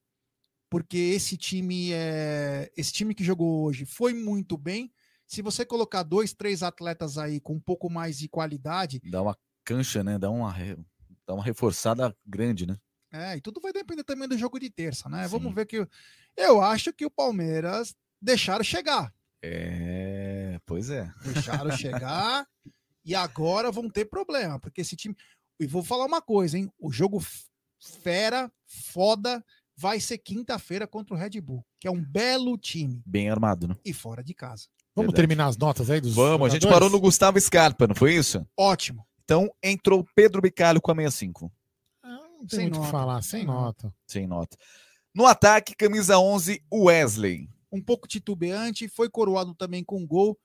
porque 0.70 0.96
esse 0.96 1.36
time 1.36 1.92
é 1.92 2.70
esse 2.76 2.92
time 2.92 3.14
que 3.14 3.24
jogou 3.24 3.64
hoje 3.64 3.84
foi 3.84 4.12
muito 4.12 4.56
bem. 4.56 4.92
Se 5.26 5.42
você 5.42 5.64
colocar 5.64 6.02
dois, 6.02 6.32
três 6.32 6.62
atletas 6.62 7.18
aí 7.18 7.40
com 7.40 7.54
um 7.54 7.60
pouco 7.60 7.90
mais 7.90 8.18
de 8.18 8.28
qualidade, 8.28 9.00
Dá 9.04 9.22
uma 9.22 9.36
cancha, 9.64 10.02
né? 10.02 10.18
Dá 10.18 10.30
uma, 10.30 10.54
dá 11.26 11.34
uma 11.34 11.44
reforçada 11.44 12.16
grande, 12.26 12.66
né? 12.66 12.78
é, 13.12 13.36
e 13.36 13.40
tudo 13.40 13.60
vai 13.60 13.72
depender 13.72 14.04
também 14.04 14.28
do 14.28 14.36
jogo 14.36 14.58
de 14.58 14.68
terça, 14.70 15.08
né? 15.08 15.26
Vamos 15.28 15.54
ver 15.54 15.66
que 15.66 15.86
eu 16.36 16.60
acho 16.62 16.92
que 16.92 17.06
o 17.06 17.10
Palmeiras 17.10 17.94
deixaram 18.20 18.64
chegar, 18.64 19.12
É, 19.42 20.58
pois 20.66 20.90
é. 20.90 21.12
deixaram 21.24 21.70
chegar 21.76 22.46
e 23.04 23.14
agora 23.14 23.70
vão 23.70 23.88
ter 23.88 24.04
problema, 24.06 24.58
porque 24.58 24.80
esse 24.80 24.96
time. 24.96 25.16
E 25.60 25.66
vou 25.66 25.82
falar 25.82 26.04
uma 26.04 26.20
coisa, 26.22 26.56
hein? 26.58 26.70
O 26.78 26.90
jogo 26.92 27.20
fera, 27.80 28.50
foda, 28.66 29.44
vai 29.78 30.00
ser 30.00 30.18
quinta-feira 30.18 30.88
contra 30.88 31.14
o 31.14 31.16
Red 31.16 31.40
Bull, 31.40 31.64
que 31.78 31.86
é 31.86 31.90
um 31.90 32.02
belo 32.04 32.58
time 32.58 33.00
Bem 33.06 33.30
armado, 33.30 33.68
né? 33.68 33.76
e 33.84 33.92
fora 33.92 34.24
de 34.24 34.34
casa. 34.34 34.66
Vamos 34.94 35.14
terminar 35.14 35.46
as 35.46 35.56
notas 35.56 35.88
aí 35.88 36.00
dos 36.00 36.14
Vamos, 36.14 36.48
a 36.48 36.50
gente 36.50 36.62
jogadores? 36.62 36.88
parou 36.88 36.90
no 36.90 37.00
Gustavo 37.00 37.40
Scarpa, 37.40 37.86
não 37.86 37.94
foi 37.94 38.14
isso? 38.16 38.44
Ótimo. 38.58 39.06
Então 39.24 39.48
entrou 39.62 40.04
Pedro 40.16 40.42
Bicalho 40.42 40.80
com 40.80 40.90
a 40.90 40.94
65. 40.96 41.52
Não 42.02 42.46
tem 42.46 42.62
muito 42.62 42.80
o 42.80 42.84
que 42.84 42.90
falar, 42.90 43.22
sem 43.22 43.44
nota. 43.44 43.94
Sem 44.06 44.26
nota. 44.26 44.56
No 45.14 45.26
ataque, 45.26 45.76
camisa 45.76 46.18
11, 46.18 46.60
Wesley. 46.72 47.48
Um 47.70 47.80
pouco 47.80 48.08
titubeante, 48.08 48.88
foi 48.88 49.08
coroado 49.08 49.54
também 49.54 49.84
com 49.84 50.04
gol. 50.04 50.36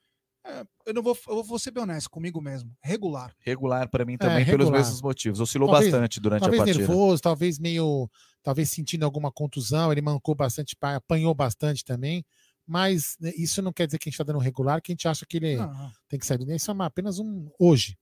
É, 0.45 0.65
eu 0.85 0.93
não 0.93 1.01
vou, 1.01 1.17
eu 1.27 1.43
vou 1.43 1.57
ser 1.57 1.71
bem 1.71 1.83
honesto 1.83 2.09
comigo 2.09 2.41
mesmo. 2.41 2.75
Regular. 2.81 3.33
Regular 3.39 3.89
para 3.89 4.03
mim 4.03 4.15
É, 4.15 4.17
também, 4.17 4.45
pelos 4.45 4.65
regular. 4.65 4.79
mesmos 4.81 5.01
motivos. 5.01 5.39
Oscilou 5.39 5.69
Talvez- 5.69 5.91
bastante 5.91 6.19
durante 6.19 6.41
talvez 6.41 6.61
a 6.61 6.65
partida. 6.65 6.85
nervoso, 6.87 7.21
talvez 7.21 7.59
meio, 7.59 8.09
talvez 8.41 8.69
sentindo 8.69 9.05
alguma 9.05 9.31
contusão, 9.31 9.91
ele 9.91 10.01
mancou 10.01 10.35
bastante, 10.35 10.75
pa- 10.75 10.95
apanhou 10.95 11.33
bastante 11.33 11.85
também, 11.85 12.25
mas 12.67 13.15
né, 13.21 13.31
isso 13.37 13.61
não 13.61 13.71
quer 13.71 13.85
dizer 13.85 13.99
que 13.99 14.07
a 14.07 14.09
gente 14.09 14.15
está 14.15 14.23
dando 14.25 14.39
regular, 14.39 14.81
que 14.81 14.91
a 14.91 14.93
gente 14.93 15.07
acha 15.07 15.25
que 15.25 15.37
ele 15.37 15.55
Não. 15.55 15.91
tem 16.09 16.19
que 16.19 16.25
sair 16.25 16.37
do 16.37 16.51
Isso 16.51 16.69
é 16.69 16.73
uma- 16.73 16.87
apenas 16.87 17.19
um 17.19 17.49
hoje. 17.57 17.97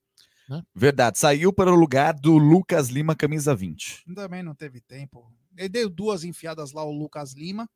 Né? 0.50 0.64
Verdade, 0.74 1.20
saiu 1.20 1.54
para 1.54 1.72
o 1.72 1.76
lugar 1.76 2.14
do 2.16 2.38
Lucas 2.40 2.90
Lima, 2.90 3.16
camisa 3.16 3.56
20. 3.56 4.04
Também 4.16 4.42
não 4.42 4.56
teve 4.56 4.82
tempo. 4.82 5.32
Ele 5.56 5.70
deu 5.70 5.88
duas 5.90 6.24
enfiadas 6.24 6.72
lá, 6.72 6.84
o 6.84 6.92
Lucas 6.92 7.34
Lima, 7.34 7.70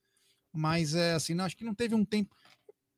mas 0.52 0.96
é 0.96 1.14
assim, 1.14 1.34
não, 1.36 1.46
acho 1.46 1.56
que 1.56 1.64
não 1.64 1.76
teve 1.76 1.94
um 1.94 2.04
tempo. 2.04 2.36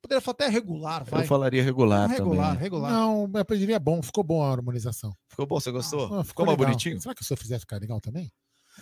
Poderia 0.08 0.22
falar 0.22 0.34
até 0.34 0.48
regular, 0.48 1.04
vai. 1.04 1.22
Eu 1.22 1.26
falaria 1.26 1.62
regular, 1.62 2.08
Não, 2.08 2.14
regular, 2.16 2.46
também. 2.48 2.62
regular. 2.62 2.90
Não, 2.90 3.30
eu 3.34 3.56
diria 3.58 3.78
bom, 3.78 4.02
ficou 4.02 4.24
bom 4.24 4.42
a 4.42 4.50
harmonização. 4.50 5.12
Ficou 5.28 5.46
bom, 5.46 5.60
você 5.60 5.70
gostou? 5.70 6.14
Ah, 6.14 6.24
ficou 6.24 6.46
mais 6.46 6.56
bonitinho? 6.56 6.98
Será 6.98 7.14
que 7.14 7.22
se 7.22 7.30
eu 7.30 7.36
fizer 7.36 7.58
ficar 7.58 7.78
legal 7.78 8.00
também? 8.00 8.32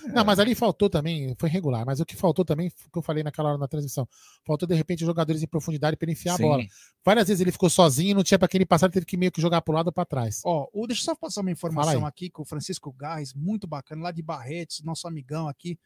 É. 0.05 0.09
Não, 0.13 0.25
mas 0.25 0.39
ali 0.39 0.55
faltou 0.55 0.89
também, 0.89 1.35
foi 1.37 1.49
regular, 1.49 1.85
mas 1.85 1.99
o 1.99 2.07
que 2.07 2.15
faltou 2.15 2.45
também, 2.45 2.69
o 2.69 2.91
que 2.93 2.99
eu 2.99 3.03
falei 3.03 3.25
naquela 3.25 3.49
hora 3.49 3.59
na 3.59 3.67
transmissão, 3.67 4.07
faltou 4.47 4.69
de 4.69 4.75
repente 4.75 5.05
jogadores 5.05 5.43
em 5.43 5.49
profundidade 5.49 5.97
para 5.97 6.05
ele 6.05 6.13
enfiar 6.13 6.37
Sim. 6.37 6.45
a 6.45 6.47
bola. 6.47 6.65
Várias 7.05 7.27
vezes 7.27 7.41
ele 7.41 7.51
ficou 7.51 7.69
sozinho, 7.69 8.15
não 8.15 8.23
tinha 8.23 8.39
para 8.39 8.47
quem 8.47 8.59
ele 8.59 8.67
passar, 8.67 8.87
ele 8.87 8.93
teve 8.93 9.07
que 9.07 9.17
meio 9.17 9.33
que 9.33 9.41
jogar 9.41 9.63
pro 9.63 9.75
lado 9.75 9.89
ou 9.89 9.93
para 9.93 10.05
trás. 10.05 10.43
Ó, 10.45 10.69
o, 10.73 10.87
deixa 10.87 11.03
eu 11.03 11.05
só 11.07 11.15
passar 11.17 11.41
uma 11.41 11.51
informação 11.51 12.07
aqui 12.07 12.31
com 12.31 12.43
o 12.43 12.45
Francisco 12.45 12.93
Gás, 12.93 13.35
muito 13.35 13.67
bacana, 13.67 14.05
lá 14.05 14.11
de 14.13 14.23
Barretos, 14.23 14.81
nosso 14.85 15.09
amigão 15.09 15.49
aqui, 15.49 15.77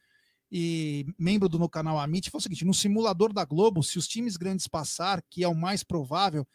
e 0.51 1.07
membro 1.19 1.49
do 1.49 1.59
meu 1.59 1.69
canal 1.69 1.99
Amit, 1.99 2.31
foi 2.31 2.39
o 2.39 2.43
seguinte: 2.43 2.65
no 2.65 2.75
simulador 2.75 3.33
da 3.33 3.45
Globo, 3.45 3.83
se 3.83 3.99
os 3.99 4.09
times 4.09 4.37
grandes 4.37 4.67
passar, 4.67 5.23
que 5.31 5.45
é 5.45 5.49
o 5.49 5.55
mais 5.55 5.83
provável, 5.85 6.47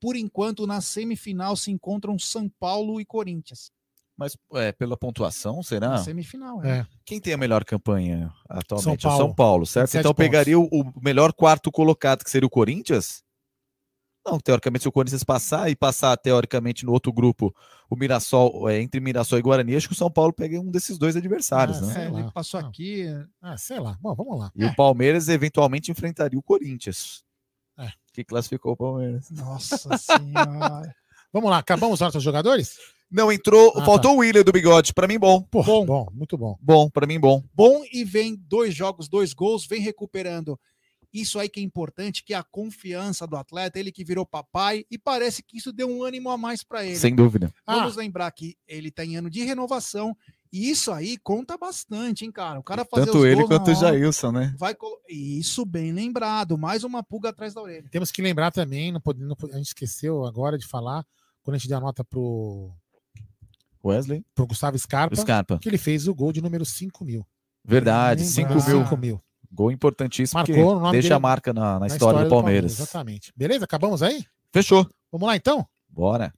por 0.00 0.16
enquanto 0.16 0.66
na 0.66 0.80
semifinal 0.80 1.56
se 1.56 1.70
encontram 1.70 2.18
São 2.18 2.48
Paulo 2.60 3.00
e 3.00 3.04
Corinthians. 3.04 3.70
Mas 4.16 4.36
é, 4.52 4.70
pela 4.72 4.98
pontuação, 4.98 5.62
será? 5.62 5.90
Na 5.90 5.98
semifinal, 6.04 6.62
é. 6.62 6.86
Quem 7.06 7.18
tem 7.18 7.32
a 7.32 7.38
melhor 7.38 7.64
campanha 7.64 8.30
atualmente? 8.46 9.00
São 9.00 9.10
É 9.10 9.14
o 9.14 9.16
São 9.16 9.18
Paulo. 9.18 9.34
Paulo, 9.34 9.66
certo? 9.66 9.86
27 9.86 10.00
Então 10.00 10.12
pontos. 10.12 10.26
pegaria 10.26 10.58
o, 10.60 10.64
o 10.70 10.92
melhor 11.00 11.32
quarto 11.32 11.72
colocado, 11.72 12.22
que 12.22 12.30
seria 12.30 12.46
o 12.46 12.50
Corinthians? 12.50 13.22
Não, 14.24 14.38
teoricamente, 14.38 14.82
se 14.82 14.88
o 14.88 14.92
Corinthians 14.92 15.24
passar 15.24 15.70
e 15.70 15.74
passar, 15.76 16.16
teoricamente, 16.16 16.84
no 16.84 16.92
outro 16.92 17.10
grupo, 17.12 17.54
o 17.88 17.96
Mirassol, 17.96 18.68
é, 18.68 18.80
entre 18.80 19.00
Mirassol 19.00 19.38
e 19.38 19.42
Guarani, 19.42 19.74
acho 19.74 19.88
que 19.88 19.94
o 19.94 19.96
São 19.96 20.10
Paulo 20.10 20.32
pega 20.32 20.60
um 20.60 20.70
desses 20.70 20.98
dois 20.98 21.16
adversários, 21.16 21.78
Ah, 21.78 21.86
né? 21.86 21.92
sei 21.94 22.02
É, 22.02 22.06
ele 22.06 22.22
lá. 22.24 22.30
passou 22.30 22.60
aqui. 22.60 23.04
Ah, 23.40 23.56
sei 23.56 23.80
lá. 23.80 23.96
Bom, 24.00 24.14
vamos 24.14 24.38
lá. 24.38 24.52
E 24.54 24.64
o 24.64 24.74
Palmeiras 24.76 25.28
eventualmente 25.28 25.90
enfrentaria 25.90 26.38
o 26.38 26.42
Corinthians. 26.42 27.24
É. 27.78 27.88
Que 28.12 28.22
classificou 28.22 28.72
o 28.72 28.76
Palmeiras. 28.76 29.30
Nossa 29.30 29.96
senhora. 29.96 30.94
Vamos 31.32 31.48
lá, 31.48 31.58
acabamos 31.58 31.94
os 31.94 32.00
nossos 32.00 32.22
jogadores? 32.24 32.76
Não, 33.08 33.30
entrou. 33.30 33.72
Ah, 33.76 33.84
faltou 33.84 34.16
o 34.16 34.18
William 34.18 34.42
do 34.42 34.50
bigode. 34.50 34.92
Pra 34.92 35.06
mim, 35.06 35.16
bom. 35.16 35.46
bom. 35.50 35.86
Bom, 35.86 36.06
muito 36.12 36.36
bom. 36.36 36.58
Bom, 36.60 36.90
pra 36.90 37.06
mim, 37.06 37.20
bom. 37.20 37.42
Bom 37.54 37.84
e 37.92 38.04
vem 38.04 38.34
dois 38.36 38.74
jogos, 38.74 39.08
dois 39.08 39.32
gols, 39.32 39.64
vem 39.64 39.80
recuperando. 39.80 40.58
Isso 41.12 41.38
aí 41.38 41.48
que 41.48 41.58
é 41.60 41.62
importante, 41.62 42.22
que 42.22 42.32
é 42.32 42.36
a 42.36 42.42
confiança 42.44 43.26
do 43.26 43.36
atleta, 43.36 43.78
ele 43.78 43.90
que 43.90 44.04
virou 44.04 44.24
papai, 44.24 44.84
e 44.90 44.96
parece 44.96 45.42
que 45.42 45.56
isso 45.58 45.72
deu 45.72 45.88
um 45.90 46.02
ânimo 46.04 46.30
a 46.30 46.38
mais 46.38 46.62
para 46.62 46.84
ele. 46.84 46.96
Sem 46.96 47.14
dúvida. 47.14 47.52
Vamos 47.66 47.96
lembrar 47.96 48.30
que 48.30 48.56
ele 48.68 48.90
tá 48.90 49.04
em 49.04 49.16
ano 49.16 49.28
de 49.28 49.42
renovação, 49.42 50.16
e 50.52 50.70
isso 50.70 50.92
aí 50.92 51.16
conta 51.18 51.56
bastante, 51.58 52.24
hein, 52.24 52.30
cara? 52.32 52.58
O 52.60 52.62
cara 52.62 52.84
fazer 52.84 53.06
Tanto 53.06 53.18
os 53.18 53.24
ele 53.24 53.44
quanto 53.46 53.70
o 53.70 53.74
Jailson, 53.74 54.32
né? 54.32 54.54
Vai 54.58 54.74
colo- 54.74 55.00
Isso 55.08 55.64
bem 55.64 55.92
lembrado, 55.92 56.56
mais 56.58 56.84
uma 56.84 57.02
pulga 57.02 57.30
atrás 57.30 57.54
da 57.54 57.60
orelha. 57.62 57.88
Temos 57.90 58.10
que 58.12 58.22
lembrar 58.22 58.50
também, 58.52 58.92
não 58.92 59.00
pode, 59.00 59.20
não 59.20 59.34
pode- 59.36 59.52
a 59.52 59.56
gente 59.56 59.68
esqueceu 59.68 60.24
agora 60.24 60.56
de 60.58 60.66
falar, 60.66 61.04
quando 61.42 61.54
a 61.56 61.58
gente 61.58 61.68
deu 61.68 61.78
a 61.78 61.80
nota 61.80 62.04
pro, 62.04 62.70
Wesley? 63.84 64.24
pro 64.34 64.46
Gustavo 64.46 64.78
Scarpa, 64.78 65.16
Scarpa. 65.16 65.58
que 65.58 65.68
ele 65.68 65.78
fez 65.78 66.06
o 66.06 66.14
gol 66.14 66.32
de 66.32 66.40
número 66.40 66.64
5 66.64 67.04
mil. 67.04 67.26
Verdade, 67.64 68.22
Hum, 68.22 68.26
5 68.26 68.52
ah, 68.52 68.54
mil. 68.54 68.62
cinco 68.84 68.96
mil. 68.96 69.22
Gol 69.52 69.72
importantíssimo, 69.72 70.38
Marcou 70.38 70.80
deixa 70.92 71.02
dele 71.08 71.14
a 71.14 71.18
marca 71.18 71.52
na, 71.52 71.80
na 71.80 71.86
história, 71.88 72.22
do 72.22 72.30
Palmeiras. 72.30 72.72
Exatamente. 72.78 73.32
Beleza? 73.36 73.64
Acabamos 73.64 74.02
aí? 74.02 74.24
Fechou. 74.52 74.88
Vamos 75.10 75.26
lá 75.26 75.34
então? 75.36 75.66
Bora. 75.88 76.32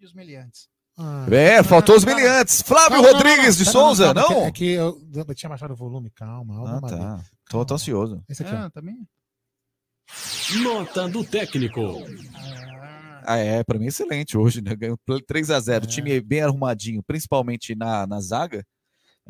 E 0.00 0.04
os 0.04 0.12
meliantes? 0.12 0.68
Ah, 0.98 1.26
É, 1.30 1.62
faltou 1.62 1.96
os 1.96 2.04
não, 2.04 2.12
não. 2.12 2.18
meliantes. 2.18 2.60
Flávio 2.62 3.00
Calma, 3.02 3.06
não, 3.08 3.12
Rodrigues 3.14 3.56
não, 3.58 3.64
de 3.64 3.70
Souza, 3.70 4.14
calma, 4.14 4.20
não? 4.34 4.46
É 4.46 4.50
que 4.52 4.72
eu, 4.72 5.00
eu 5.14 5.34
tinha 5.34 5.48
baixado 5.48 5.72
o 5.72 5.76
volume, 5.76 6.10
calma. 6.10 6.76
Ah, 6.76 6.80
tá. 6.80 7.24
Tô, 7.48 7.64
tô 7.64 7.74
ansioso. 7.74 8.22
Esse 8.28 8.42
aqui, 8.42 8.54
ó. 8.54 8.58
Ah, 8.58 8.70
também? 8.70 9.06
Nota 10.62 11.08
do 11.08 11.24
técnico. 11.24 11.80
Ah, 13.24 13.36
é, 13.36 13.62
pra 13.62 13.78
mim 13.78 13.86
excelente 13.86 14.36
hoje, 14.36 14.60
né? 14.60 14.74
Ganhou 14.74 14.98
3 15.26 15.50
a 15.50 15.56
É. 15.56 15.60
0 15.60 15.86
time 15.86 16.20
bem 16.20 16.40
arrumadinho, 16.42 17.02
principalmente 17.02 17.74
na, 17.76 18.06
na 18.06 18.20
zaga, 18.20 18.64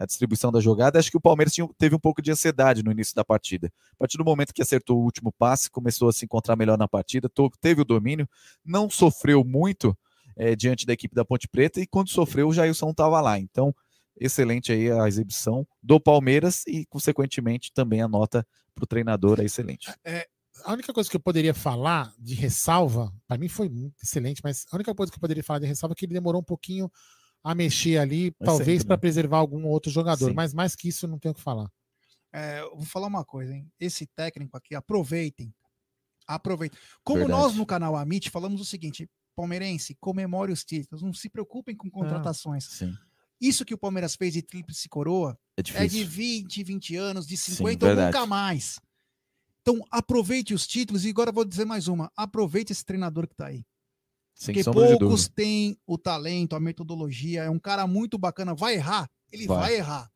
a 0.01 0.07
distribuição 0.07 0.51
da 0.51 0.61
jogada. 0.61 0.99
Acho 0.99 1.11
que 1.11 1.17
o 1.17 1.21
Palmeiras 1.21 1.53
tinha- 1.53 1.69
teve 1.77 1.95
um 1.95 1.99
pouco 1.99 2.23
de 2.23 2.31
ansiedade 2.31 2.83
no 2.83 2.91
início 2.91 3.15
da 3.15 3.23
partida. 3.23 3.71
A 3.93 3.97
partir 3.99 4.17
do 4.17 4.25
momento 4.25 4.55
que 4.55 4.63
acertou 4.63 4.99
o 4.99 5.05
último 5.05 5.31
passe, 5.31 5.71
começou 5.71 6.09
a 6.09 6.13
se 6.13 6.25
encontrar 6.25 6.57
melhor 6.57 6.79
na 6.79 6.89
partida, 6.89 7.31
teve 7.61 7.83
o 7.83 7.85
domínio, 7.85 8.27
não 8.65 8.89
sofreu 8.89 9.45
muito 9.45 9.97
eh, 10.37 10.57
diante 10.57 10.87
da 10.87 10.95
equipe 10.95 11.15
da 11.15 11.25
Ponte 11.25 11.47
Preta 11.47 11.81
e 11.81 11.87
quando 11.87 12.09
sofreu 12.09 12.49
o 12.49 12.53
Jailson 12.53 12.91
estava 12.91 13.21
lá. 13.21 13.39
Então, 13.39 13.75
excelente 14.19 14.73
aí 14.73 14.91
a 14.91 15.07
exibição 15.07 15.67
do 15.83 16.01
Palmeiras 16.01 16.63
e, 16.67 16.87
consequentemente, 16.87 17.71
também 17.75 18.01
a 18.01 18.09
nota 18.09 18.47
para 18.75 18.85
o 18.85 18.87
treinador 18.87 19.39
é 19.41 19.45
excelente. 19.45 19.93
É, 20.03 20.27
a 20.65 20.73
única 20.73 20.93
coisa 20.93 21.11
que 21.11 21.17
eu 21.17 21.21
poderia 21.21 21.53
falar 21.53 22.13
de 22.19 22.35
ressalva, 22.35 23.13
para 23.27 23.39
mim 23.39 23.49
foi 23.49 23.71
excelente, 24.03 24.41
mas 24.43 24.65
a 24.71 24.77
única 24.77 24.95
coisa 24.95 25.13
que 25.13 25.17
eu 25.19 25.21
poderia 25.21 25.45
falar 25.45 25.59
de 25.59 25.67
ressalva 25.67 25.93
é 25.93 25.97
que 25.97 26.07
ele 26.07 26.15
demorou 26.15 26.41
um 26.41 26.45
pouquinho 26.45 26.91
a 27.43 27.55
mexer 27.55 27.99
ali, 27.99 28.35
Mas 28.39 28.47
talvez 28.47 28.85
para 28.85 28.97
né? 28.97 29.01
preservar 29.01 29.39
algum 29.39 29.65
outro 29.67 29.91
jogador, 29.91 30.29
Sim. 30.29 30.35
mas 30.35 30.53
mais 30.55 30.75
que 30.77 30.89
isso 30.89 31.07
não 31.09 31.19
tenho 31.19 31.33
o 31.33 31.35
que 31.35 31.41
falar. 31.43 31.71
É, 32.33 32.61
eu 32.61 32.77
vou 32.77 32.85
falar 32.85 33.07
uma 33.09 33.25
coisa, 33.25 33.55
hein? 33.55 33.71
Esse 33.79 34.07
técnico 34.07 34.57
aqui, 34.57 34.75
aproveitem. 34.75 35.53
Aproveitem. 36.27 36.79
Como 37.03 37.21
Verdade. 37.21 37.41
nós 37.41 37.57
no 37.57 37.67
canal 37.67 37.97
Amit 37.97 38.31
falamos 38.31 38.61
o 38.61 38.65
seguinte: 38.65 39.09
palmeirense, 39.35 39.97
comemore 39.99 40.53
os 40.53 40.65
títulos, 40.65 41.03
não 41.03 41.13
se 41.13 41.29
preocupem 41.29 41.75
com 41.77 41.91
contratações. 41.91 42.65
Sim. 42.65 42.95
Isso 43.41 43.65
que 43.65 43.75
o 43.75 43.79
Palmeiras 43.79 44.15
fez 44.15 44.35
de 44.35 44.43
tríplice 44.43 44.89
coroa 44.89 45.37
É 45.57 45.85
é 45.85 45.87
de 45.87 46.05
20, 46.05 46.63
20 46.63 46.95
anos, 46.97 47.27
de 47.27 47.37
Sim, 47.37 47.55
50 47.55 47.87
ou 47.87 47.89
verdade. 47.97 48.15
nunca 48.17 48.27
mais. 48.27 48.79
Então, 49.63 49.81
aproveite 49.91 50.55
os 50.55 50.67
títulos 50.67 51.05
e 51.05 51.11
agora 51.11 51.31
eu 51.31 51.35
vou 51.35 51.45
dizer 51.45 51.65
mais 51.65 51.89
uma: 51.89 52.13
aproveite 52.17 52.71
esse 52.73 52.85
treinador 52.85 53.27
que 53.27 53.35
tá 53.35 53.47
aí. 53.47 53.65
Sem 54.41 54.55
Porque 54.55 54.71
poucos 54.73 55.29
têm 55.29 55.79
o 55.87 55.99
talento, 55.99 56.57
a 56.57 56.61
metodologia. 56.61 57.43
É 57.43 57.51
um 57.51 57.59
cara 57.59 57.87
muito 57.87 58.17
bacana. 58.17 58.55
Vai 58.55 58.77
errar? 58.77 59.07
Ele 59.31 59.47
vai, 59.47 59.59
Vai. 59.59 59.77
errar. 59.77 60.11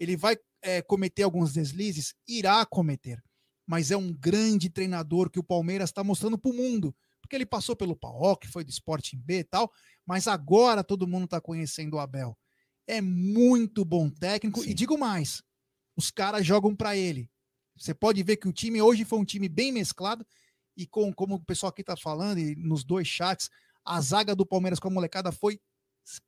Ele 0.00 0.16
vai 0.16 0.36
é, 0.60 0.82
cometer 0.82 1.22
alguns 1.22 1.52
deslizes? 1.52 2.12
Irá 2.26 2.66
cometer. 2.66 3.22
Mas 3.64 3.92
é 3.92 3.96
um 3.96 4.12
grande 4.12 4.68
treinador 4.68 5.30
que 5.30 5.38
o 5.38 5.44
Palmeiras 5.44 5.90
está 5.90 6.02
mostrando 6.02 6.36
para 6.36 6.50
o 6.50 6.54
mundo. 6.54 6.92
Porque 7.20 7.36
ele 7.36 7.46
passou 7.46 7.76
pelo 7.76 7.94
PAOK, 7.94 8.48
foi 8.48 8.64
do 8.64 8.70
Sporting 8.70 9.18
B 9.18 9.38
e 9.38 9.44
tal. 9.44 9.70
Mas 10.04 10.26
agora 10.26 10.82
todo 10.82 11.06
mundo 11.06 11.26
está 11.26 11.40
conhecendo 11.40 11.94
o 11.94 12.00
Abel. 12.00 12.36
É 12.84 13.00
muito 13.00 13.84
bom 13.84 14.10
técnico. 14.10 14.64
E 14.64 14.74
digo 14.74 14.98
mais: 14.98 15.40
os 15.96 16.10
caras 16.10 16.44
jogam 16.44 16.74
para 16.74 16.96
ele. 16.96 17.30
Você 17.76 17.94
pode 17.94 18.20
ver 18.24 18.38
que 18.38 18.48
o 18.48 18.52
time 18.52 18.82
hoje 18.82 19.04
foi 19.04 19.20
um 19.20 19.24
time 19.24 19.48
bem 19.48 19.70
mesclado 19.70 20.26
e 20.76 20.86
com 20.86 21.12
como 21.12 21.36
o 21.36 21.44
pessoal 21.44 21.70
aqui 21.70 21.82
tá 21.82 21.96
falando, 21.96 22.38
e 22.38 22.54
nos 22.56 22.84
dois 22.84 23.08
chats, 23.08 23.50
a 23.84 24.00
zaga 24.00 24.34
do 24.34 24.44
Palmeiras 24.44 24.78
com 24.78 24.88
a 24.88 24.90
molecada 24.90 25.32
foi 25.32 25.58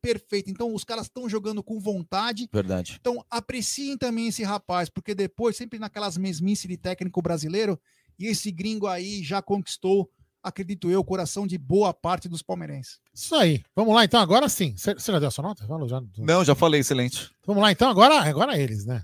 perfeita. 0.01 0.49
Então, 0.49 0.73
os 0.73 0.83
caras 0.83 1.05
estão 1.05 1.29
jogando 1.29 1.63
com 1.63 1.79
vontade. 1.79 2.49
Verdade. 2.51 2.97
Então, 2.99 3.23
apreciem 3.29 3.97
também 3.97 4.27
esse 4.27 4.43
rapaz, 4.43 4.89
porque 4.89 5.15
depois, 5.15 5.55
sempre 5.55 5.79
naquelas 5.79 6.17
mesmices 6.17 6.67
de 6.67 6.77
técnico 6.77 7.21
brasileiro, 7.21 7.79
e 8.17 8.25
esse 8.25 8.51
gringo 8.51 8.87
aí 8.87 9.23
já 9.23 9.41
conquistou, 9.41 10.09
acredito 10.43 10.89
eu, 10.89 10.99
o 10.99 11.05
coração 11.05 11.47
de 11.47 11.57
boa 11.57 11.93
parte 11.93 12.27
dos 12.27 12.41
palmeirenses. 12.41 12.99
Isso 13.13 13.35
aí. 13.35 13.63
Vamos 13.75 13.95
lá, 13.95 14.03
então, 14.03 14.19
agora 14.19 14.49
sim. 14.49 14.75
Você 14.75 14.93
já 14.99 15.19
deu 15.19 15.29
a 15.29 15.31
sua 15.31 15.43
nota? 15.43 15.65
Falou 15.65 15.87
já. 15.87 16.01
Não, 16.17 16.43
já 16.43 16.55
falei, 16.55 16.81
excelente. 16.81 17.29
Vamos 17.45 17.63
lá, 17.63 17.71
então, 17.71 17.89
agora, 17.89 18.21
agora 18.21 18.59
eles, 18.59 18.85
né? 18.85 19.03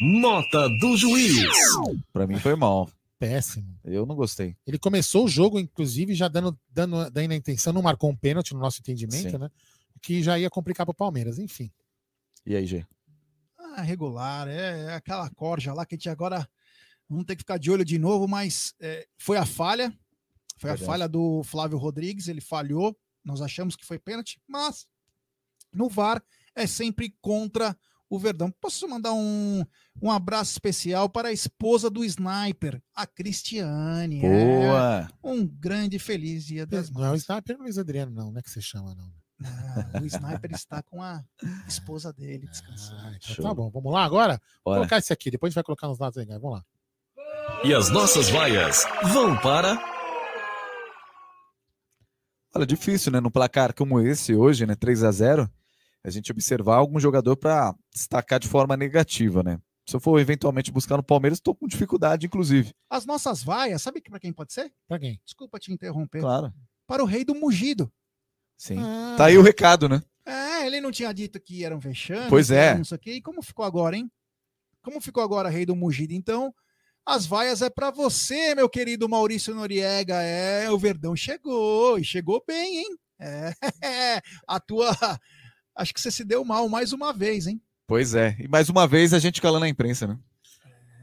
Nota 0.00 0.68
do 0.80 0.96
juiz. 0.96 1.46
Pra 2.12 2.26
mim 2.26 2.40
foi 2.40 2.56
mal. 2.56 2.90
Péssimo. 3.18 3.78
Eu 3.84 4.04
não 4.04 4.14
gostei. 4.14 4.56
Ele 4.66 4.78
começou 4.78 5.24
o 5.24 5.28
jogo, 5.28 5.58
inclusive, 5.58 6.14
já 6.14 6.28
dando, 6.28 6.58
dando, 6.68 7.10
dando 7.10 7.32
a 7.32 7.36
intenção, 7.36 7.72
não 7.72 7.82
marcou 7.82 8.10
um 8.10 8.16
pênalti 8.16 8.52
no 8.52 8.60
nosso 8.60 8.80
entendimento, 8.80 9.30
Sim. 9.30 9.38
né? 9.38 9.50
O 9.94 10.00
que 10.00 10.22
já 10.22 10.38
ia 10.38 10.50
complicar 10.50 10.84
para 10.84 10.92
o 10.92 10.96
Palmeiras, 10.96 11.38
enfim. 11.38 11.72
E 12.44 12.54
aí, 12.54 12.66
G? 12.66 12.84
Ah, 13.58 13.80
regular, 13.80 14.48
é, 14.48 14.86
é 14.86 14.94
aquela 14.94 15.28
corja 15.30 15.72
lá 15.72 15.86
que 15.86 15.94
a 15.94 15.96
gente 15.96 16.08
agora 16.08 16.48
vamos 17.08 17.24
ter 17.24 17.36
que 17.36 17.42
ficar 17.42 17.58
de 17.58 17.70
olho 17.70 17.84
de 17.84 17.98
novo, 17.98 18.26
mas 18.28 18.74
é, 18.80 19.06
foi 19.18 19.36
a 19.36 19.46
falha, 19.46 19.90
foi 20.58 20.70
Verdade. 20.70 20.82
a 20.82 20.86
falha 20.86 21.08
do 21.08 21.42
Flávio 21.44 21.78
Rodrigues, 21.78 22.28
ele 22.28 22.40
falhou, 22.40 22.96
nós 23.24 23.40
achamos 23.40 23.76
que 23.76 23.84
foi 23.84 23.98
pênalti, 23.98 24.40
mas 24.46 24.86
no 25.72 25.88
VAR 25.88 26.22
é 26.54 26.66
sempre 26.66 27.16
contra 27.20 27.76
o 28.08 28.18
Verdão. 28.18 28.50
Posso 28.60 28.88
mandar 28.88 29.12
um, 29.12 29.64
um 30.00 30.10
abraço 30.10 30.52
especial 30.52 31.08
para 31.08 31.28
a 31.28 31.32
esposa 31.32 31.90
do 31.90 32.04
Sniper, 32.04 32.80
a 32.94 33.06
Cristiane. 33.06 34.24
é. 34.24 34.66
Boa. 34.66 35.08
um 35.22 35.46
grande 35.46 35.98
feliz 35.98 36.44
dia 36.44 36.66
das 36.66 36.90
Não 36.90 37.04
é 37.04 37.10
o 37.10 37.16
Sniper 37.16 37.58
Luiz 37.58 37.78
Adriano, 37.78 38.12
não, 38.12 38.30
não 38.30 38.38
é 38.38 38.42
que 38.42 38.50
você 38.50 38.60
chama, 38.60 38.94
não. 38.94 39.12
Ah, 39.44 40.00
o 40.00 40.06
Sniper 40.06 40.52
está 40.52 40.82
com 40.82 41.02
a 41.02 41.22
esposa 41.68 42.12
dele 42.12 42.46
descansando. 42.46 43.16
Então 43.16 43.44
tá 43.44 43.54
bom, 43.54 43.70
vamos 43.70 43.92
lá 43.92 44.04
agora? 44.04 44.40
Vou 44.64 44.74
colocar 44.74 44.98
esse 44.98 45.12
aqui, 45.12 45.30
depois 45.30 45.48
a 45.48 45.50
gente 45.50 45.56
vai 45.56 45.64
colocar 45.64 45.88
nos 45.88 45.98
dados 45.98 46.16
aí, 46.18 46.24
Gai, 46.24 46.38
vamos 46.38 46.58
lá. 46.58 46.64
E 47.64 47.74
as 47.74 47.90
nossas 47.90 48.28
vaias 48.28 48.84
vão 49.12 49.36
para. 49.38 49.78
Olha, 52.54 52.66
difícil, 52.66 53.10
né? 53.10 53.20
No 53.20 53.30
placar 53.30 53.74
como 53.74 54.00
esse 54.00 54.34
hoje, 54.34 54.66
né? 54.66 54.74
3 54.74 55.02
a 55.02 55.10
0 55.10 55.50
a 56.04 56.10
gente 56.10 56.30
observar 56.30 56.76
algum 56.76 57.00
jogador 57.00 57.36
para 57.36 57.74
destacar 57.92 58.38
de 58.38 58.46
forma 58.46 58.76
negativa, 58.76 59.42
né? 59.42 59.58
Se 59.88 59.96
eu 59.96 60.00
for 60.00 60.18
eventualmente 60.18 60.70
buscar 60.70 60.96
no 60.96 61.02
Palmeiras, 61.02 61.38
estou 61.38 61.54
com 61.54 61.66
dificuldade, 61.66 62.26
inclusive. 62.26 62.72
As 62.88 63.04
nossas 63.04 63.42
vaias, 63.42 63.82
sabe 63.82 64.00
para 64.00 64.20
quem 64.20 64.32
pode 64.32 64.52
ser? 64.52 64.72
Para 64.88 64.98
quem? 64.98 65.20
Desculpa 65.24 65.58
te 65.58 65.72
interromper. 65.72 66.20
Claro. 66.20 66.52
Para 66.86 67.02
o 67.02 67.06
rei 67.06 67.24
do 67.24 67.34
Mugido. 67.34 67.92
Sim. 68.56 68.78
Ah. 68.78 69.14
Tá 69.16 69.26
aí 69.26 69.36
o 69.36 69.42
recado, 69.42 69.88
né? 69.88 70.02
É, 70.26 70.66
ele 70.66 70.80
não 70.80 70.90
tinha 70.90 71.12
dito 71.12 71.38
que 71.40 71.64
era 71.64 71.76
um 71.76 71.78
vexame. 71.78 72.30
Pois 72.30 72.50
é. 72.50 72.76
Não 72.76 72.84
sei 72.84 72.96
o 72.96 73.00
quê. 73.00 73.12
E 73.14 73.22
como 73.22 73.42
ficou 73.42 73.64
agora, 73.64 73.96
hein? 73.96 74.10
Como 74.82 75.00
ficou 75.00 75.22
agora, 75.22 75.50
rei 75.50 75.66
do 75.66 75.76
Mugido? 75.76 76.14
Então, 76.14 76.54
as 77.06 77.26
vaias 77.26 77.60
é 77.60 77.68
para 77.68 77.90
você, 77.90 78.54
meu 78.54 78.68
querido 78.68 79.08
Maurício 79.08 79.54
Noriega. 79.54 80.22
É, 80.22 80.70
o 80.70 80.78
Verdão 80.78 81.14
chegou, 81.14 81.98
e 81.98 82.04
chegou 82.04 82.42
bem, 82.46 82.78
hein? 82.78 82.98
É, 83.20 83.52
a 84.48 84.58
tua. 84.58 84.90
Acho 85.76 85.92
que 85.92 86.00
você 86.00 86.10
se 86.10 86.24
deu 86.24 86.44
mal 86.44 86.68
mais 86.68 86.92
uma 86.92 87.12
vez, 87.12 87.46
hein? 87.46 87.60
Pois 87.86 88.14
é. 88.14 88.36
E 88.38 88.48
mais 88.48 88.68
uma 88.68 88.86
vez 88.86 89.12
a 89.12 89.18
gente 89.18 89.42
calando 89.42 89.64
a 89.64 89.68
imprensa, 89.68 90.06
né? 90.06 90.18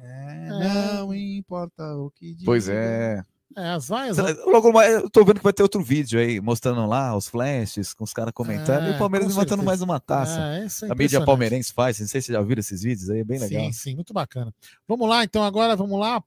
É, 0.03 0.49
não 0.49 1.13
importa 1.13 1.83
o 1.95 2.09
que 2.11 2.33
diga. 2.33 2.45
Pois 2.45 2.67
é. 2.69 3.23
É, 3.55 3.69
as 3.71 3.89
vaias. 3.89 4.17
Logo 4.45 4.71
mais, 4.71 4.93
eu 4.93 5.09
tô 5.09 5.25
vendo 5.25 5.37
que 5.39 5.43
vai 5.43 5.51
ter 5.51 5.61
outro 5.61 5.83
vídeo 5.83 6.17
aí, 6.19 6.39
mostrando 6.39 6.85
lá 6.85 7.15
os 7.15 7.27
flashes, 7.27 7.93
com 7.93 8.05
os 8.05 8.13
caras 8.13 8.33
comentando, 8.33 8.85
e 8.87 8.91
É, 8.93 8.95
o 8.95 8.97
Palmeiras 8.97 9.27
com 9.27 9.33
levantando 9.33 9.63
mais 9.63 9.81
uma 9.81 9.99
taça. 9.99 10.39
É, 10.39 10.65
isso 10.65 10.85
é 10.85 10.91
a 10.91 10.95
mídia 10.95 11.23
palmeirense 11.25 11.73
faz, 11.73 11.99
não 11.99 12.07
sei 12.07 12.21
se 12.21 12.27
vocês 12.27 12.37
já 12.37 12.41
viram 12.41 12.61
esses 12.61 12.81
vídeos 12.81 13.09
aí, 13.09 13.19
é 13.19 13.23
bem 13.25 13.39
legal. 13.39 13.61
Sim, 13.65 13.71
sim, 13.73 13.95
muito 13.95 14.13
bacana. 14.13 14.53
Vamos 14.87 15.07
lá, 15.09 15.25
então, 15.25 15.43
agora, 15.43 15.75
vamos 15.75 15.99
lá. 15.99 16.23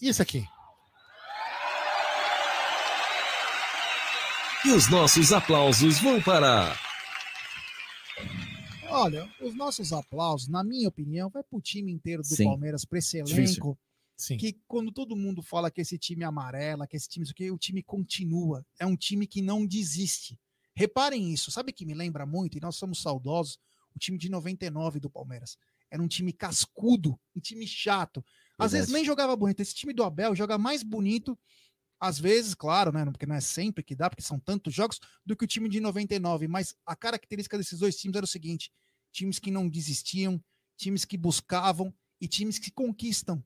E 0.00 0.08
esse 0.08 0.22
aqui? 0.22 0.46
E 4.64 4.70
os 4.70 4.88
nossos 4.88 5.32
aplausos 5.32 5.98
vão 5.98 6.20
para. 6.20 6.76
Olha, 8.90 9.32
os 9.40 9.54
nossos 9.54 9.92
aplausos, 9.92 10.48
na 10.48 10.64
minha 10.64 10.88
opinião, 10.88 11.28
vai 11.30 11.42
pro 11.42 11.60
time 11.60 11.92
inteiro 11.92 12.22
do 12.22 12.28
Sim. 12.34 12.44
Palmeiras, 12.44 12.84
pra 12.84 12.98
esse 12.98 13.22
Difícil. 13.22 13.42
elenco. 13.56 13.78
Sim. 14.16 14.36
Que 14.36 14.60
quando 14.66 14.90
todo 14.90 15.14
mundo 15.14 15.42
fala 15.42 15.70
que 15.70 15.80
esse 15.80 15.96
time 15.96 16.24
é 16.24 16.26
amarela, 16.26 16.86
que 16.86 16.96
esse 16.96 17.08
time 17.08 17.22
isso 17.22 17.32
aqui, 17.32 17.50
o 17.50 17.58
time 17.58 17.82
continua. 17.82 18.66
É 18.78 18.84
um 18.84 18.96
time 18.96 19.26
que 19.26 19.40
não 19.40 19.64
desiste. 19.64 20.38
Reparem 20.74 21.32
isso, 21.32 21.50
sabe 21.50 21.72
que 21.72 21.86
me 21.86 21.94
lembra 21.94 22.26
muito, 22.26 22.56
e 22.56 22.60
nós 22.60 22.76
somos 22.76 23.00
saudosos, 23.00 23.58
o 23.94 23.98
time 23.98 24.18
de 24.18 24.28
99 24.28 25.00
do 25.00 25.08
Palmeiras. 25.10 25.56
Era 25.90 26.02
um 26.02 26.08
time 26.08 26.32
cascudo, 26.32 27.18
um 27.34 27.40
time 27.40 27.66
chato. 27.66 28.24
Às 28.58 28.72
vezes 28.72 28.86
Verdade. 28.88 28.92
nem 28.92 29.04
jogava 29.04 29.34
bonito. 29.36 29.60
Esse 29.60 29.74
time 29.74 29.92
do 29.92 30.02
Abel 30.02 30.34
joga 30.34 30.58
mais 30.58 30.82
bonito, 30.82 31.38
às 32.00 32.18
vezes, 32.18 32.54
claro, 32.54 32.92
né? 32.92 33.04
Porque 33.04 33.26
não 33.26 33.34
é 33.34 33.40
sempre 33.40 33.82
que 33.82 33.94
dá, 33.94 34.08
porque 34.08 34.22
são 34.22 34.38
tantos 34.38 34.72
jogos, 34.72 35.00
do 35.24 35.36
que 35.36 35.44
o 35.44 35.48
time 35.48 35.68
de 35.68 35.80
99. 35.80 36.46
Mas 36.48 36.74
a 36.86 36.94
característica 36.94 37.58
desses 37.58 37.78
dois 37.78 37.96
times 37.96 38.16
era 38.16 38.24
o 38.24 38.28
seguinte: 38.28 38.72
times 39.12 39.38
que 39.38 39.50
não 39.50 39.68
desistiam, 39.68 40.42
times 40.76 41.04
que 41.04 41.16
buscavam 41.16 41.92
e 42.20 42.28
times 42.28 42.58
que 42.58 42.70
conquistam. 42.70 43.42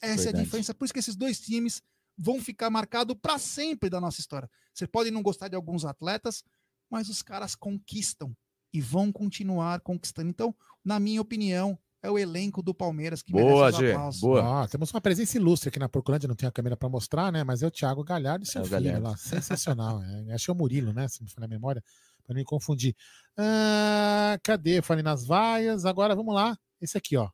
Essa 0.00 0.10
é 0.10 0.12
a 0.12 0.16
Verdade. 0.16 0.44
diferença. 0.44 0.74
Por 0.74 0.84
isso 0.84 0.94
que 0.94 1.00
esses 1.00 1.16
dois 1.16 1.40
times 1.40 1.82
vão 2.16 2.40
ficar 2.40 2.70
marcados 2.70 3.16
para 3.20 3.38
sempre 3.38 3.88
da 3.88 4.00
nossa 4.00 4.20
história. 4.20 4.50
Você 4.72 4.86
pode 4.86 5.10
não 5.10 5.22
gostar 5.22 5.48
de 5.48 5.56
alguns 5.56 5.84
atletas, 5.84 6.44
mas 6.90 7.08
os 7.08 7.22
caras 7.22 7.54
conquistam 7.54 8.36
e 8.72 8.80
vão 8.80 9.12
continuar 9.12 9.80
conquistando. 9.80 10.28
Então, 10.28 10.54
na 10.84 11.00
minha 11.00 11.20
opinião, 11.20 11.78
é 12.04 12.10
o 12.10 12.18
elenco 12.18 12.62
do 12.62 12.74
Palmeiras 12.74 13.22
que 13.22 13.32
Boa, 13.32 13.64
merece 13.70 13.82
os 13.82 13.90
aplausos. 13.90 14.22
Ó, 14.22 14.66
temos 14.66 14.90
uma 14.92 15.00
presença 15.00 15.38
ilustre 15.38 15.70
aqui 15.70 15.78
na 15.78 15.88
Procurante, 15.88 16.28
não 16.28 16.34
tem 16.34 16.46
a 16.46 16.52
câmera 16.52 16.76
para 16.76 16.86
mostrar, 16.88 17.32
né? 17.32 17.42
Mas 17.42 17.62
é 17.62 17.66
o 17.66 17.70
Thiago 17.70 18.04
Galhardo 18.04 18.44
e 18.44 18.46
seu 18.46 18.60
É 18.60 18.64
filho 18.64 18.76
Galhardo. 18.82 19.08
lá. 19.08 19.16
Sensacional. 19.16 20.02
é. 20.02 20.34
Acho 20.34 20.44
que 20.44 20.50
é 20.50 20.54
o 20.54 20.56
Murilo, 20.56 20.92
né? 20.92 21.08
Se 21.08 21.22
me 21.22 21.30
falha 21.30 21.46
a 21.46 21.48
memória, 21.48 21.82
para 22.22 22.34
não 22.34 22.40
me 22.40 22.44
confundir. 22.44 22.94
Ah, 23.38 24.38
cadê? 24.42 24.82
Falei 24.82 25.02
nas 25.02 25.24
vaias. 25.24 25.86
Agora 25.86 26.14
vamos 26.14 26.34
lá. 26.34 26.56
Esse 26.78 26.98
aqui, 26.98 27.16
ó. 27.16 27.30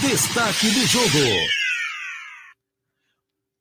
Destaque 0.00 0.70
do 0.70 0.86
jogo. 0.86 1.18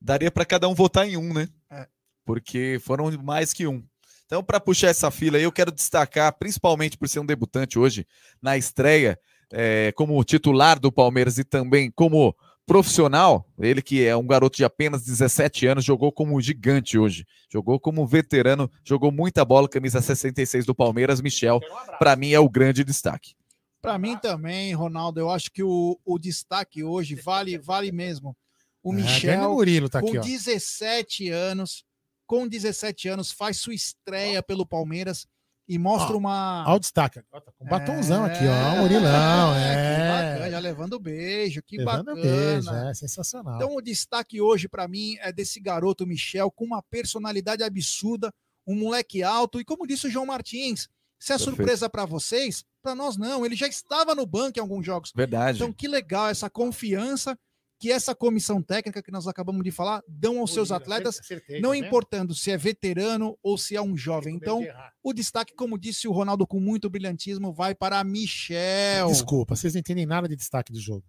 Daria 0.01 0.31
para 0.31 0.45
cada 0.45 0.67
um 0.69 0.73
votar 0.73 1.05
em 1.07 1.17
um, 1.17 1.33
né? 1.33 1.49
É. 1.69 1.85
Porque 2.25 2.79
foram 2.81 3.11
mais 3.21 3.51
que 3.51 3.67
um. 3.67 3.83
Então, 4.25 4.41
para 4.43 4.59
puxar 4.59 4.87
essa 4.87 5.11
fila 5.11 5.37
aí, 5.37 5.43
eu 5.43 5.51
quero 5.51 5.71
destacar, 5.71 6.31
principalmente 6.37 6.97
por 6.97 7.09
ser 7.09 7.19
um 7.19 7.25
debutante 7.25 7.77
hoje 7.77 8.07
na 8.41 8.55
estreia, 8.55 9.19
é, 9.51 9.91
como 9.93 10.23
titular 10.23 10.79
do 10.79 10.91
Palmeiras 10.91 11.37
e 11.37 11.43
também 11.43 11.91
como 11.91 12.35
profissional, 12.65 13.47
ele 13.57 13.81
que 13.81 14.05
é 14.05 14.15
um 14.15 14.27
garoto 14.27 14.57
de 14.57 14.63
apenas 14.63 15.03
17 15.03 15.65
anos, 15.65 15.83
jogou 15.83 16.11
como 16.11 16.39
gigante 16.39 16.99
hoje, 16.99 17.25
jogou 17.51 17.79
como 17.79 18.05
veterano, 18.05 18.69
jogou 18.83 19.11
muita 19.11 19.43
bola, 19.43 19.67
camisa 19.67 19.99
66 19.99 20.67
do 20.67 20.75
Palmeiras, 20.75 21.19
Michel, 21.19 21.59
para 21.97 22.15
mim 22.15 22.31
é 22.31 22.39
o 22.39 22.47
grande 22.47 22.83
destaque. 22.83 23.33
Para 23.81 23.97
mim 23.97 24.15
também, 24.17 24.71
Ronaldo, 24.75 25.19
eu 25.19 25.31
acho 25.31 25.51
que 25.51 25.63
o, 25.63 25.99
o 26.05 26.19
destaque 26.19 26.83
hoje 26.83 27.15
vale, 27.15 27.57
vale 27.57 27.91
mesmo. 27.91 28.37
O 28.83 28.93
É, 28.93 28.97
grande 28.97 29.13
Michel, 29.13 29.49
Murilo 29.49 29.89
tá 29.89 29.99
com 29.99 30.09
aqui, 30.09 30.19
ó. 30.19 30.21
17 30.21 31.29
anos, 31.29 31.83
com 32.27 32.47
17 32.47 33.07
anos, 33.07 33.31
faz 33.31 33.57
sua 33.57 33.73
estreia 33.73 34.43
pelo 34.43 34.63
Palmeiras 34.63 35.25
e 35.69 35.77
mostra 35.77 36.17
uma. 36.17 36.65
Olha 36.67 36.75
o 36.75 36.79
destaque. 36.79 37.21
Tá 37.31 37.39
com 37.41 37.63
um 37.63 37.67
batonzão 37.69 38.25
aqui, 38.25 38.43
ó. 38.47 38.73
O 38.73 38.77
Murilão, 38.79 39.53
Que 39.53 39.59
é. 39.59 40.07
bacana, 40.33 40.51
já 40.51 40.59
levando 40.59 40.99
beijo, 40.99 41.61
que 41.61 41.77
Levando 41.77 42.05
bacana. 42.15 42.21
beijo, 42.21 42.69
é 42.73 42.93
sensacional. 42.95 43.55
Então, 43.55 43.75
o 43.75 43.81
destaque 43.81 44.41
hoje 44.41 44.67
para 44.67 44.87
mim 44.87 45.15
é 45.21 45.31
desse 45.31 45.59
garoto 45.59 46.07
Michel 46.07 46.49
com 46.49 46.65
uma 46.65 46.81
personalidade 46.81 47.63
absurda, 47.63 48.33
um 48.65 48.75
moleque 48.75 49.21
alto 49.21 49.59
e 49.61 49.63
como 49.63 49.85
disse 49.85 50.07
o 50.07 50.09
João 50.09 50.25
Martins, 50.25 50.89
se 51.19 51.33
é 51.33 51.37
Perfeito. 51.37 51.55
surpresa 51.57 51.89
para 51.89 52.05
vocês, 52.05 52.63
para 52.81 52.95
nós 52.95 53.15
não, 53.17 53.45
ele 53.45 53.55
já 53.55 53.67
estava 53.67 54.15
no 54.15 54.25
banco 54.25 54.57
em 54.57 54.61
alguns 54.61 54.85
jogos. 54.85 55.11
Verdade. 55.15 55.57
Então, 55.59 55.71
que 55.71 55.87
legal 55.87 56.29
essa 56.29 56.49
confiança 56.49 57.37
que 57.79 57.91
essa 57.91 58.13
comissão 58.13 58.61
técnica 58.61 59.01
que 59.01 59.11
nós 59.11 59.25
acabamos 59.25 59.63
de 59.63 59.71
falar 59.71 60.03
dão 60.05 60.39
aos 60.39 60.53
seus 60.53 60.69
atletas, 60.71 61.19
acertei, 61.19 61.61
não 61.61 61.69
tá 61.69 61.75
vendo? 61.75 61.85
importando 61.85 62.35
se 62.35 62.51
é 62.51 62.57
veterano 62.57 63.37
ou 63.41 63.57
se 63.57 63.75
é 63.75 63.81
um 63.81 63.95
jovem. 63.95 64.35
Então, 64.35 64.61
o 65.01 65.13
destaque, 65.13 65.53
como 65.55 65.79
disse 65.79 66.07
o 66.07 66.11
Ronaldo 66.11 66.45
com 66.45 66.59
muito 66.59 66.89
brilhantismo, 66.89 67.53
vai 67.53 67.73
para 67.73 68.03
Michel. 68.03 69.07
Desculpa, 69.07 69.55
vocês 69.55 69.73
não 69.73 69.79
entendem 69.79 70.05
nada 70.05 70.27
de 70.27 70.35
destaque 70.35 70.73
do 70.73 70.79
jogo. 70.79 71.05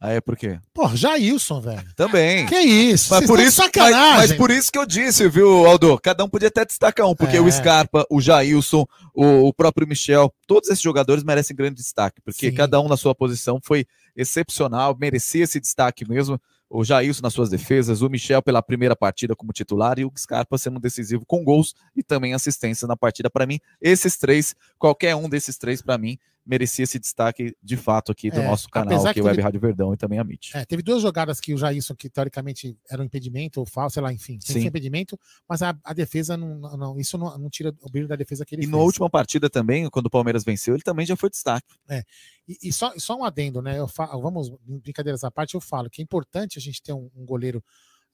Ah, 0.00 0.12
é 0.12 0.20
por 0.20 0.36
quê? 0.36 0.58
Pô, 0.74 0.86
Jailson, 0.94 1.62
velho. 1.62 1.94
Também. 1.96 2.44
Que 2.44 2.58
isso? 2.58 3.14
Mas 3.14 3.26
por 3.26 3.38
isso, 3.40 3.62
mas, 3.62 3.72
sacanagem. 3.72 4.28
mas 4.28 4.32
por 4.34 4.50
isso 4.50 4.70
que 4.70 4.78
eu 4.78 4.84
disse, 4.84 5.26
viu, 5.30 5.64
Aldo? 5.64 5.98
Cada 5.98 6.22
um 6.22 6.28
podia 6.28 6.48
até 6.48 6.62
destacar 6.62 7.06
um, 7.06 7.14
porque 7.14 7.38
É. 7.38 7.40
o 7.40 7.50
Scarpa, 7.50 8.04
o 8.10 8.20
Jailson, 8.20 8.84
o, 9.14 9.48
o 9.48 9.54
próprio 9.54 9.86
Michel, 9.88 10.30
todos 10.46 10.68
esses 10.68 10.82
jogadores 10.82 11.24
merecem 11.24 11.56
grande 11.56 11.76
destaque, 11.76 12.20
porque 12.20 12.50
Sim. 12.50 12.54
cada 12.54 12.78
um 12.80 12.88
na 12.88 12.98
sua 12.98 13.14
posição 13.14 13.58
foi 13.62 13.86
excepcional, 14.16 14.96
merecia 14.98 15.44
esse 15.44 15.60
destaque 15.60 16.08
mesmo. 16.08 16.40
o 16.68 16.82
Jailson 16.82 17.22
nas 17.22 17.32
suas 17.32 17.48
defesas, 17.48 18.02
o 18.02 18.08
Michel 18.08 18.42
pela 18.42 18.62
primeira 18.62 18.96
partida 18.96 19.36
como 19.36 19.52
titular 19.52 19.98
e 19.98 20.04
o 20.04 20.12
Scarpa 20.16 20.58
sendo 20.58 20.80
decisivo 20.80 21.24
com 21.24 21.44
gols 21.44 21.74
e 21.94 22.02
também 22.02 22.34
assistência 22.34 22.88
na 22.88 22.96
partida. 22.96 23.30
Para 23.30 23.46
mim, 23.46 23.60
esses 23.80 24.16
três, 24.16 24.56
qualquer 24.78 25.14
um 25.14 25.28
desses 25.28 25.56
três, 25.56 25.80
para 25.80 25.96
mim, 25.96 26.18
merecia 26.46 26.82
esse 26.82 26.98
destaque 26.98 27.56
de 27.62 27.76
fato 27.76 28.12
aqui 28.12 28.30
do 28.30 28.40
É, 28.40 28.46
nosso 28.46 28.68
canal, 28.68 28.88
apesar 28.94 29.10
aqui, 29.10 29.20
que 29.20 29.24
Web 29.24 29.36
teve- 29.36 29.42
Rádio 29.44 29.60
Verdão 29.60 29.94
e 29.94 29.96
também 29.96 30.18
a 30.18 30.22
MIT. 30.22 30.56
É, 30.56 30.64
teve 30.64 30.82
duas 30.82 31.00
jogadas 31.00 31.40
que 31.40 31.54
o 31.54 31.56
Jailson, 31.56 31.94
que 31.94 32.10
teoricamente 32.10 32.76
era 32.90 33.00
um 33.00 33.04
impedimento 33.04 33.60
ou 33.60 33.66
falso, 33.66 33.94
sei 33.94 34.02
lá, 34.02 34.12
enfim, 34.12 34.38
sem 34.40 34.66
impedimento, 34.66 35.18
mas 35.48 35.62
a, 35.62 35.74
a 35.82 35.92
defesa 35.94 36.36
não, 36.36 36.58
não- 36.76 36.98
isso 37.00 37.16
não, 37.16 37.38
não 37.38 37.48
tira 37.48 37.74
o 37.80 37.90
brilho 37.90 38.06
da 38.08 38.16
defesa 38.16 38.44
que 38.44 38.54
ele 38.54 38.62
E 38.62 38.66
fez. 38.66 38.72
na 38.72 38.78
última 38.82 39.08
partida 39.08 39.48
também, 39.48 39.88
quando 39.88 40.06
o 40.06 40.10
Palmeiras 40.10 40.44
venceu, 40.44 40.74
ele 40.74 40.82
também 40.82 41.06
já 41.06 41.16
foi 41.16 41.30
destaque. 41.30 41.74
É. 41.88 42.02
E, 42.46 42.58
e 42.68 42.72
só, 42.72 42.92
só 42.98 43.16
um 43.16 43.24
adendo, 43.24 43.62
né? 43.62 43.78
Eu 43.78 43.88
fa- 43.88 44.06
vamos, 44.18 44.48
em 44.68 44.78
brincadeiras 44.78 45.24
à 45.24 45.30
parte, 45.30 45.54
eu 45.54 45.60
falo 45.60 45.88
que 45.88 46.02
é 46.02 46.04
importante 46.04 46.58
a 46.58 46.60
gente 46.62 46.82
ter 46.82 46.92
um, 46.92 47.10
um 47.16 47.24
goleiro 47.24 47.64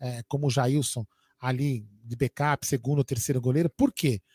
é, 0.01 0.23
como 0.29 0.47
o 0.47 0.51
Jailson 0.51 1.05
ali 1.41 1.85
de 2.05 2.15
backup, 2.17 2.67
segundo 2.67 2.99
ou 2.99 3.05
terceiro 3.05 3.41
goleiro. 3.41 3.69
Por 3.71 3.93
quê? 3.93 4.21
Porque 4.21 4.31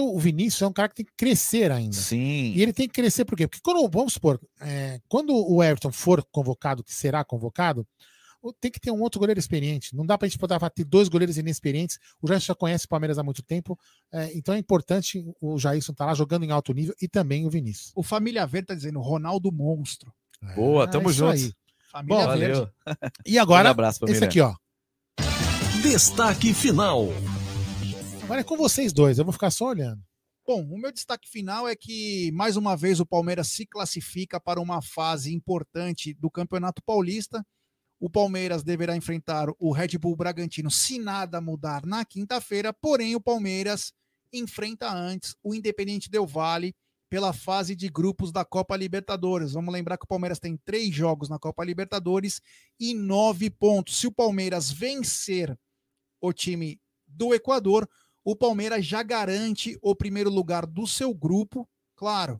o 0.00 0.18
Vinícius 0.18 0.62
é 0.62 0.66
um 0.66 0.72
cara 0.72 0.88
que 0.88 0.94
tem 0.96 1.04
que 1.06 1.12
crescer 1.16 1.70
ainda. 1.70 1.96
Sim. 1.96 2.52
E 2.54 2.62
ele 2.62 2.72
tem 2.72 2.86
que 2.88 2.94
crescer 2.94 3.24
por 3.24 3.36
quê? 3.36 3.46
Porque 3.46 3.60
quando, 3.62 3.88
vamos 3.90 4.14
supor, 4.14 4.40
é, 4.60 5.00
quando 5.08 5.34
o 5.34 5.62
Everton 5.62 5.92
for 5.92 6.24
convocado, 6.32 6.82
que 6.82 6.94
será 6.94 7.22
convocado, 7.24 7.86
o- 8.40 8.52
tem 8.52 8.70
que 8.70 8.80
ter 8.80 8.90
um 8.90 9.00
outro 9.02 9.18
goleiro 9.20 9.38
experiente. 9.38 9.94
Não 9.96 10.06
dá 10.06 10.16
pra 10.16 10.26
gente 10.28 10.38
poder 10.38 10.58
ter 10.70 10.84
dois 10.84 11.08
goleiros 11.08 11.36
inexperientes. 11.36 11.98
O 12.22 12.26
Jailson 12.28 12.46
já 12.46 12.54
conhece 12.54 12.86
o 12.86 12.88
Palmeiras 12.88 13.18
há 13.18 13.22
muito 13.22 13.42
tempo. 13.42 13.78
é, 14.12 14.30
então 14.34 14.54
é 14.54 14.58
importante 14.58 15.22
o 15.40 15.58
Jailson 15.58 15.92
estar 15.92 16.06
lá 16.06 16.14
jogando 16.14 16.44
em 16.44 16.50
alto 16.50 16.72
nível 16.72 16.94
e 17.02 17.08
também 17.08 17.44
o 17.46 17.50
Vinícius. 17.50 17.92
O 17.94 18.02
Família 18.02 18.46
Verde 18.46 18.68
tá 18.68 18.74
dizendo 18.74 19.00
Ronaldo 19.00 19.52
Monstro. 19.52 20.12
Boa, 20.54 20.86
tamo 20.88 21.10
isso 21.10 21.18
junto. 21.18 21.32
aí. 21.32 21.52
Família 21.90 22.16
Bom, 22.26 22.38
Verde. 22.38 22.54
valeu. 22.54 22.70
E 23.26 23.38
agora, 23.38 23.68
Um 23.68 23.72
abraço, 23.72 24.04
esse 24.08 24.24
aqui, 24.24 24.40
ó. 24.40 24.54
Destaque 25.82 26.54
final. 26.54 27.08
Agora 28.28 28.42
é 28.42 28.44
com 28.44 28.58
vocês 28.58 28.92
dois, 28.92 29.18
eu 29.18 29.24
vou 29.24 29.32
ficar 29.32 29.50
só 29.50 29.68
olhando. 29.68 30.02
Bom, 30.46 30.62
o 30.62 30.76
meu 30.76 30.92
destaque 30.92 31.26
final 31.26 31.66
é 31.66 31.74
que, 31.74 32.30
mais 32.32 32.58
uma 32.58 32.76
vez, 32.76 33.00
o 33.00 33.06
Palmeiras 33.06 33.48
se 33.48 33.64
classifica 33.64 34.38
para 34.38 34.60
uma 34.60 34.82
fase 34.82 35.34
importante 35.34 36.12
do 36.12 36.30
Campeonato 36.30 36.82
Paulista. 36.84 37.42
O 37.98 38.10
Palmeiras 38.10 38.62
deverá 38.62 38.94
enfrentar 38.94 39.48
o 39.58 39.72
Red 39.72 39.96
Bull 39.96 40.14
Bragantino 40.14 40.70
se 40.70 40.98
nada 40.98 41.40
mudar 41.40 41.86
na 41.86 42.04
quinta-feira, 42.04 42.70
porém 42.70 43.16
o 43.16 43.20
Palmeiras 43.20 43.94
enfrenta 44.30 44.92
antes 44.92 45.34
o 45.42 45.54
Independente 45.54 46.10
Del 46.10 46.26
Vale 46.26 46.74
pela 47.08 47.32
fase 47.32 47.74
de 47.74 47.88
grupos 47.88 48.30
da 48.30 48.44
Copa 48.44 48.76
Libertadores. 48.76 49.52
Vamos 49.52 49.72
lembrar 49.72 49.96
que 49.96 50.04
o 50.04 50.08
Palmeiras 50.08 50.38
tem 50.38 50.54
três 50.66 50.94
jogos 50.94 51.30
na 51.30 51.38
Copa 51.38 51.64
Libertadores 51.64 52.42
e 52.78 52.92
nove 52.92 53.48
pontos. 53.48 53.96
Se 53.98 54.06
o 54.06 54.12
Palmeiras 54.12 54.70
vencer 54.70 55.58
o 56.20 56.30
time 56.30 56.78
do 57.06 57.32
Equador, 57.32 57.88
o 58.30 58.36
Palmeiras 58.36 58.84
já 58.84 59.02
garante 59.02 59.78
o 59.80 59.96
primeiro 59.96 60.28
lugar 60.28 60.66
do 60.66 60.86
seu 60.86 61.14
grupo. 61.14 61.66
Claro, 61.96 62.38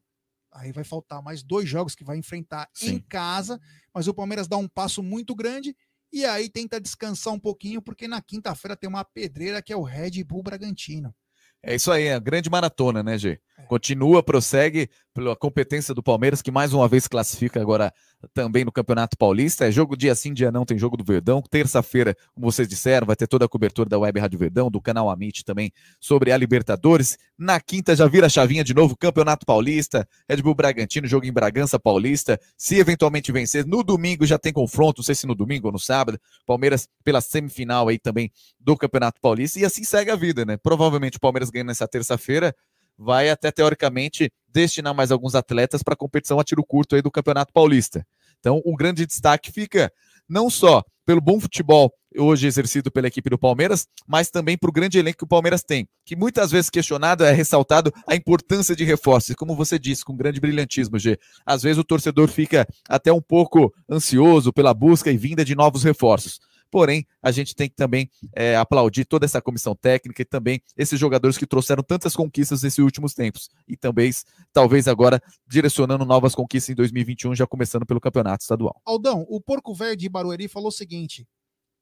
aí 0.53 0.71
vai 0.71 0.85
faltar 0.85 1.23
mais 1.23 1.43
dois 1.43 1.67
jogos 1.67 1.95
que 1.95 2.05
vai 2.05 2.19
enfrentar 2.19 2.69
em 2.83 2.97
Sim. 2.97 3.05
casa, 3.09 3.59
mas 3.95 4.07
o 4.07 4.13
Palmeiras 4.13 4.47
dá 4.47 4.59
um 4.59 4.69
passo 4.69 5.03
muito 5.03 5.35
grande 5.35 5.75
e 6.13 6.27
aí 6.27 6.51
tenta 6.51 6.79
descansar 6.79 7.33
um 7.33 7.41
pouquinho, 7.41 7.81
porque 7.81 8.07
na 8.07 8.21
quinta-feira 8.21 8.77
tem 8.77 8.87
uma 8.87 9.03
pedreira 9.03 9.63
que 9.63 9.73
é 9.73 9.77
o 9.79 9.83
Red 9.83 10.23
Bull 10.25 10.43
Bragantino. 10.43 11.15
É 11.63 11.75
isso 11.75 11.91
aí, 11.91 12.11
a 12.11 12.19
grande 12.19 12.51
maratona, 12.51 13.03
né, 13.03 13.17
Gê? 13.17 13.41
Continua, 13.69 14.23
prossegue 14.23 14.89
pela 15.13 15.37
competência 15.37 15.93
do 15.93 16.03
Palmeiras, 16.03 16.41
que 16.41 16.51
mais 16.51 16.73
uma 16.73 16.89
vez 16.89 17.07
classifica 17.07 17.61
agora 17.61 17.93
também 18.33 18.65
no 18.65 18.73
Campeonato 18.73 19.17
Paulista. 19.19 19.67
É 19.67 19.71
jogo 19.71 19.97
dia 19.97 20.15
sim, 20.15 20.33
dia 20.33 20.51
não, 20.51 20.65
tem 20.65 20.79
jogo 20.79 20.97
do 20.97 21.05
Verdão. 21.05 21.43
Terça-feira, 21.43 22.17
como 22.35 22.51
vocês 22.51 22.67
disseram, 22.67 23.07
vai 23.07 23.15
ter 23.15 23.27
toda 23.27 23.45
a 23.45 23.49
cobertura 23.49 23.89
da 23.89 23.99
Web 23.99 24.19
Rádio 24.21 24.39
Verdão, 24.39 24.71
do 24.71 24.81
canal 24.81 25.11
Amit 25.11 25.45
também, 25.45 25.71
sobre 26.01 26.33
a 26.33 26.37
Libertadores. 26.37 27.19
Na 27.37 27.61
quinta 27.61 27.95
já 27.95 28.07
vira 28.07 28.27
a 28.27 28.29
chavinha 28.29 28.65
de 28.65 28.73
novo, 28.73 28.97
Campeonato 28.97 29.45
Paulista, 29.45 30.09
Red 30.29 30.41
Bull 30.41 30.55
Bragantino, 30.55 31.07
jogo 31.07 31.27
em 31.27 31.33
Bragança 31.33 31.79
Paulista. 31.79 32.41
Se 32.57 32.77
eventualmente 32.77 33.31
vencer, 33.31 33.67
no 33.67 33.83
domingo 33.83 34.25
já 34.25 34.39
tem 34.39 34.53
confronto, 34.53 35.01
não 35.01 35.05
sei 35.05 35.15
se 35.15 35.27
no 35.27 35.35
domingo 35.35 35.67
ou 35.67 35.73
no 35.73 35.79
sábado. 35.79 36.19
Palmeiras 36.47 36.89
pela 37.05 37.21
semifinal 37.21 37.89
aí 37.89 37.99
também 37.99 38.31
do 38.59 38.77
Campeonato 38.77 39.21
Paulista. 39.21 39.59
E 39.59 39.65
assim 39.65 39.85
segue 39.85 40.11
a 40.11 40.17
vida, 40.17 40.45
né? 40.47 40.57
Provavelmente 40.57 41.19
o 41.19 41.21
Palmeiras 41.21 41.51
ganha 41.51 41.65
nessa 41.65 41.87
terça-feira 41.87 42.55
vai 42.99 43.31
até 43.31 43.51
teoricamente 43.51 44.31
destinar 44.49 44.95
mais 44.95 45.13
alguns 45.13 45.35
atletas 45.35 45.83
para 45.83 45.95
a 45.95 45.97
competição 45.97 46.41
a 46.41 46.45
tiro 46.45 46.65
curto 46.65 46.97
aí 46.97 47.03
do 47.03 47.11
Campeonato 47.11 47.53
Paulista. 47.53 48.05
Então, 48.41 48.61
o 48.65 48.75
grande 48.75 49.07
destaque 49.07 49.53
fica 49.53 49.93
não 50.29 50.51
só 50.51 50.83
pelo 51.07 51.21
bom 51.21 51.41
futebol 51.41 51.91
hoje 52.17 52.47
exercido 52.47 52.91
pela 52.91 53.07
equipe 53.07 53.31
do 53.31 53.39
Palmeiras, 53.39 53.87
mas 54.07 54.31
também 54.31 54.57
para 54.57 54.69
o 54.69 54.73
grande 54.73 54.99
elenco 54.99 55.19
que 55.19 55.25
o 55.25 55.29
Palmeiras 55.29 55.63
tem, 55.63 55.87
que 56.05 56.17
muitas 56.17 56.51
vezes 56.51 56.71
questionado 56.71 57.25
é 57.25 57.33
ressaltado 57.33 57.93
a 58.07 58.15
importância 58.15 58.75
de 58.75 58.85
reforços, 58.85 59.35
como 59.35 59.55
você 59.55 59.79
disse, 59.79 60.05
com 60.05 60.17
grande 60.17 60.41
brilhantismo, 60.41 60.99
G. 60.99 61.19
Às 61.47 61.63
vezes 61.63 61.79
o 61.79 61.85
torcedor 61.85 62.29
fica 62.29 62.67
até 62.89 63.13
um 63.13 63.21
pouco 63.21 63.73
ansioso 63.89 64.53
pela 64.53 64.75
busca 64.75 65.11
e 65.11 65.17
vinda 65.17 65.45
de 65.45 65.55
novos 65.55 65.83
reforços. 65.83 66.41
Porém, 66.71 67.07
a 67.23 67.31
gente 67.31 67.55
tem 67.55 67.69
que 67.69 67.75
também 67.75 68.11
é, 68.35 68.57
aplaudir 68.57 69.05
toda 69.05 69.25
essa 69.25 69.41
comissão 69.41 69.75
técnica 69.75 70.23
e 70.23 70.25
também 70.25 70.61
esses 70.77 70.99
jogadores 70.99 71.39
que 71.39 71.47
trouxeram 71.47 71.83
tantas 71.83 72.15
conquistas 72.15 72.63
nesses 72.63 72.79
últimos 72.79 73.15
tempos. 73.15 73.49
E 73.67 73.77
também, 73.77 74.11
talvez 74.53 74.87
agora, 74.89 75.21
direcionando 75.47 76.05
novas 76.05 76.35
conquistas 76.35 76.71
em 76.71 76.75
2021, 76.75 77.35
já 77.35 77.47
começando 77.47 77.87
pelo 77.87 78.01
campeonato 78.01 78.43
estadual. 78.43 78.81
Aldão, 78.85 79.27
o 79.29 79.41
Porco 79.41 79.75
Velho 79.75 79.97
de 79.97 80.09
Barueri 80.09 80.49
falou 80.49 80.69
o 80.69 80.73
seguinte: 80.73 81.27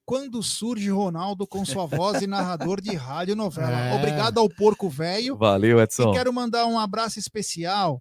quando 0.07 0.41
surge 0.41 0.89
Ronaldo 0.89 1.47
com 1.49 1.65
sua 1.65 1.85
voz 1.85 2.23
e 2.23 2.29
narrador 2.29 2.81
de 2.81 2.95
rádio 2.95 3.35
novela. 3.35 3.67
É. 3.87 3.95
Obrigado 3.95 4.39
ao 4.39 4.49
Porco 4.49 4.89
Velho. 4.89 5.37
Valeu, 5.37 5.81
Edson. 5.81 6.11
E 6.11 6.15
quero 6.15 6.33
mandar 6.33 6.67
um 6.67 6.79
abraço 6.79 7.19
especial 7.19 8.01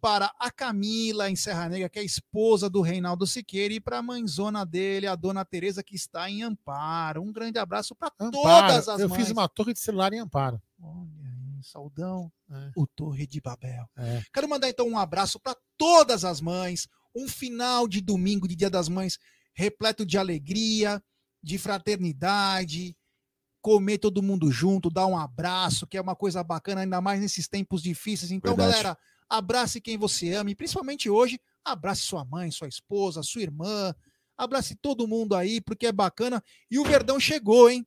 para 0.00 0.32
a 0.38 0.50
Camila 0.50 1.28
em 1.30 1.36
Serra 1.36 1.68
Negra, 1.68 1.88
que 1.88 1.98
é 1.98 2.04
esposa 2.04 2.68
do 2.70 2.80
Reinaldo 2.80 3.26
Siqueira, 3.26 3.74
e 3.74 3.80
para 3.80 3.98
a 3.98 4.02
mãezona 4.02 4.64
dele, 4.64 5.06
a 5.06 5.16
dona 5.16 5.44
Tereza, 5.44 5.82
que 5.82 5.96
está 5.96 6.30
em 6.30 6.42
Amparo. 6.42 7.22
Um 7.22 7.32
grande 7.32 7.58
abraço 7.58 7.94
para 7.94 8.10
todas 8.10 8.88
as 8.88 9.00
eu 9.00 9.08
mães. 9.08 9.20
fiz 9.20 9.30
uma 9.30 9.48
torre 9.48 9.72
de 9.72 9.80
celular 9.80 10.12
em 10.12 10.20
Amparo. 10.20 10.60
Saudão, 11.62 12.30
É. 12.50 12.70
o 12.76 12.86
Torre 12.86 13.26
de 13.26 13.40
Babel. 13.40 13.88
É. 13.96 14.22
Quero 14.32 14.48
mandar 14.48 14.68
então 14.68 14.86
um 14.86 14.96
abraço 14.98 15.40
para 15.40 15.56
todas 15.76 16.24
as 16.24 16.40
mães, 16.40 16.86
um 17.14 17.26
final 17.26 17.88
de 17.88 18.00
domingo 18.00 18.46
de 18.46 18.54
Dia 18.54 18.70
das 18.70 18.88
Mães 18.88 19.18
repleto 19.52 20.04
de 20.06 20.16
alegria, 20.18 21.02
de 21.42 21.56
fraternidade, 21.58 22.94
comer 23.62 23.98
todo 23.98 24.22
mundo 24.22 24.52
junto, 24.52 24.90
dar 24.90 25.06
um 25.06 25.18
abraço, 25.18 25.86
que 25.86 25.96
é 25.96 26.00
uma 26.00 26.14
coisa 26.14 26.44
bacana, 26.44 26.82
ainda 26.82 27.00
mais 27.00 27.20
nesses 27.20 27.48
tempos 27.48 27.82
difíceis. 27.82 28.30
Então, 28.30 28.54
Verdade. 28.54 28.72
galera, 28.82 28.98
abrace 29.28 29.80
quem 29.80 29.96
você 29.96 30.32
ama, 30.34 30.50
e 30.50 30.54
principalmente 30.54 31.10
hoje, 31.10 31.40
abrace 31.64 32.02
sua 32.02 32.24
mãe, 32.24 32.50
sua 32.50 32.68
esposa, 32.68 33.22
sua 33.22 33.42
irmã, 33.42 33.94
abrace 34.36 34.74
todo 34.76 35.08
mundo 35.08 35.34
aí, 35.34 35.60
porque 35.60 35.86
é 35.86 35.92
bacana. 35.92 36.42
E 36.70 36.78
o 36.78 36.84
Verdão 36.84 37.18
chegou, 37.18 37.70
hein? 37.70 37.86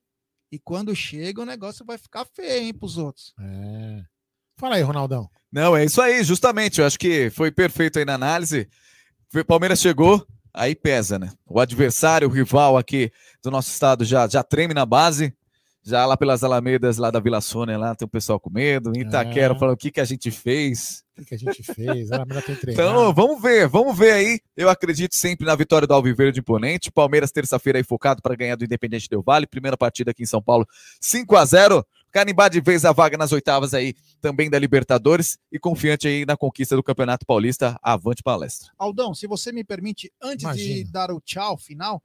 E 0.52 0.58
quando 0.58 0.96
chega, 0.96 1.42
o 1.42 1.46
negócio 1.46 1.86
vai 1.86 1.98
ficar 1.98 2.26
feio, 2.26 2.64
hein, 2.64 2.74
pros 2.74 2.98
outros. 2.98 3.34
É. 3.40 4.04
Fala 4.58 4.76
aí, 4.76 4.82
Ronaldão. 4.82 5.30
Não, 5.52 5.78
é 5.78 5.86
isso 5.86 6.02
aí, 6.02 6.24
justamente. 6.24 6.80
Eu 6.80 6.88
acho 6.88 6.98
que 6.98 7.30
foi 7.30 7.52
perfeito 7.52 8.00
aí 8.00 8.06
na 8.06 8.16
análise. 8.16 8.68
O 9.34 9.46
Palmeiras 9.46 9.80
chegou, 9.80 10.26
aí 10.54 10.76
pesa, 10.76 11.20
né? 11.20 11.32
O 11.46 11.60
adversário, 11.60 12.28
o 12.28 12.32
rival 12.32 12.78
aqui 12.78 13.12
do 13.44 13.52
nosso 13.52 13.70
estado 13.70 14.04
já, 14.04 14.28
já 14.28 14.44
treme 14.44 14.74
na 14.74 14.86
base. 14.86 15.34
Já 15.82 16.06
lá 16.06 16.18
pelas 16.18 16.44
Alamedas, 16.44 16.98
lá 16.98 17.10
da 17.10 17.20
Vila 17.20 17.40
Sônia, 17.42 17.78
lá 17.78 17.96
tem 17.96 18.06
o 18.06 18.10
pessoal 18.10 18.40
com 18.40 18.50
medo. 18.50 18.92
Em 18.96 19.02
Itaquera, 19.02 19.54
É. 19.54 19.58
falando 19.58 19.76
o 19.76 19.78
que, 19.78 19.90
que 19.92 20.02
a 20.02 20.06
gente 20.06 20.30
fez. 20.30 21.04
O 21.18 21.22
que, 21.22 21.26
que 21.30 21.36
a 21.36 21.38
gente 21.38 21.64
fez? 21.64 22.10
Melhor 22.10 22.44
tem 22.44 22.56
treinado. 22.56 22.90
Então, 22.90 23.14
vamos 23.14 23.42
ver, 23.42 23.68
vamos 23.68 23.98
ver 23.98 24.12
aí. 24.12 24.40
Eu 24.58 24.70
acredito 24.70 25.16
sempre 25.16 25.46
na 25.46 25.56
vitória 25.56 25.88
do 25.88 25.94
Alviverde 25.94 26.40
Imponente. 26.42 26.92
Palmeiras, 26.92 27.32
terça-feira, 27.32 27.80
aí 27.80 27.84
focado 27.84 28.22
para 28.22 28.36
ganhar 28.36 28.56
do 28.56 28.66
Independente 28.66 29.08
Del 29.10 29.22
Vale. 29.24 29.48
Primeira 29.48 29.78
partida 29.78 30.12
aqui 30.12 30.24
em 30.24 30.28
São 30.28 30.42
Paulo, 30.42 30.68
5 31.02 31.36
a 31.36 31.46
0 31.46 31.86
Canimbar 32.12 32.50
de 32.50 32.60
vez 32.60 32.86
a 32.86 32.92
vaga 32.92 33.16
nas 33.16 33.32
oitavas 33.32 33.72
aí 33.76 33.94
também 34.20 34.50
da 34.50 34.58
Libertadores 34.58 35.38
e 35.52 35.60
confiante 35.60 36.08
aí 36.08 36.26
na 36.26 36.36
conquista 36.36 36.76
do 36.76 36.82
Campeonato 36.82 37.24
Paulista. 37.24 37.78
Avante 37.84 38.24
palestra. 38.24 38.70
Aldão, 38.80 39.14
se 39.14 39.28
você 39.28 39.52
me 39.52 39.64
permite, 39.64 40.12
antes 40.20 40.40
de 40.40 40.46
Imagina. 40.46 40.90
dar 40.92 41.12
o 41.12 41.22
tchau 41.22 41.56
final, 41.56 42.02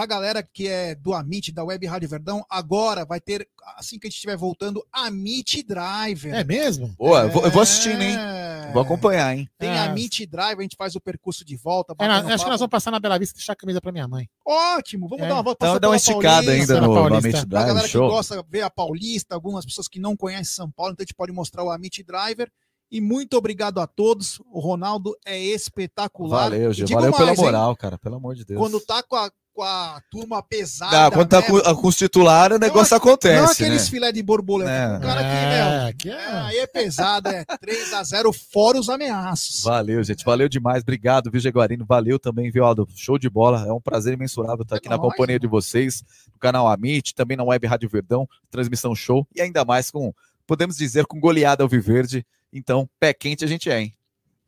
pra 0.00 0.06
galera 0.06 0.42
que 0.42 0.66
é 0.66 0.94
do 0.94 1.12
Amit, 1.12 1.52
da 1.52 1.62
Web 1.62 1.86
Rádio 1.86 2.08
Verdão, 2.08 2.42
agora 2.48 3.04
vai 3.04 3.20
ter, 3.20 3.46
assim 3.76 3.98
que 3.98 4.06
a 4.06 4.08
gente 4.08 4.16
estiver 4.16 4.34
voltando, 4.36 4.82
Amit 4.90 5.62
Driver. 5.62 6.34
É 6.34 6.42
mesmo? 6.42 6.88
Boa, 6.98 7.24
eu 7.24 7.28
vou, 7.30 7.44
eu 7.44 7.50
vou 7.50 7.60
assistindo, 7.60 8.00
hein? 8.00 8.16
É. 8.18 8.70
Vou 8.72 8.80
acompanhar, 8.80 9.36
hein? 9.36 9.46
Tem 9.58 9.68
É. 9.68 9.78
Amit 9.80 10.24
Driver, 10.24 10.60
a 10.60 10.62
gente 10.62 10.76
faz 10.76 10.96
o 10.96 11.00
percurso 11.02 11.44
de 11.44 11.54
volta. 11.54 11.94
É, 11.98 12.06
acho 12.06 12.22
que 12.24 12.30
nós 12.30 12.42
papo. 12.44 12.58
vamos 12.58 12.70
passar 12.70 12.90
na 12.90 12.98
Bela 12.98 13.18
Vista 13.18 13.34
e 13.34 13.38
deixar 13.38 13.52
a 13.52 13.56
camisa 13.56 13.78
pra 13.78 13.92
minha 13.92 14.08
mãe. 14.08 14.26
Ótimo, 14.46 15.06
vamos 15.06 15.26
É. 15.26 15.28
dar 15.28 15.34
uma 15.34 15.42
volta. 15.42 15.66
Então 15.66 15.68
passar 15.68 15.80
dá 15.80 15.88
uma 15.88 15.92
pela 15.92 15.96
esticada 15.96 16.46
Paulista. 16.46 16.72
ainda 16.72 16.80
no, 16.80 16.86
no 16.86 16.94
Paulista. 16.94 17.18
Amit 17.28 17.32
Pra 17.32 17.44
Drive, 17.60 17.66
galera 17.68 17.88
que 17.88 17.98
gosta 17.98 18.36
de 18.42 18.48
ver 18.48 18.62
a 18.62 18.70
Paulista, 18.70 19.34
algumas 19.34 19.66
pessoas 19.66 19.86
que 19.86 20.00
não 20.00 20.16
conhecem 20.16 20.44
São 20.44 20.70
Paulo, 20.70 20.92
então 20.92 21.02
a 21.02 21.04
gente 21.04 21.14
pode 21.14 21.30
mostrar 21.32 21.62
o 21.62 21.70
Amit 21.70 22.02
Driver. 22.02 22.50
E 22.92 23.00
muito 23.00 23.36
obrigado 23.36 23.78
a 23.80 23.86
todos. 23.86 24.40
O 24.50 24.58
Ronaldo 24.58 25.16
é 25.24 25.38
espetacular. 25.38 26.50
Valeu, 26.50 26.72
Gil. 26.72 26.88
Valeu 26.88 27.12
pela 27.12 27.26
mais, 27.26 27.38
hein? 27.38 27.44
moral, 27.44 27.76
cara. 27.76 27.96
Pelo 27.98 28.16
amor 28.16 28.34
de 28.34 28.44
Deus. 28.44 28.58
Quando 28.58 28.80
tá 28.80 29.00
com 29.00 29.14
a, 29.14 29.30
com 29.60 29.64
a 29.64 30.00
turma 30.10 30.42
pesada. 30.42 31.06
Ah, 31.06 31.10
quando 31.10 31.28
tá 31.28 31.42
mesmo. 31.42 31.62
com, 31.62 31.76
com 31.76 31.88
os 31.88 31.96
titulares, 31.96 32.56
o 32.56 32.60
negócio 32.60 32.96
acontece. 32.96 33.36
Não 33.36 33.44
né? 33.44 33.52
aqueles 33.52 33.88
filé 33.90 34.10
de 34.10 34.22
borboleta. 34.22 34.70
É. 34.70 34.96
O 34.96 35.00
cara 35.02 35.20
É, 35.20 35.92
que, 35.92 36.08
meu, 36.08 36.18
é, 36.18 36.40
aí 36.46 36.58
é 36.60 36.66
pesado, 36.66 37.28
é 37.28 37.44
3x0 37.44 38.32
fora 38.32 38.78
os 38.78 38.88
ameaços. 38.88 39.62
Valeu, 39.62 40.02
gente. 40.02 40.24
Valeu 40.24 40.48
demais. 40.48 40.82
Obrigado, 40.82 41.30
viu, 41.30 41.38
Jaguarino? 41.38 41.84
Valeu 41.84 42.18
também, 42.18 42.50
viu, 42.50 42.64
Aldo? 42.64 42.88
Show 42.96 43.18
de 43.18 43.28
bola. 43.28 43.66
É 43.68 43.72
um 43.72 43.80
prazer 43.82 44.14
imensurável 44.14 44.62
estar 44.62 44.76
aqui 44.76 44.88
na 44.88 44.96
nóis, 44.96 45.10
companhia 45.10 45.38
de 45.38 45.46
vocês, 45.46 46.02
no 46.32 46.38
canal 46.38 46.66
Amit, 46.66 47.14
também 47.14 47.36
na 47.36 47.44
Web 47.44 47.66
Rádio 47.66 47.88
Verdão, 47.90 48.26
transmissão 48.50 48.94
show, 48.94 49.28
e 49.34 49.42
ainda 49.42 49.62
mais 49.62 49.90
com, 49.90 50.14
podemos 50.46 50.74
dizer, 50.74 51.04
com 51.04 51.20
goleada 51.20 51.62
Alviverde. 51.62 52.24
Então, 52.50 52.88
pé 52.98 53.12
quente 53.12 53.44
a 53.44 53.46
gente 53.46 53.68
é, 53.68 53.82
hein? 53.82 53.94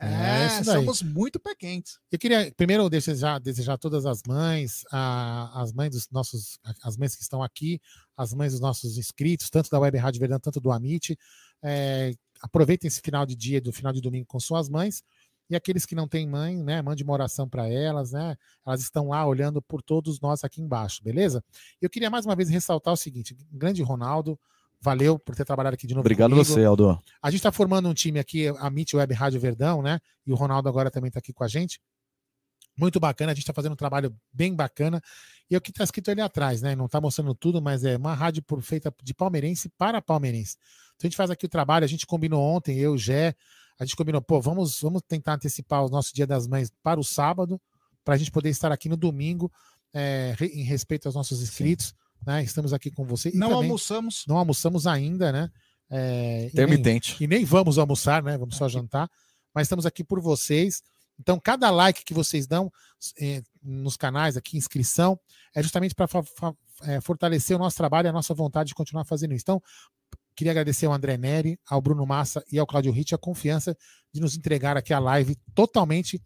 É, 0.05 0.63
daí. 0.63 0.65
somos 0.65 1.03
muito 1.03 1.39
pé 1.39 1.55
quentes. 1.55 1.99
Eu 2.11 2.19
queria 2.19 2.53
primeiro 2.57 2.89
desejar, 2.91 3.39
desejar 3.39 3.79
todas 3.79 4.05
as 4.05 4.23
mães, 4.27 4.83
a- 4.91 5.63
as 5.63 5.73
mães 5.73 5.91
dos 5.91 6.09
nossos, 6.11 6.59
as 6.83 6.97
mães 6.97 7.15
que 7.15 7.23
estão 7.23 7.43
aqui, 7.43 7.81
as 8.17 8.35
mães 8.35 8.53
dos 8.53 8.61
nossos 8.61 8.99
inscritos, 8.99 9.49
tanto 9.49 9.71
da 9.71 9.79
Web 9.79 9.97
Rádio 9.99 10.21
Verdão, 10.21 10.41
tanto 10.41 10.61
do 10.61 10.71
Amit. 10.73 11.17
é, 11.65 12.13
aproveitem 12.41 12.89
esse 12.89 13.01
final 13.01 13.25
de 13.25 13.37
dia, 13.37 13.61
do 13.61 13.73
final 13.73 13.93
de 13.93 14.01
domingo 14.01 14.27
com 14.27 14.41
suas 14.41 14.69
mães. 14.69 15.05
E 15.49 15.55
aqueles 15.55 15.87
que 15.87 15.95
não 15.95 16.09
têm 16.09 16.27
mãe, 16.27 16.57
né? 16.61 16.83
Mande 16.83 17.05
uma 17.05 17.13
oração 17.13 17.49
para 17.49 17.69
elas, 17.69 18.11
né? 18.11 18.37
Elas 18.67 18.81
estão 18.81 19.09
lá 19.11 19.25
olhando 19.25 19.63
por 19.63 19.81
todos 19.81 20.19
nós 20.21 20.43
aqui 20.43 20.61
embaixo, 20.61 21.01
beleza? 21.05 21.45
Eu 21.81 21.89
queria 21.89 22.11
mais 22.11 22.25
uma 22.27 22.35
vez 22.35 22.49
ressaltar 22.49 22.93
o 22.93 22.97
seguinte: 22.97 23.37
grande 23.53 23.81
Ronaldo, 23.83 24.37
valeu 24.83 25.19
por 25.19 25.35
ter 25.37 25.45
trabalhado 25.45 25.75
aqui 25.75 25.87
de 25.87 25.95
novo. 25.95 26.03
Obrigado 26.03 26.31
comigo. 26.31 26.45
você, 26.45 26.65
Aldo. 26.65 27.01
A 27.23 27.31
gente 27.31 27.39
está 27.39 27.53
formando 27.53 27.89
um 27.89 27.95
time 27.95 28.19
aqui, 28.19 28.49
a 28.49 28.67
MIT 28.67 28.97
Web 28.97 29.15
Rádio 29.15 29.41
Verdão, 29.41 29.81
né? 29.81 30.01
E 30.27 30.33
o 30.33 30.35
Ronaldo 30.35 30.69
agora 30.69 30.91
também 30.91 31.09
está 31.09 31.21
aqui 31.21 31.33
com 31.33 31.45
a 31.45 31.49
gente. 31.49 31.81
Muito 32.77 32.99
bacana, 32.99 33.33
a 33.33 33.35
gente 33.35 33.43
está 33.45 33.53
fazendo 33.53 33.73
um 33.73 33.77
trabalho 33.77 34.15
bem 34.33 34.55
bacana. 34.55 35.01
E 35.51 35.55
é 35.55 35.59
o 35.59 35.61
que 35.61 35.71
está 35.71 35.85
escrito 35.85 36.11
ali 36.11 36.21
atrás, 36.21 36.63
né? 36.63 36.75
Não 36.75 36.87
está 36.87 37.01
mostrando 37.01 37.35
tudo, 37.35 37.61
mas 37.61 37.85
é 37.85 37.97
uma 37.97 38.15
rádio 38.15 38.43
por- 38.43 38.63
feita 38.63 38.93
de 39.03 39.13
palmeirense 39.15 39.69
para 39.77 40.01
palmeirense. 40.03 40.57
Então 40.97 41.07
a 41.07 41.09
gente 41.09 41.17
faz 41.17 41.31
aqui 41.31 41.45
o 41.47 41.49
trabalho, 41.49 41.85
a 41.85 41.89
gente 41.89 42.07
combinou 42.07 42.43
ontem, 42.43 42.79
eu, 42.79 42.93
o 42.95 42.99
Gé, 42.99 43.35
a 43.79 43.85
gente 43.85 43.95
combinou, 43.95 44.23
pô, 44.23 44.41
vamos, 44.41 44.81
vamos 44.81 45.03
tentar 45.07 45.35
antecipar 45.35 45.85
o 45.85 45.89
nosso 45.91 46.15
Dia 46.15 46.27
das 46.27 46.47
Mães 46.47 46.73
para 46.83 46.99
o 46.99 47.05
sábado, 47.05 47.61
para 48.05 48.15
a 48.15 48.17
gente 48.17 48.31
poder 48.31 48.49
estar 48.49 48.73
aqui 48.73 48.89
no 48.89 48.97
domingo, 48.97 49.53
é, 49.93 50.35
em 50.41 50.63
respeito 50.63 51.07
aos 51.07 51.15
nossos 51.15 51.43
inscritos. 51.43 51.95
Né? 52.27 52.43
Estamos 52.43 52.73
aqui 52.73 52.91
com 52.91 53.05
você. 53.05 53.31
E 53.31 53.37
Não 53.37 53.55
almoçamos. 53.55 54.25
Não 54.29 54.37
almoçamos 54.39 54.87
ainda, 54.87 55.33
né? 55.33 55.51
É, 55.91 56.45
e 56.45 56.47
Intermitente. 56.47 57.17
nem- 57.21 57.25
E 57.25 57.27
nem, 57.39 57.45
vamos 57.45 57.79
almoçar, 57.79 58.23
né? 58.23 58.39
Vamos 58.39 58.57
só 58.57 58.69
jantar. 58.69 59.09
Mas 59.55 59.67
estamos 59.67 59.85
aqui 59.85 60.03
por 60.03 60.21
vocês. 60.21 60.83
Então, 61.21 61.39
cada 61.39 61.71
like 61.71 62.05
que 62.05 62.15
vocês 62.15 62.47
dão 62.47 62.73
eh, 63.21 63.43
nos 63.63 63.97
canais 63.97 64.37
aqui, 64.37 64.57
inscrição, 64.57 65.19
é 65.55 65.63
justamente 65.63 65.95
para 65.95 66.09
fortalecer 67.03 67.55
o 67.55 67.59
nosso 67.59 67.77
trabalho 67.77 68.07
e 68.07 68.09
a 68.09 68.13
nossa 68.13 68.33
vontade 68.35 68.69
de 68.69 68.75
continuar 68.75 69.05
fazendo 69.05 69.35
isso. 69.35 69.43
Então, 69.45 69.63
queria 70.35 70.51
agradecer 70.53 70.87
ao 70.87 70.93
André 70.95 71.19
Neri, 71.19 71.59
ao 71.69 71.81
Bruno 71.83 72.07
Massa 72.07 72.43
e 72.51 72.59
ao 72.59 72.67
Claudio 72.67 72.91
Ritt 72.93 73.15
a 73.15 73.19
confiança 73.19 73.77
de 74.13 74.21
nos 74.21 74.37
entregar 74.37 74.77
aqui 74.77 74.93
a 74.95 74.99
live 74.99 75.37
totalmente 75.55 76.21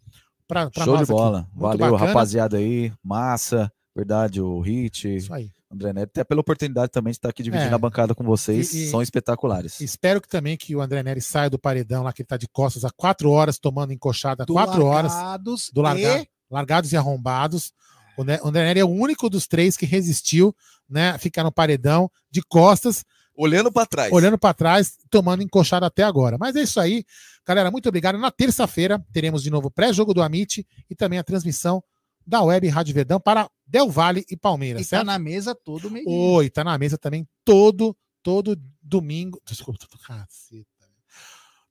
para 0.47 0.71
Show 0.73 0.85
nós 0.85 1.01
de 1.01 1.13
bola. 1.13 1.47
Valeu, 1.53 1.91
bacana. 1.91 2.07
rapaziada 2.07 2.57
aí. 2.57 2.91
Massa, 3.03 3.69
verdade, 3.93 4.41
o 4.41 4.61
Hit. 4.61 5.13
Isso 5.17 5.33
aí. 5.33 5.51
André 5.71 5.91
Neto, 5.91 6.09
até 6.11 6.23
pela 6.23 6.39
oportunidade 6.41 6.91
também 6.91 7.11
de 7.11 7.17
estar 7.17 7.29
aqui 7.29 7.43
dividindo 7.43 7.71
É. 7.71 7.73
a 7.73 7.77
bancada 7.77 8.15
com 8.15 8.23
vocês. 8.23 8.73
E- 8.73 8.85
e- 8.85 8.89
São 8.89 9.01
espetaculares. 9.01 9.81
Espero 9.81 10.21
que 10.21 10.27
também 10.27 10.55
que 10.55 10.75
o 10.75 10.81
André 10.81 11.03
Neri 11.03 11.21
saia 11.21 11.49
do 11.49 11.59
paredão 11.59 12.03
lá, 12.03 12.13
que 12.13 12.21
ele 12.21 12.27
tá 12.27 12.37
de 12.37 12.47
costas 12.47 12.85
há 12.85 12.89
quatro 12.89 13.29
horas 13.31 13.59
tomando 13.59 13.91
encoxada, 13.91 14.45
Do 14.45 14.53
quatro 14.53 14.85
horas. 14.85 15.11
largados 15.13 15.69
Do 15.73 15.81
larga, 15.81 16.21
e- 16.21 16.27
largados 16.49 16.93
e 16.93 16.97
arrombados. 16.97 17.73
O 18.17 18.23
Ne- 18.23 18.39
o 18.41 18.47
André 18.47 18.63
Neri 18.63 18.79
é 18.79 18.85
o 18.85 18.89
único 18.89 19.29
dos 19.29 19.45
três 19.45 19.75
que 19.75 19.85
resistiu, 19.85 20.55
né, 20.89 21.09
a 21.11 21.17
ficar 21.17 21.43
no 21.43 21.51
paredão 21.51 22.09
de 22.31 22.41
costas, 22.41 23.03
olhando 23.35 23.71
para 23.71 23.85
trás. 23.85 24.11
olhando 24.11 24.37
para 24.37 24.53
trás, 24.53 24.93
tomando 25.09 25.43
encoxada 25.43 25.85
até 25.85 26.01
agora. 26.03 26.37
Mas 26.39 26.55
é 26.55 26.61
isso 26.61 26.79
aí, 26.79 27.03
galera. 27.45 27.69
Muito 27.69 27.87
obrigado. 27.89 28.17
Na 28.17 28.31
terça-feira 28.31 29.03
teremos 29.11 29.43
de 29.43 29.49
novo 29.51 29.67
o 29.67 29.71
pré-jogo 29.71 30.13
do 30.13 30.23
Amit 30.23 30.65
e 30.89 30.95
também 30.95 31.19
a 31.19 31.23
transmissão 31.23 31.83
da 32.27 32.43
Web 32.43 32.67
Rádio 32.67 32.93
Verdão 32.93 33.19
para 33.19 33.49
Del 33.65 33.89
Valle 33.89 34.25
e 34.29 34.35
Palmeiras. 34.35 34.81
E 34.81 34.85
tá 34.85 34.97
certo? 34.97 35.05
na 35.05 35.17
mesa 35.17 35.55
todo 35.55 35.89
meio. 35.89 36.07
Oi, 36.09 36.49
tá 36.49 36.63
na 36.63 36.77
mesa 36.77 36.97
também 36.97 37.25
todo, 37.45 37.95
todo 38.21 38.59
domingo. 38.81 39.41
Desculpa, 39.47 39.79
tô 39.89 39.97
caceta. 39.97 40.67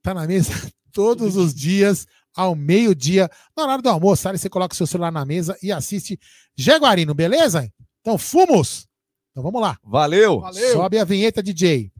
Tá 0.03 0.15
na 0.15 0.27
mesa 0.27 0.51
todos 0.91 1.37
os 1.37 1.55
dias, 1.55 2.07
ao 2.35 2.55
meio-dia, 2.55 3.31
na 3.55 3.65
hora 3.65 3.83
do 3.83 3.91
almoço. 3.91 4.27
Aí 4.29 4.39
você 4.39 4.49
coloca 4.49 4.73
o 4.73 4.77
seu 4.77 4.87
celular 4.87 5.13
na 5.13 5.27
mesa 5.27 5.59
e 5.63 5.71
assiste 5.71 6.19
Jaguarino, 6.57 7.15
beleza? 7.15 7.71
Então, 8.01 8.17
fumos! 8.17 8.89
Então 9.31 9.43
vamos 9.43 9.61
lá. 9.61 9.79
Valeu! 9.85 10.41
Sobe 10.73 10.99
a 10.99 11.05
vinheta, 11.05 11.43
DJ. 11.43 11.93